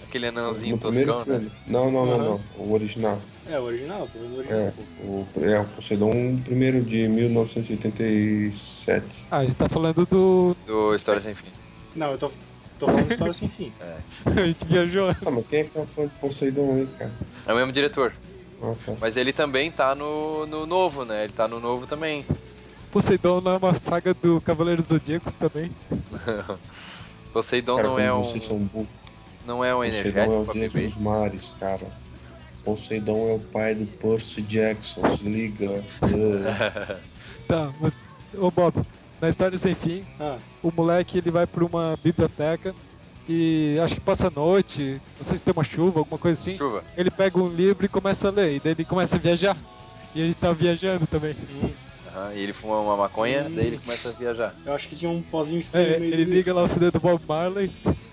aquele 0.06 0.26
anãozinho 0.26 0.78
toscão, 0.78 1.18
né? 1.18 1.24
filme. 1.24 1.50
Não, 1.66 1.90
não, 1.90 2.06
não, 2.06 2.18
não. 2.18 2.40
O 2.58 2.72
original. 2.72 3.20
É, 3.48 3.58
o 3.58 3.62
original, 3.62 4.08
o 4.14 4.38
original. 4.38 4.60
É, 4.60 4.72
o, 5.02 5.26
é 5.40 5.60
o 5.60 5.64
Poseidon 5.64 6.38
primeiro 6.44 6.82
de 6.82 7.08
1987. 7.08 9.26
Ah, 9.30 9.38
a 9.38 9.44
gente 9.44 9.56
tá 9.56 9.68
falando 9.68 10.06
do. 10.06 10.56
Do 10.66 10.94
História 10.94 11.20
Sem 11.20 11.34
Fim. 11.34 11.54
Não, 11.94 12.12
eu 12.12 12.18
tô, 12.18 12.30
tô 12.78 12.86
falando 12.86 13.10
história 13.10 13.32
sem 13.32 13.48
fim. 13.48 13.72
a 14.26 14.46
gente 14.46 14.64
viajou. 14.64 15.10
Ah, 15.10 15.30
mas 15.30 15.46
quem 15.46 15.60
é 15.60 15.64
que 15.64 15.70
tá 15.70 15.86
falando 15.86 16.10
de 16.10 16.18
Poseidon 16.18 16.74
aí, 16.74 16.86
cara? 16.86 17.12
É 17.46 17.52
o 17.52 17.56
mesmo 17.56 17.72
diretor. 17.72 18.12
Ah, 18.60 18.74
tá. 18.84 18.94
Mas 19.00 19.16
ele 19.16 19.32
também 19.32 19.70
tá 19.70 19.94
no, 19.94 20.46
no 20.46 20.66
novo, 20.66 21.04
né? 21.04 21.24
Ele 21.24 21.32
tá 21.32 21.46
no 21.46 21.60
novo 21.60 21.86
também. 21.86 22.24
Poseidon 22.94 23.40
não 23.40 23.54
é 23.54 23.56
uma 23.56 23.74
saga 23.74 24.14
do 24.14 24.40
Cavaleiros 24.40 24.84
Zodíacos 24.86 25.34
também. 25.34 25.68
Poseidon 27.32 27.74
Cara, 27.74 27.88
não 27.88 27.98
é 27.98 28.14
um. 28.14 28.22
vocês 28.22 28.44
são 28.44 28.56
burros. 28.60 28.86
Não 29.44 29.64
é 29.64 29.74
um 29.74 29.80
Poseidon 29.80 30.20
é 30.20 30.26
o 30.28 30.44
deus 30.44 30.72
dos 30.74 30.96
mares, 30.98 31.52
cara. 31.58 31.88
Poseidon 32.62 33.30
é 33.30 33.32
o 33.34 33.40
pai 33.40 33.74
do 33.74 33.84
Percy 33.84 34.42
Jackson, 34.42 35.02
se 35.16 35.24
liga. 35.24 35.84
Tá, 37.48 37.70
mas. 37.78 38.04
Ô 38.38 38.50
Bob, 38.50 38.80
na 39.20 39.28
história 39.28 39.58
sem 39.58 39.74
fim, 39.74 40.06
Ah, 40.18 40.38
o 40.62 40.72
moleque 40.74 41.18
ele 41.18 41.30
vai 41.30 41.46
pra 41.46 41.62
uma 41.64 41.98
biblioteca 42.02 42.74
e 43.28 43.76
acho 43.82 43.96
que 43.96 44.00
passa 44.00 44.28
a 44.28 44.30
noite, 44.30 44.98
não 45.18 45.24
sei 45.24 45.36
se 45.36 45.44
tem 45.44 45.52
uma 45.52 45.62
chuva, 45.62 45.98
alguma 45.98 46.16
coisa 46.18 46.40
assim. 46.40 46.54
Chuva. 46.56 46.82
Ele 46.96 47.10
pega 47.10 47.38
um 47.38 47.48
livro 47.48 47.84
e 47.84 47.88
começa 47.88 48.28
a 48.28 48.30
ler, 48.30 48.54
e 48.54 48.60
daí 48.60 48.72
ele 48.72 48.84
começa 48.84 49.16
a 49.16 49.18
viajar. 49.18 49.56
E 50.14 50.20
ele 50.22 50.32
tá 50.32 50.52
viajando 50.52 51.06
também. 51.06 51.36
Aham, 52.14 52.32
e 52.32 52.40
ele 52.40 52.52
fuma 52.52 52.80
uma 52.80 52.96
maconha, 52.96 53.50
daí 53.54 53.66
ele 53.66 53.78
começa 53.78 54.08
a 54.08 54.12
viajar. 54.12 54.54
Eu 54.64 54.72
acho 54.72 54.88
que 54.88 54.94
tinha 54.94 55.10
um 55.10 55.20
pozinho 55.20 55.60
estranho 55.60 55.94
É, 55.94 55.98
meio 55.98 56.14
ele 56.14 56.24
liga 56.24 56.54
lá 56.54 56.62
o 56.62 56.68
CD 56.68 56.92
do 56.92 57.00
Bob 57.00 57.20
Marley. 57.26 57.72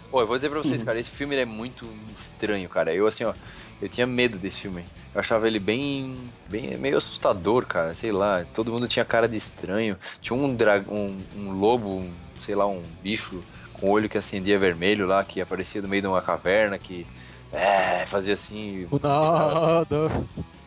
Pô, 0.09 0.21
eu 0.21 0.27
vou 0.27 0.35
dizer 0.35 0.49
pra 0.49 0.59
vocês, 0.59 0.83
cara, 0.83 0.99
esse 0.99 1.09
filme 1.09 1.35
ele 1.35 1.43
é 1.43 1.45
muito 1.45 1.85
estranho, 2.13 2.67
cara. 2.67 2.93
Eu, 2.93 3.05
assim, 3.05 3.23
ó, 3.23 3.33
eu 3.79 3.87
tinha 3.87 4.07
medo 4.07 4.39
desse 4.39 4.59
filme. 4.59 4.83
Eu 5.13 5.19
achava 5.19 5.47
ele 5.47 5.59
bem, 5.59 6.33
bem 6.49 6.75
meio 6.77 6.97
assustador, 6.97 7.65
cara, 7.65 7.93
sei 7.93 8.11
lá. 8.11 8.43
Todo 8.53 8.71
mundo 8.71 8.87
tinha 8.87 9.05
cara 9.05 9.27
de 9.27 9.37
estranho. 9.37 9.95
Tinha 10.19 10.37
um, 10.37 10.53
dra 10.53 10.83
um, 10.89 11.17
um 11.35 11.51
lobo, 11.51 11.87
um, 11.87 12.11
sei 12.45 12.55
lá, 12.55 12.65
um 12.65 12.81
bicho 13.01 13.41
com 13.71 13.89
olho 13.89 14.09
que 14.09 14.17
acendia 14.17 14.59
vermelho 14.59 15.05
lá, 15.05 15.23
que 15.23 15.39
aparecia 15.39 15.81
do 15.81 15.87
meio 15.87 16.01
de 16.01 16.07
uma 16.07 16.21
caverna, 16.21 16.77
que 16.77 17.05
é, 17.53 18.05
fazia 18.05 18.33
assim. 18.33 18.87
O 18.91 18.99
nada. 18.99 20.09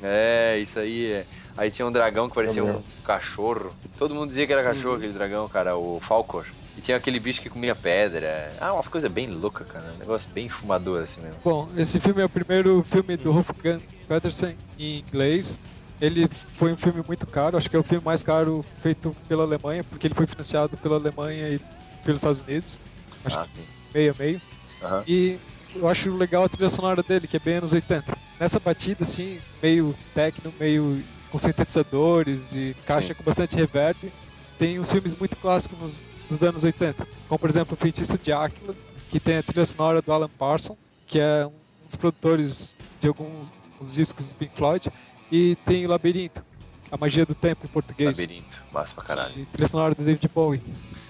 É, 0.02 0.58
isso 0.58 0.78
aí. 0.78 1.12
É. 1.12 1.26
Aí 1.56 1.70
tinha 1.70 1.86
um 1.86 1.92
dragão 1.92 2.28
que 2.28 2.34
parecia 2.34 2.60
É 2.60 2.64
um 2.64 2.82
cachorro. 3.04 3.72
Todo 3.98 4.14
mundo 4.14 4.28
dizia 4.28 4.46
que 4.46 4.52
era 4.52 4.62
cachorro 4.62 4.96
aquele 4.96 5.12
dragão, 5.12 5.48
cara, 5.48 5.76
o 5.76 6.00
Falcor. 6.00 6.44
E 6.76 6.80
tinha 6.80 6.96
aquele 6.96 7.20
bicho 7.20 7.40
que 7.40 7.48
comia 7.48 7.74
pedra. 7.76 8.52
Ah, 8.60 8.72
umas 8.72 8.88
coisas 8.88 9.10
bem 9.10 9.28
loucas, 9.28 9.66
cara. 9.68 9.92
Um 9.94 9.98
negócio 9.98 10.28
bem 10.30 10.48
fumador 10.48 11.04
assim 11.04 11.20
mesmo. 11.20 11.36
Bom, 11.44 11.68
esse 11.76 12.00
filme 12.00 12.20
é 12.20 12.24
o 12.24 12.28
primeiro 12.28 12.84
filme 12.88 13.16
do 13.16 13.32
Wolfgang 13.32 13.80
Petersen 14.08 14.56
em 14.78 14.98
inglês. 14.98 15.58
Ele 16.00 16.28
foi 16.54 16.72
um 16.72 16.76
filme 16.76 17.04
muito 17.06 17.24
caro, 17.26 17.56
acho 17.56 17.70
que 17.70 17.76
é 17.76 17.78
o 17.78 17.84
filme 17.84 18.04
mais 18.04 18.22
caro 18.24 18.64
feito 18.82 19.14
pela 19.28 19.44
Alemanha, 19.44 19.84
porque 19.84 20.08
ele 20.08 20.14
foi 20.14 20.26
financiado 20.26 20.76
pela 20.76 20.96
Alemanha 20.96 21.50
e 21.50 21.60
pelos 22.04 22.18
Estados 22.18 22.40
Unidos. 22.40 22.78
Acho 23.24 23.38
Ah, 23.38 23.44
que 23.44 23.50
sim. 23.52 23.64
meio 23.94 24.12
a 24.12 24.22
meio. 24.22 24.40
Aham. 24.82 25.04
E 25.06 25.38
eu 25.76 25.88
acho 25.88 26.10
legal 26.14 26.42
a 26.44 26.48
trilha 26.48 26.68
sonora 26.68 27.00
dele, 27.04 27.28
que 27.28 27.36
é 27.36 27.40
bem 27.40 27.54
anos 27.58 27.72
80. 27.72 28.18
Nessa 28.40 28.58
batida, 28.58 29.04
assim, 29.04 29.38
meio 29.62 29.94
techno, 30.12 30.52
meio 30.58 31.00
com 31.34 31.38
sintetizadores 31.40 32.54
e 32.54 32.76
caixa 32.86 33.08
Sim. 33.08 33.14
com 33.14 33.24
bastante 33.24 33.56
reverb, 33.56 34.12
tem 34.56 34.78
uns 34.78 34.88
filmes 34.88 35.12
muito 35.16 35.34
clássicos 35.34 35.76
nos, 35.80 36.06
dos 36.30 36.42
anos 36.44 36.62
80. 36.62 37.08
Como, 37.26 37.40
por 37.40 37.50
exemplo, 37.50 37.74
o 37.74 37.76
Feitiço 37.76 38.16
de 38.16 38.32
Áquila, 38.32 38.72
que 39.10 39.18
tem 39.18 39.38
a 39.38 39.42
trilha 39.42 39.66
sonora 39.66 40.00
do 40.00 40.12
Alan 40.12 40.28
Parsons, 40.28 40.78
que 41.08 41.18
é 41.18 41.44
um 41.44 41.86
dos 41.86 41.96
produtores 41.96 42.76
de 43.00 43.08
alguns 43.08 43.48
uns 43.80 43.94
discos 43.94 44.28
do 44.28 44.36
Pink 44.36 44.54
Floyd. 44.54 44.92
E 45.32 45.56
tem 45.66 45.84
o 45.84 45.88
Labirinto, 45.88 46.40
A 46.88 46.96
Magia 46.96 47.26
do 47.26 47.34
Tempo 47.34 47.66
em 47.66 47.68
português. 47.68 48.16
Labirinto. 48.16 48.56
Massa 48.72 48.94
pra 48.94 49.02
caralho. 49.02 49.36
E 49.36 49.44
trilha 49.46 49.66
sonora 49.66 49.92
do 49.92 50.04
David 50.04 50.30
Bowie. 50.32 50.62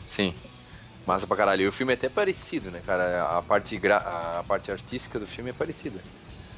Sim. 0.09 0.35
Massa 1.07 1.27
pra 1.27 1.37
caralho. 1.37 1.61
E 1.65 1.69
o 1.69 1.73
filme 1.73 1.93
é 1.93 1.97
até 1.97 2.09
parecido, 2.09 2.71
né, 2.71 2.81
cara? 2.87 3.37
A 3.37 3.43
parte, 3.43 3.77
gra... 3.77 3.99
a 4.39 4.43
parte 4.43 4.73
artística 4.73 5.19
do 5.19 5.27
filme 5.27 5.51
é 5.51 5.53
parecida. 5.53 6.01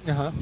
Aham. 0.07 0.33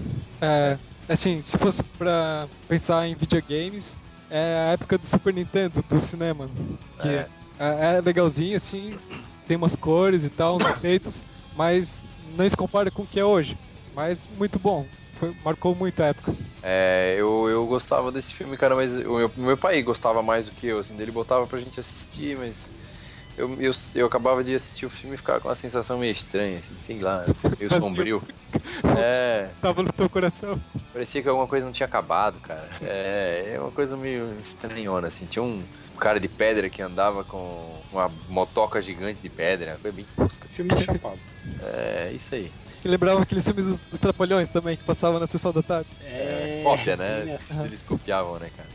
É, 0.43 0.79
assim, 1.09 1.43
se 1.43 1.57
fosse 1.59 1.83
pra 1.83 2.47
pensar 2.69 3.07
em 3.07 3.15
videogames, 3.15 3.99
é 4.31 4.57
a 4.59 4.73
época 4.73 4.99
do 4.99 5.07
Super 5.07 5.33
Nintendo, 5.35 5.83
do 5.89 6.01
cinema. 6.01 6.49
Que 7.01 7.09
É. 7.09 7.29
é, 7.59 7.97
é 7.97 8.01
legalzinho, 8.01 8.57
assim, 8.57 8.97
tem 9.47 9.57
umas 9.57 9.77
cores 9.77 10.25
e 10.25 10.31
tal, 10.31 10.57
uns 10.57 10.67
efeitos, 10.67 11.23
mas 11.57 12.05
não 12.37 12.49
se 12.49 12.57
compara 12.57 12.91
com 12.91 13.03
o 13.03 13.07
que 13.07 13.21
é 13.21 13.25
hoje. 13.25 13.57
Mas 13.95 14.29
muito 14.37 14.59
bom, 14.59 14.87
foi, 15.15 15.35
marcou 15.45 15.75
muito 15.75 16.03
a 16.03 16.07
época. 16.07 16.35
É, 16.63 17.15
eu, 17.19 17.49
eu 17.49 17.67
gostava 17.67 18.11
desse 18.11 18.35
filme, 18.35 18.57
cara, 18.57 18.75
mas 18.75 18.93
o 18.93 19.17
meu, 19.17 19.31
meu 19.37 19.57
pai 19.57 19.83
gostava 19.83 20.23
mais 20.23 20.47
do 20.47 20.53
que 20.53 20.67
eu, 20.67 20.79
assim, 20.79 20.97
dele 20.97 21.13
botava 21.13 21.47
pra 21.47 21.61
gente 21.61 21.79
assistir, 21.79 22.37
mas 22.37 22.57
eu, 23.37 23.61
eu, 23.61 23.73
eu 23.95 24.07
acabava 24.07 24.45
de 24.45 24.55
assistir 24.55 24.87
o 24.87 24.91
filme 24.91 25.15
e 25.15 25.19
ficava 25.19 25.41
com 25.41 25.49
uma 25.49 25.55
sensação 25.55 25.99
meio 25.99 26.13
estranha, 26.13 26.59
assim, 26.59 26.75
sei 26.79 26.99
lá, 27.01 27.25
meio 27.59 27.71
sombrio. 27.81 28.23
É, 28.97 29.49
Tava 29.61 29.83
no 29.83 29.93
teu 29.93 30.09
coração. 30.09 30.61
parecia 30.93 31.23
que 31.23 31.29
alguma 31.29 31.47
coisa 31.47 31.67
não 31.67 31.73
tinha 31.73 31.87
acabado, 31.87 32.39
cara. 32.41 32.69
É, 32.83 33.53
é 33.55 33.61
uma 33.61 33.71
coisa 33.71 33.97
meio 33.97 34.39
estranhona, 34.41 35.09
assim. 35.09 35.27
Tinha 35.27 35.43
um 35.43 35.63
cara 35.99 36.19
de 36.21 36.29
pedra 36.29 36.69
que 36.69 36.81
andava 36.81 37.25
com 37.25 37.81
uma 37.93 38.11
motoca 38.29 38.81
gigante 38.81 39.21
de 39.21 39.29
pedra, 39.29 39.77
foi 39.81 39.93
bem 39.93 40.07
tosca. 40.17 40.47
Filme 40.55 40.75
de 40.75 40.85
chapado. 40.85 41.19
É, 41.63 42.13
isso 42.15 42.35
aí. 42.35 42.51
E 42.85 42.89
lembrava 42.89 43.23
aqueles 43.23 43.45
filmes 43.45 43.67
dos, 43.67 43.81
dos 43.81 44.01
Trapalhões 44.01 44.51
também, 44.51 44.77
que 44.77 44.85
passavam 44.85 45.19
na 45.19 45.27
sessão 45.27 45.53
da 45.53 45.63
tarde. 45.63 45.89
É, 46.03 46.61
cópia, 46.63 46.97
né? 46.97 47.39
Eles 47.65 47.83
copiavam, 47.83 48.39
né, 48.39 48.51
cara? 48.57 48.69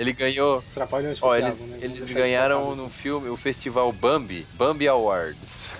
Ele 0.00 0.14
ganhou. 0.14 0.56
Os 0.58 0.64
trapalhões 0.72 1.22
Ó, 1.22 1.36
eles, 1.36 1.58
né? 1.58 1.78
eles 1.82 2.10
ganharam 2.10 2.74
no 2.74 2.88
filme 2.88 3.28
o 3.28 3.36
festival 3.36 3.92
Bambi, 3.92 4.46
Bambi 4.54 4.88
Awards. 4.88 5.70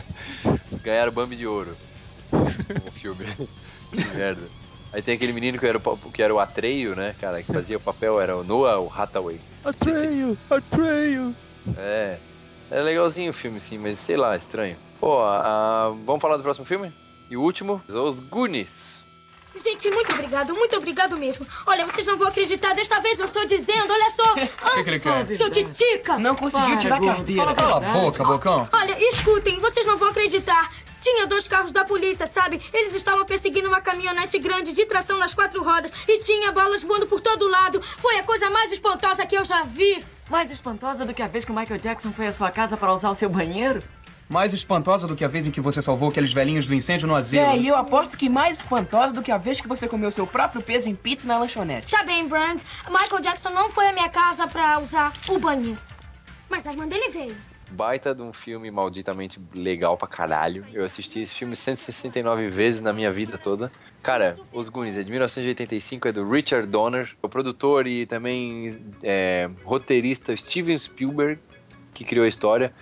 ganharam 0.82 1.12
Bambi 1.12 1.36
de 1.36 1.46
ouro. 1.46 1.76
No 2.32 2.90
filme. 2.90 3.26
que 3.92 4.16
merda. 4.16 4.48
Aí 4.92 5.02
tem 5.02 5.14
aquele 5.14 5.34
menino 5.34 5.58
que 5.58 5.66
era, 5.66 5.76
o, 5.76 5.96
que 6.10 6.22
era 6.22 6.34
o 6.34 6.40
Atreio, 6.40 6.96
né, 6.96 7.14
cara, 7.20 7.42
que 7.42 7.52
fazia 7.52 7.76
o 7.76 7.80
papel, 7.80 8.18
era 8.18 8.34
o 8.34 8.42
Noah 8.42 8.90
Hathaway. 8.96 9.38
Atreio, 9.62 10.38
Atreio. 10.48 11.36
É. 11.76 12.16
É 12.70 12.80
legalzinho 12.80 13.30
o 13.30 13.34
filme, 13.34 13.60
sim, 13.60 13.76
mas 13.76 13.98
sei 13.98 14.16
lá, 14.16 14.34
estranho. 14.36 14.76
Pô, 14.98 15.20
a- 15.22 15.92
vamos 16.06 16.22
falar 16.22 16.38
do 16.38 16.42
próximo 16.42 16.64
filme? 16.64 16.90
E 17.30 17.36
o 17.36 17.42
último? 17.42 17.82
Os 17.88 18.20
Goonies. 18.20 18.99
Gente, 19.56 19.90
muito 19.90 20.12
obrigado, 20.12 20.54
muito 20.54 20.76
obrigado 20.76 21.16
mesmo. 21.16 21.46
Olha, 21.66 21.84
vocês 21.84 22.06
não 22.06 22.16
vão 22.16 22.28
acreditar, 22.28 22.74
desta 22.74 23.00
vez 23.00 23.18
eu 23.18 23.24
estou 23.24 23.44
dizendo, 23.46 23.92
olha 23.92 24.10
só. 24.10 24.34
que 24.74 24.84
que 24.84 24.90
ele 24.90 25.00
quer? 25.00 25.36
Seu 25.36 25.50
titica! 25.50 26.18
Não 26.18 26.36
conseguiu 26.36 26.78
tirar 26.78 26.96
a 26.96 27.04
carteira. 27.04 27.54
Cala 27.54 27.76
a 27.76 27.80
boca, 27.80 28.24
bocão. 28.24 28.68
Olha, 28.72 28.96
escutem, 29.08 29.58
vocês 29.60 29.84
não 29.84 29.98
vão 29.98 30.08
acreditar. 30.08 30.70
Tinha 31.00 31.26
dois 31.26 31.48
carros 31.48 31.72
da 31.72 31.84
polícia, 31.84 32.26
sabe? 32.26 32.60
Eles 32.72 32.94
estavam 32.94 33.24
perseguindo 33.24 33.68
uma 33.68 33.80
caminhonete 33.80 34.38
grande 34.38 34.74
de 34.74 34.84
tração 34.84 35.18
nas 35.18 35.34
quatro 35.34 35.62
rodas 35.62 35.90
e 36.06 36.20
tinha 36.20 36.52
balas 36.52 36.82
voando 36.82 37.06
por 37.06 37.20
todo 37.20 37.48
lado. 37.48 37.80
Foi 37.98 38.18
a 38.18 38.22
coisa 38.22 38.50
mais 38.50 38.70
espantosa 38.70 39.24
que 39.26 39.36
eu 39.36 39.44
já 39.44 39.64
vi. 39.64 40.04
Mais 40.28 40.50
espantosa 40.50 41.04
do 41.04 41.12
que 41.12 41.22
a 41.22 41.26
vez 41.26 41.44
que 41.44 41.50
o 41.50 41.54
Michael 41.54 41.80
Jackson 41.80 42.12
foi 42.12 42.26
à 42.28 42.32
sua 42.32 42.50
casa 42.50 42.76
para 42.76 42.92
usar 42.92 43.10
o 43.10 43.14
seu 43.14 43.28
banheiro? 43.28 43.82
Mais 44.30 44.52
espantosa 44.52 45.08
do 45.08 45.16
que 45.16 45.24
a 45.24 45.28
vez 45.28 45.44
em 45.44 45.50
que 45.50 45.60
você 45.60 45.82
salvou 45.82 46.08
aqueles 46.08 46.32
velhinhos 46.32 46.64
do 46.64 46.72
incêndio 46.72 47.08
no 47.08 47.16
asilo. 47.16 47.42
É, 47.42 47.58
e 47.58 47.66
eu 47.66 47.74
aposto 47.74 48.16
que 48.16 48.28
mais 48.28 48.58
espantosa 48.58 49.12
do 49.12 49.22
que 49.22 49.32
a 49.32 49.36
vez 49.36 49.60
que 49.60 49.66
você 49.66 49.88
comeu 49.88 50.08
seu 50.12 50.24
próprio 50.24 50.62
peso 50.62 50.88
em 50.88 50.94
pizza 50.94 51.26
na 51.26 51.36
lanchonete. 51.36 51.90
Tá 51.90 52.04
bem, 52.04 52.28
Brand. 52.28 52.60
Michael 52.88 53.20
Jackson 53.22 53.50
não 53.50 53.70
foi 53.70 53.88
à 53.88 53.92
minha 53.92 54.08
casa 54.08 54.46
pra 54.46 54.78
usar 54.78 55.12
o 55.28 55.36
banheiro. 55.36 55.80
Mas 56.48 56.64
a 56.64 56.70
irmã 56.70 56.86
dele 56.86 57.08
veio. 57.08 57.34
Baita 57.72 58.14
de 58.14 58.22
um 58.22 58.32
filme 58.32 58.70
malditamente 58.70 59.40
legal 59.52 59.96
pra 59.96 60.06
caralho. 60.06 60.64
Eu 60.72 60.84
assisti 60.84 61.22
esse 61.22 61.34
filme 61.34 61.56
169 61.56 62.50
vezes 62.50 62.82
na 62.82 62.92
minha 62.92 63.10
vida 63.10 63.36
toda. 63.36 63.68
Cara, 64.00 64.36
Os 64.52 64.68
Goonies 64.68 64.96
é 64.96 65.02
de 65.02 65.10
1985, 65.10 66.06
é 66.06 66.12
do 66.12 66.30
Richard 66.30 66.68
Donner, 66.68 67.10
o 67.20 67.28
produtor 67.28 67.88
e 67.88 68.06
também 68.06 68.80
é, 69.02 69.50
roteirista 69.64 70.36
Steven 70.36 70.78
Spielberg, 70.78 71.40
que 71.92 72.04
criou 72.04 72.24
a 72.24 72.28
história. 72.28 72.72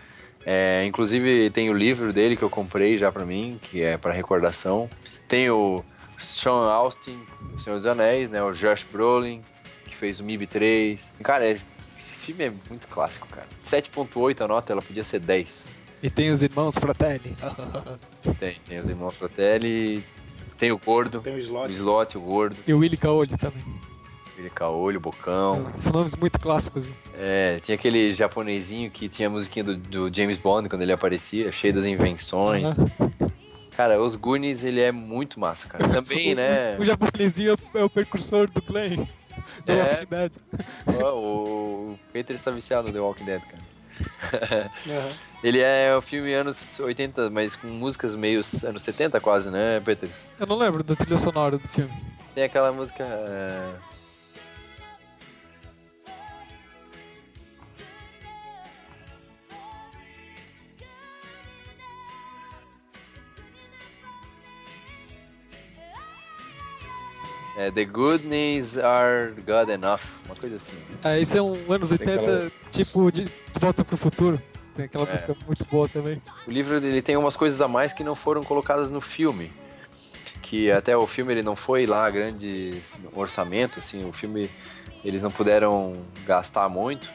É, 0.50 0.86
inclusive 0.86 1.50
tem 1.50 1.68
o 1.68 1.74
livro 1.74 2.10
dele 2.10 2.34
que 2.34 2.42
eu 2.42 2.48
comprei 2.48 2.96
já 2.96 3.12
pra 3.12 3.22
mim, 3.26 3.58
que 3.60 3.82
é 3.82 3.98
pra 3.98 4.14
recordação. 4.14 4.88
Tem 5.28 5.50
o 5.50 5.84
Sean 6.18 6.70
Austin, 6.72 7.18
O 7.54 7.58
Senhor 7.58 7.76
dos 7.76 7.84
Anéis, 7.86 8.30
né? 8.30 8.42
O 8.42 8.52
Josh 8.52 8.82
Brolin, 8.90 9.42
que 9.84 9.94
fez 9.94 10.20
o 10.20 10.24
MIB 10.24 10.46
3. 10.46 11.12
Cara, 11.22 11.44
é- 11.46 11.58
esse 11.98 12.14
filme 12.14 12.44
é 12.44 12.52
muito 12.70 12.88
clássico, 12.88 13.28
cara. 13.28 13.46
7.8 13.62 14.40
a 14.42 14.48
nota, 14.48 14.72
ela 14.72 14.80
podia 14.80 15.04
ser 15.04 15.20
10. 15.20 15.66
E 16.02 16.08
tem 16.08 16.30
os 16.30 16.42
irmãos 16.42 16.78
Fratelli. 16.78 17.36
Tem, 18.40 18.56
tem 18.66 18.78
os 18.80 18.88
irmãos 18.88 19.14
Fratelli, 19.16 20.02
tem 20.56 20.72
o 20.72 20.78
gordo, 20.78 21.20
Tem 21.20 21.34
o 21.34 21.38
slot. 21.40 21.68
o 21.70 21.76
slot, 21.76 22.16
o 22.16 22.20
gordo, 22.22 22.56
E 22.66 22.72
o 22.72 22.78
Willy 22.78 22.96
Caolho 22.96 23.36
também. 23.36 23.62
Ele 24.38 24.50
caolho, 24.50 24.98
o 24.98 25.00
bocão. 25.00 25.70
Os 25.76 25.90
nomes 25.90 26.14
muito 26.16 26.38
clássicos. 26.38 26.86
É, 27.14 27.58
tinha 27.60 27.74
aquele 27.74 28.12
japonesinho 28.12 28.90
que 28.90 29.08
tinha 29.08 29.28
a 29.28 29.30
musiquinha 29.30 29.64
do, 29.64 29.76
do 29.76 30.14
James 30.14 30.36
Bond 30.36 30.68
quando 30.68 30.82
ele 30.82 30.92
aparecia, 30.92 31.50
cheio 31.52 31.74
das 31.74 31.84
invenções. 31.86 32.76
Cara, 33.76 34.00
os 34.00 34.16
Goonies, 34.16 34.64
ele 34.64 34.80
é 34.80 34.90
muito 34.90 35.38
massa, 35.38 35.68
cara. 35.68 35.86
Também, 35.90 36.34
né? 36.34 36.76
O 36.78 36.84
japonesinho 36.84 37.56
é 37.74 37.82
o 37.84 37.90
precursor 37.90 38.50
do 38.50 38.60
Clay. 38.60 38.96
Do 39.64 39.72
É. 39.72 39.82
Walking 39.82 40.06
Dead. 40.10 40.32
Ó, 41.02 41.14
o 41.16 41.98
Peter 42.12 42.34
está 42.36 42.50
viciado 42.50 42.88
no 42.88 42.92
The 42.92 43.00
Walking 43.00 43.24
Dead, 43.24 43.40
cara. 43.42 43.68
Ele 45.42 45.60
é 45.60 45.94
o 45.96 46.02
filme 46.02 46.32
anos 46.34 46.78
80, 46.80 47.30
mas 47.30 47.54
com 47.54 47.68
músicas 47.68 48.14
meio 48.16 48.42
anos 48.64 48.82
70 48.82 49.20
quase, 49.20 49.50
né, 49.50 49.80
Peter? 49.80 50.08
Eu 50.38 50.46
não 50.46 50.56
lembro 50.56 50.82
da 50.82 50.94
trilha 50.96 51.18
sonora 51.18 51.58
do 51.58 51.68
filme. 51.68 51.92
Tem 52.34 52.44
aquela 52.44 52.72
música. 52.72 53.02
é, 53.04 53.70
É, 67.58 67.70
The 67.72 67.84
Goodness 67.86 68.78
Are 68.78 69.32
God 69.44 69.68
Enough, 69.68 70.00
uma 70.26 70.36
coisa 70.36 70.56
assim. 70.56 70.72
É, 71.02 71.18
isso 71.18 71.36
é 71.36 71.42
um 71.42 71.56
anos 71.72 71.90
80, 71.90 72.12
aquela- 72.14 72.50
tipo 72.70 73.10
de, 73.10 73.24
de 73.24 73.30
Volta 73.58 73.84
pro 73.84 73.96
Futuro. 73.96 74.40
tem 74.76 74.84
aquela 74.84 75.08
É. 75.08 75.10
música 75.12 75.36
muito 75.44 75.64
boa 75.64 75.88
também. 75.88 76.22
O 76.46 76.50
livro 76.52 76.76
ele 76.76 77.02
tem 77.02 77.16
umas 77.16 77.36
coisas 77.36 77.60
a 77.60 77.66
mais 77.66 77.92
que 77.92 78.04
não 78.04 78.14
foram 78.14 78.44
colocadas 78.44 78.92
no 78.92 79.00
filme. 79.00 79.50
Que 80.40 80.70
até 80.70 80.96
o 80.96 81.04
filme 81.06 81.32
ele 81.32 81.42
não 81.42 81.56
foi 81.56 81.84
lá 81.84 82.08
grande 82.08 82.80
orçamento, 83.12 83.80
assim, 83.80 84.08
o 84.08 84.12
filme 84.12 84.48
eles 85.04 85.24
não 85.24 85.30
puderam 85.32 85.96
gastar 86.24 86.68
muito. 86.68 87.08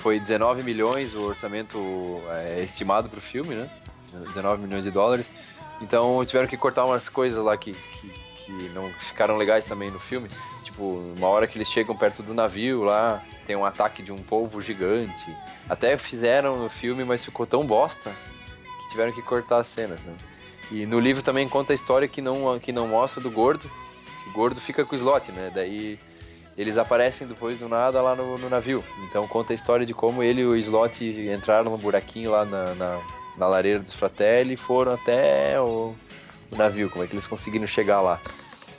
Foi 0.00 0.18
19 0.18 0.62
milhões 0.64 1.14
o 1.14 1.22
orçamento 1.28 1.78
é, 2.30 2.62
estimado 2.64 3.08
para 3.08 3.18
o 3.18 3.22
filme, 3.22 3.54
né? 3.54 3.70
19 4.26 4.62
milhões 4.62 4.82
de 4.82 4.90
dólares. 4.90 5.30
Então 5.80 6.24
tiveram 6.26 6.48
que 6.48 6.56
cortar 6.56 6.84
umas 6.84 7.08
coisas 7.08 7.42
lá 7.42 7.56
que, 7.56 7.72
que, 7.72 8.12
que 8.50 8.68
não 8.70 8.90
ficaram 8.90 9.36
legais 9.36 9.64
também 9.64 9.90
no 9.90 10.00
filme. 10.00 10.28
Tipo, 10.64 10.82
uma 11.16 11.28
hora 11.28 11.46
que 11.46 11.56
eles 11.56 11.68
chegam 11.68 11.96
perto 11.96 12.22
do 12.22 12.34
navio 12.34 12.82
lá, 12.82 13.22
tem 13.46 13.56
um 13.56 13.64
ataque 13.64 14.02
de 14.02 14.12
um 14.12 14.18
polvo 14.18 14.60
gigante. 14.60 15.36
Até 15.68 15.96
fizeram 15.96 16.56
no 16.56 16.68
filme, 16.68 17.04
mas 17.04 17.24
ficou 17.24 17.46
tão 17.46 17.64
bosta 17.64 18.10
que 18.10 18.90
tiveram 18.90 19.12
que 19.12 19.22
cortar 19.22 19.58
as 19.58 19.66
cenas, 19.66 20.00
né? 20.02 20.14
E 20.70 20.86
no 20.86 21.00
livro 21.00 21.22
também 21.22 21.48
conta 21.48 21.72
a 21.72 21.74
história 21.74 22.06
que 22.06 22.20
não, 22.20 22.58
que 22.58 22.72
não 22.72 22.86
mostra 22.86 23.20
do 23.20 23.30
gordo. 23.30 23.68
O 24.28 24.32
gordo 24.32 24.60
fica 24.60 24.84
com 24.84 24.94
o 24.94 24.98
slot, 24.98 25.32
né? 25.32 25.50
Daí 25.52 25.98
eles 26.56 26.78
aparecem 26.78 27.26
depois 27.26 27.58
do 27.58 27.68
nada 27.68 28.00
lá 28.00 28.14
no, 28.14 28.38
no 28.38 28.48
navio. 28.48 28.84
Então 29.08 29.26
conta 29.26 29.52
a 29.52 29.54
história 29.54 29.84
de 29.86 29.94
como 29.94 30.22
ele 30.22 30.42
e 30.42 30.46
o 30.46 30.56
slot 30.56 31.04
entraram 31.04 31.70
no 31.70 31.78
buraquinho 31.78 32.30
lá 32.30 32.44
na, 32.44 32.74
na, 32.74 33.00
na 33.36 33.46
lareira 33.48 33.80
dos 33.80 33.94
Fratelli 33.94 34.54
e 34.54 34.56
foram 34.56 34.92
até 34.92 35.60
o, 35.60 35.94
o 36.50 36.56
navio, 36.56 36.90
como 36.90 37.04
é 37.04 37.06
que 37.06 37.14
eles 37.14 37.26
conseguiram 37.26 37.66
chegar 37.66 38.00
lá. 38.00 38.18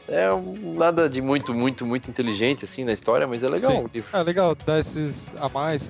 É 0.07 0.31
um- 0.33 0.73
nada 0.77 1.09
de 1.09 1.21
muito, 1.21 1.53
muito, 1.53 1.85
muito 1.85 2.09
inteligente 2.09 2.65
assim 2.65 2.83
na 2.83 2.91
história, 2.91 3.25
mas 3.27 3.43
é 3.43 3.49
legal 3.49 3.71
Sim. 3.71 3.83
o 3.83 3.89
livro. 3.93 4.09
É 4.11 4.23
legal, 4.23 4.55
dar 4.55 4.79
esses 4.79 5.33
a 5.39 5.47
mais. 5.47 5.89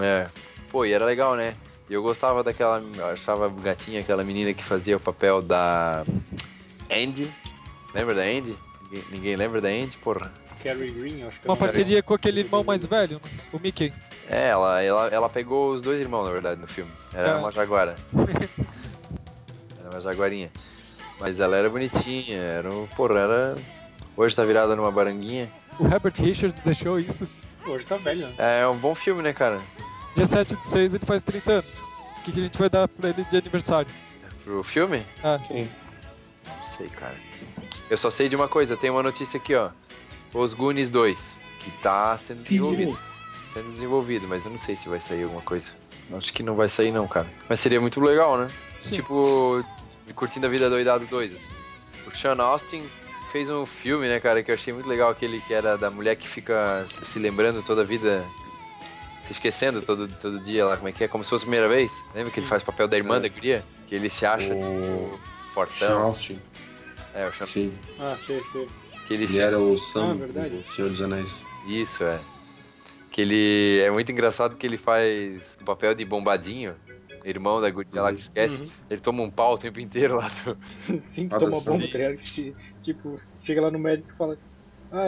É. 0.00 0.26
Pô, 0.70 0.84
e 0.84 0.92
era 0.92 1.04
legal, 1.04 1.36
né? 1.36 1.54
E 1.88 1.94
eu 1.94 2.02
gostava 2.02 2.42
daquela. 2.42 2.82
Eu 2.96 3.06
achava 3.06 3.48
gatinha 3.48 4.00
aquela 4.00 4.22
menina 4.24 4.52
que 4.54 4.62
fazia 4.64 4.96
o 4.96 5.00
papel 5.00 5.42
da. 5.42 6.04
Andy. 6.90 7.30
Lembra 7.94 8.14
da 8.14 8.22
Andy? 8.22 8.56
Ninguém, 8.90 9.04
ninguém 9.10 9.36
lembra 9.36 9.60
da 9.60 9.68
Andy, 9.68 9.96
porra? 9.98 10.32
Carrie 10.62 10.90
Green, 10.90 11.22
acho 11.22 11.40
que 11.40 11.46
é 11.46 11.50
Uma 11.50 11.56
parceria 11.56 12.02
com 12.02 12.12
aquele 12.14 12.40
irmão 12.40 12.62
mais 12.62 12.84
velho, 12.84 13.14
né? 13.22 13.30
o 13.52 13.58
Mickey. 13.58 13.92
É, 14.28 14.48
ela, 14.50 14.82
ela, 14.82 15.08
ela 15.08 15.28
pegou 15.28 15.72
os 15.74 15.80
dois 15.82 16.00
irmãos, 16.00 16.24
na 16.26 16.30
verdade, 16.32 16.60
no 16.60 16.66
filme. 16.68 16.90
Era 17.14 17.30
É. 17.30 17.34
uma 17.36 17.50
jaguara. 17.50 17.96
era 19.80 19.90
uma 19.90 20.00
jaguarinha. 20.00 20.50
Mas 21.20 21.38
ela 21.38 21.56
era 21.56 21.68
bonitinha, 21.68 22.36
era 22.38 22.70
um. 22.72 22.86
Porra, 22.88 23.20
era. 23.20 23.58
Hoje 24.16 24.34
tá 24.34 24.42
virada 24.44 24.74
numa 24.74 24.90
baranguinha. 24.90 25.50
O 25.78 25.86
Herbert 25.86 26.14
Richards 26.16 26.60
deixou 26.62 26.98
isso. 26.98 27.28
Hoje 27.66 27.84
tá 27.84 27.96
velho, 27.96 28.26
né? 28.28 28.60
É 28.62 28.66
um 28.66 28.76
bom 28.76 28.94
filme, 28.94 29.22
né, 29.22 29.32
cara? 29.32 29.60
Dia 30.14 30.26
7 30.26 30.56
de 30.56 30.64
6 30.64 30.94
ele 30.94 31.04
faz 31.06 31.22
30 31.22 31.52
anos. 31.52 31.78
O 32.18 32.22
que, 32.24 32.32
que 32.32 32.40
a 32.40 32.42
gente 32.42 32.58
vai 32.58 32.68
dar 32.68 32.88
pra 32.88 33.10
ele 33.10 33.22
de 33.24 33.36
aniversário? 33.36 33.90
Pro 34.44 34.62
filme? 34.62 35.06
Ah, 35.22 35.38
Não 35.48 36.68
sei, 36.76 36.88
cara. 36.88 37.14
Eu 37.88 37.96
só 37.98 38.10
sei 38.10 38.28
de 38.28 38.36
uma 38.36 38.48
coisa, 38.48 38.76
tem 38.76 38.90
uma 38.90 39.02
notícia 39.02 39.38
aqui, 39.38 39.54
ó. 39.54 39.70
Os 40.32 40.54
Goonies 40.54 40.90
2, 40.90 41.18
que 41.60 41.70
tá 41.82 42.16
sendo 42.18 42.42
desenvolvido. 42.42 42.96
Sendo 43.52 43.72
desenvolvido, 43.72 44.26
mas 44.28 44.44
eu 44.44 44.50
não 44.50 44.58
sei 44.58 44.76
se 44.76 44.88
vai 44.88 45.00
sair 45.00 45.24
alguma 45.24 45.42
coisa. 45.42 45.70
Acho 46.12 46.32
que 46.32 46.42
não 46.42 46.54
vai 46.54 46.68
sair 46.68 46.90
não, 46.92 47.06
cara. 47.06 47.26
Mas 47.48 47.60
seria 47.60 47.80
muito 47.80 48.00
legal, 48.00 48.36
né? 48.38 48.48
Tipo, 48.80 49.64
Curtindo 50.14 50.46
a 50.46 50.48
Vida 50.48 50.68
Doidado 50.68 51.06
2, 51.06 51.32
assim. 51.34 51.50
O 52.06 52.16
Sean 52.16 52.36
Austin 52.42 52.82
fez 53.32 53.48
um 53.48 53.64
filme, 53.64 54.08
né, 54.08 54.18
cara, 54.20 54.42
que 54.42 54.50
eu 54.50 54.54
achei 54.54 54.72
muito 54.72 54.88
legal, 54.88 55.10
aquele 55.10 55.40
que 55.40 55.54
era 55.54 55.78
da 55.78 55.90
mulher 55.90 56.16
que 56.16 56.26
fica 56.28 56.86
se 57.06 57.18
lembrando 57.18 57.62
toda 57.62 57.82
a 57.82 57.84
vida, 57.84 58.24
se 59.22 59.32
esquecendo 59.32 59.80
todo, 59.82 60.08
todo 60.08 60.40
dia 60.40 60.66
lá, 60.66 60.76
como 60.76 60.88
é 60.88 60.92
que 60.92 61.04
é, 61.04 61.08
como 61.08 61.22
se 61.22 61.30
fosse 61.30 61.44
a 61.44 61.46
primeira 61.46 61.68
vez. 61.68 61.92
Lembra 62.14 62.32
que 62.32 62.40
ele 62.40 62.46
faz 62.46 62.62
o 62.62 62.66
papel 62.66 62.88
da 62.88 62.96
irmã 62.96 63.20
da 63.20 63.28
guria? 63.28 63.64
Que 63.86 63.94
ele 63.94 64.10
se 64.10 64.26
acha, 64.26 64.44
tipo, 64.46 65.20
fortão. 65.54 65.76
Sean 65.88 65.98
Austin. 65.98 66.40
É, 67.14 67.26
o 67.26 67.32
Sean 67.32 67.46
Sim. 67.46 67.78
Ah, 67.98 68.16
sei, 68.26 68.42
sei. 68.52 68.68
que 69.06 69.14
ele, 69.14 69.24
Ele 69.24 69.32
se- 69.34 69.40
era 69.40 69.58
o 69.58 69.76
Sam 69.76 70.10
Ah, 70.10 70.14
verdade. 70.14 70.56
do 70.58 70.66
Senhor 70.66 70.88
dos 70.88 71.00
Anéis. 71.02 71.36
Isso, 71.66 72.02
é. 72.04 72.18
Que 73.10 73.20
ele. 73.22 73.80
É 73.84 73.90
muito 73.90 74.10
engraçado 74.12 74.56
que 74.56 74.64
ele 74.66 74.78
faz 74.78 75.56
o 75.60 75.64
papel 75.64 75.94
de 75.94 76.04
bombadinho, 76.04 76.74
irmão 77.24 77.60
da 77.60 77.70
guria 77.70 78.02
lá 78.02 78.12
que 78.12 78.20
esquece. 78.20 78.62
Uhum. 78.62 78.68
Ele 78.90 79.00
toma 79.00 79.22
um 79.22 79.30
pau 79.30 79.54
o 79.54 79.58
tempo 79.58 79.78
inteiro 79.80 80.16
lá 80.16 80.28
do. 80.44 80.56
Sim, 81.12 81.28
Ah, 81.30 81.38
toma 81.38 81.60
bomba, 81.60 81.86
tá 81.88 81.98
ligado? 81.98 82.16
Que, 82.16 82.54
Tipo, 82.82 83.20
chega 83.44 83.60
lá 83.60 83.70
no 83.70 83.78
médico 83.78 84.10
e 84.12 84.16
fala: 84.16 84.36
Ah, 84.92 85.06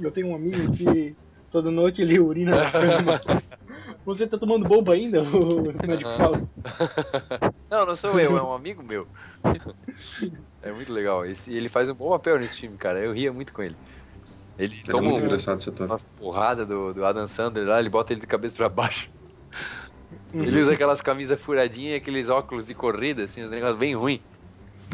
eu 0.00 0.10
tenho 0.10 0.28
um 0.28 0.34
amigo 0.36 0.72
que 0.72 1.14
toda 1.50 1.70
noite 1.70 2.02
ele 2.02 2.18
urina 2.20 2.54
na 2.56 2.70
cama. 2.70 3.20
Você 4.04 4.24
tá 4.26 4.38
tomando 4.38 4.68
bomba 4.68 4.92
ainda? 4.94 5.22
O 5.34 5.62
médico 5.88 6.08
Aham. 6.10 6.16
fala. 6.18 7.52
Não, 7.68 7.86
não 7.86 7.96
sou 7.96 8.18
eu, 8.20 8.36
é 8.36 8.42
um 8.42 8.52
amigo 8.52 8.82
meu. 8.82 9.06
É 10.62 10.70
muito 10.72 10.92
legal. 10.92 11.24
Esse, 11.26 11.52
ele 11.52 11.68
faz 11.68 11.90
um 11.90 11.94
bom 11.94 12.10
papel 12.10 12.38
nesse 12.38 12.56
filme, 12.56 12.76
cara. 12.76 13.00
Eu 13.00 13.12
ria 13.12 13.32
muito 13.32 13.52
com 13.52 13.62
ele. 13.62 13.74
Ele 14.58 14.76
Era 14.84 14.90
toma 14.92 15.02
muito 15.08 15.20
um- 15.20 15.24
engraçado 15.24 15.58
esse 15.58 15.68
ator. 15.70 15.86
umas 15.86 16.04
porradas 16.18 16.66
do, 16.68 16.94
do 16.94 17.04
Adam 17.04 17.26
Sandler 17.28 17.66
lá, 17.66 17.78
ele 17.80 17.88
bota 17.90 18.12
ele 18.12 18.20
de 18.20 18.26
cabeça 18.26 18.54
pra 18.54 18.68
baixo. 18.68 19.10
Ele 20.42 20.60
usa 20.60 20.74
aquelas 20.74 21.00
camisas 21.00 21.40
furadinhas 21.40 21.92
e 21.92 21.96
aqueles 21.96 22.28
óculos 22.28 22.64
de 22.64 22.74
corrida, 22.74 23.24
assim, 23.24 23.42
uns 23.42 23.50
negócios 23.50 23.78
bem 23.78 23.94
ruins. 23.94 24.20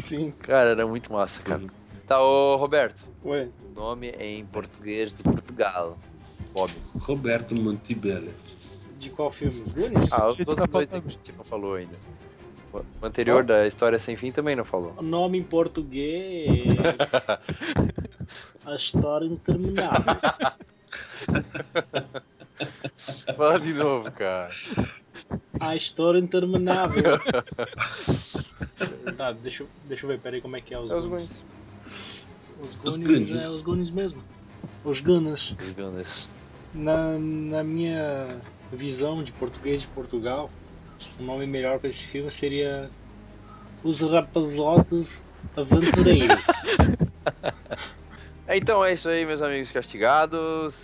Sim. 0.01 0.31
Cara, 0.39 0.71
era 0.71 0.87
muito 0.87 1.11
massa, 1.11 1.41
cara. 1.43 1.63
Tá, 2.07 2.21
ô 2.21 2.55
Roberto. 2.55 3.03
Ué. 3.25 3.49
O 3.71 3.79
nome 3.79 4.09
é 4.09 4.25
em 4.25 4.45
português 4.45 5.15
de 5.15 5.23
Portugal. 5.23 5.97
Bob. 6.53 6.71
Roberto 7.07 7.59
Montebello. 7.59 8.31
De 8.97 9.09
qual 9.09 9.31
filme? 9.31 9.59
Goonies? 9.73 10.11
Ah, 10.11 10.27
os 10.27 10.39
Esse 10.39 10.49
outros 10.49 10.69
tá 10.69 10.77
dois 10.77 10.89
falando. 10.89 11.07
a 11.07 11.11
gente 11.11 11.33
não 11.37 11.43
falou 11.43 11.75
ainda. 11.75 11.97
O 12.73 13.05
anterior 13.05 13.43
da 13.43 13.67
História 13.67 13.99
Sem 13.99 14.15
Fim 14.15 14.31
também 14.31 14.55
não 14.55 14.65
falou. 14.65 14.95
Nome 15.01 15.37
em 15.37 15.43
português. 15.43 16.65
A 18.65 18.75
história 18.75 19.25
interminável. 19.25 20.15
Fala 23.35 23.59
de 23.59 23.73
novo, 23.73 24.11
cara. 24.11 24.47
A 25.59 25.75
história 25.75 26.19
interminável. 26.19 27.03
tá, 29.17 29.31
deixa, 29.31 29.63
eu- 29.63 29.69
deixa 29.87 30.05
eu 30.05 30.09
ver, 30.09 30.19
peraí 30.19 30.41
como 30.41 30.55
é 30.55 30.61
que 30.61 30.73
é 30.73 30.79
os 30.79 30.89
É 30.91 30.95
os 30.95 31.05
Goonies. 31.05 31.29
Os 32.59 32.75
Goonies, 32.97 33.43
é 33.43 33.47
os 33.49 33.61
Goonies 33.61 33.89
mesmo. 33.91 34.23
Os 34.83 34.99
Gunners. 34.99 35.55
Os 35.61 35.71
Gunners. 35.71 36.35
Na, 36.73 37.17
na 37.19 37.63
minha 37.63 38.37
visão 38.71 39.23
de 39.23 39.31
português 39.31 39.81
de 39.81 39.87
Portugal, 39.89 40.49
o 41.19 41.23
nome 41.23 41.45
melhor 41.45 41.79
para 41.79 41.89
esse 41.89 42.03
filme 42.05 42.31
seria 42.31 42.89
Os 43.83 43.99
Rapazotes 44.01 45.21
Aventureiros. 45.55 46.45
Então 48.55 48.83
é 48.83 48.93
isso 48.93 49.07
aí, 49.07 49.25
meus 49.25 49.41
amigos 49.41 49.71
castigados. 49.71 50.75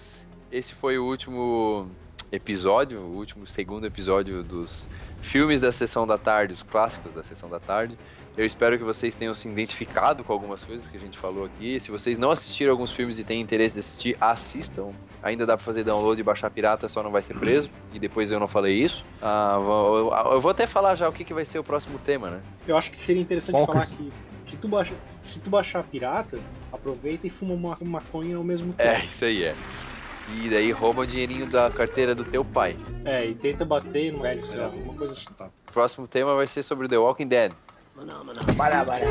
Esse 0.52 0.74
foi 0.74 0.97
o 0.97 1.06
último 1.06 1.91
episódio, 2.32 3.00
o 3.02 3.16
último 3.16 3.46
segundo 3.48 3.86
episódio 3.86 4.44
dos 4.44 4.88
filmes 5.22 5.62
da 5.62 5.72
sessão 5.72 6.06
da 6.08 6.18
tarde, 6.18 6.54
os 6.54 6.64
clássicos 6.64 7.14
da 7.14 7.24
sessão 7.24 7.50
da 7.50 7.60
tarde. 7.60 7.98
Eu 8.38 8.46
espero 8.46 8.78
que 8.78 8.84
vocês 8.84 9.16
tenham 9.16 9.36
se 9.36 9.50
identificado 9.50 10.24
com 10.24 10.32
algumas 10.32 10.64
coisas 10.64 10.88
que 10.90 10.96
a 10.96 11.00
gente 11.00 11.18
falou 11.18 11.44
aqui. 11.46 11.78
Se 11.80 11.92
vocês 11.92 12.18
não 12.18 12.32
assistiram 12.32 12.72
alguns 12.72 12.92
filmes 12.92 13.20
e 13.20 13.24
têm 13.24 13.42
interesse 13.42 13.74
de 13.74 13.80
assistir, 13.82 14.18
assistam. 14.22 14.92
Ainda 15.22 15.46
dá 15.46 15.58
pra 15.58 15.66
fazer 15.66 15.84
download 15.84 16.22
e 16.22 16.24
baixar 16.24 16.50
pirata, 16.50 16.88
só 16.88 17.04
não 17.04 17.12
vai 17.12 17.22
ser 17.22 17.38
preso. 17.38 17.70
E 17.94 18.00
depois 18.00 18.32
eu 18.32 18.40
não 18.40 18.48
falei 18.48 18.82
isso. 18.82 19.04
Ah, 19.22 19.58
vou- 19.58 19.98
eu, 19.98 20.32
eu 20.36 20.40
vou 20.42 20.52
até 20.52 20.66
falar 20.66 20.96
já 20.96 21.10
o 21.10 21.12
que, 21.12 21.26
que 21.26 21.34
vai 21.34 21.44
ser 21.44 21.60
o 21.60 21.64
próximo 21.64 22.00
tema, 22.00 22.30
né? 22.30 22.42
Eu 22.66 22.78
acho 22.78 22.92
que 22.92 23.02
seria 23.02 23.22
interessante 23.22 23.66
falar 23.66 23.86
que 23.86 24.10
se 24.46 24.56
tu, 24.56 24.68
baixa, 24.70 24.94
se 25.22 25.40
tu 25.42 25.50
baixar 25.50 25.84
pirata, 25.84 26.40
aproveita 26.72 27.28
e 27.28 27.30
fuma 27.30 27.54
uma 27.54 27.78
maconha 27.82 28.38
ao 28.38 28.44
mesmo 28.44 28.72
tempo. 28.72 28.90
É, 28.90 29.04
isso 29.06 29.26
aí 29.26 29.44
é. 29.44 29.56
E 30.44 30.50
daí 30.50 30.72
rouba 30.72 31.02
o 31.02 31.08
dinheirinho 31.08 31.46
da 31.46 31.70
carteira 31.70 32.16
do 32.16 32.24
teu 32.24 32.44
pai. 32.46 32.78
É, 33.06 33.26
e 33.26 33.36
tenta 33.36 33.66
bater 33.66 34.14
no 34.14 34.22
sei 34.22 34.58
lá, 34.58 34.66
alguma 34.66 34.94
coisa 34.94 35.14
assim. 35.14 35.28
O 35.68 35.72
próximo 35.72 36.08
tema 36.08 36.36
vai 36.36 36.48
ser 36.48 36.64
sobre 36.64 36.88
The 36.88 36.98
Walking 36.98 37.28
Dead. 37.28 37.52
Bará, 38.56 38.84
bará. 38.86 39.06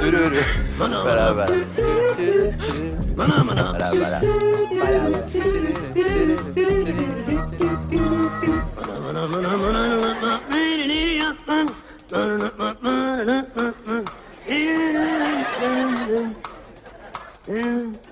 Tururu. 0.00 0.36
Bará, 0.78 1.34
bará. 1.34 1.52
Maná, 3.16 3.44
maná. 3.44 3.72
Bará, 3.72 3.94
bará. 3.94 4.20
Yeah. 17.48 18.11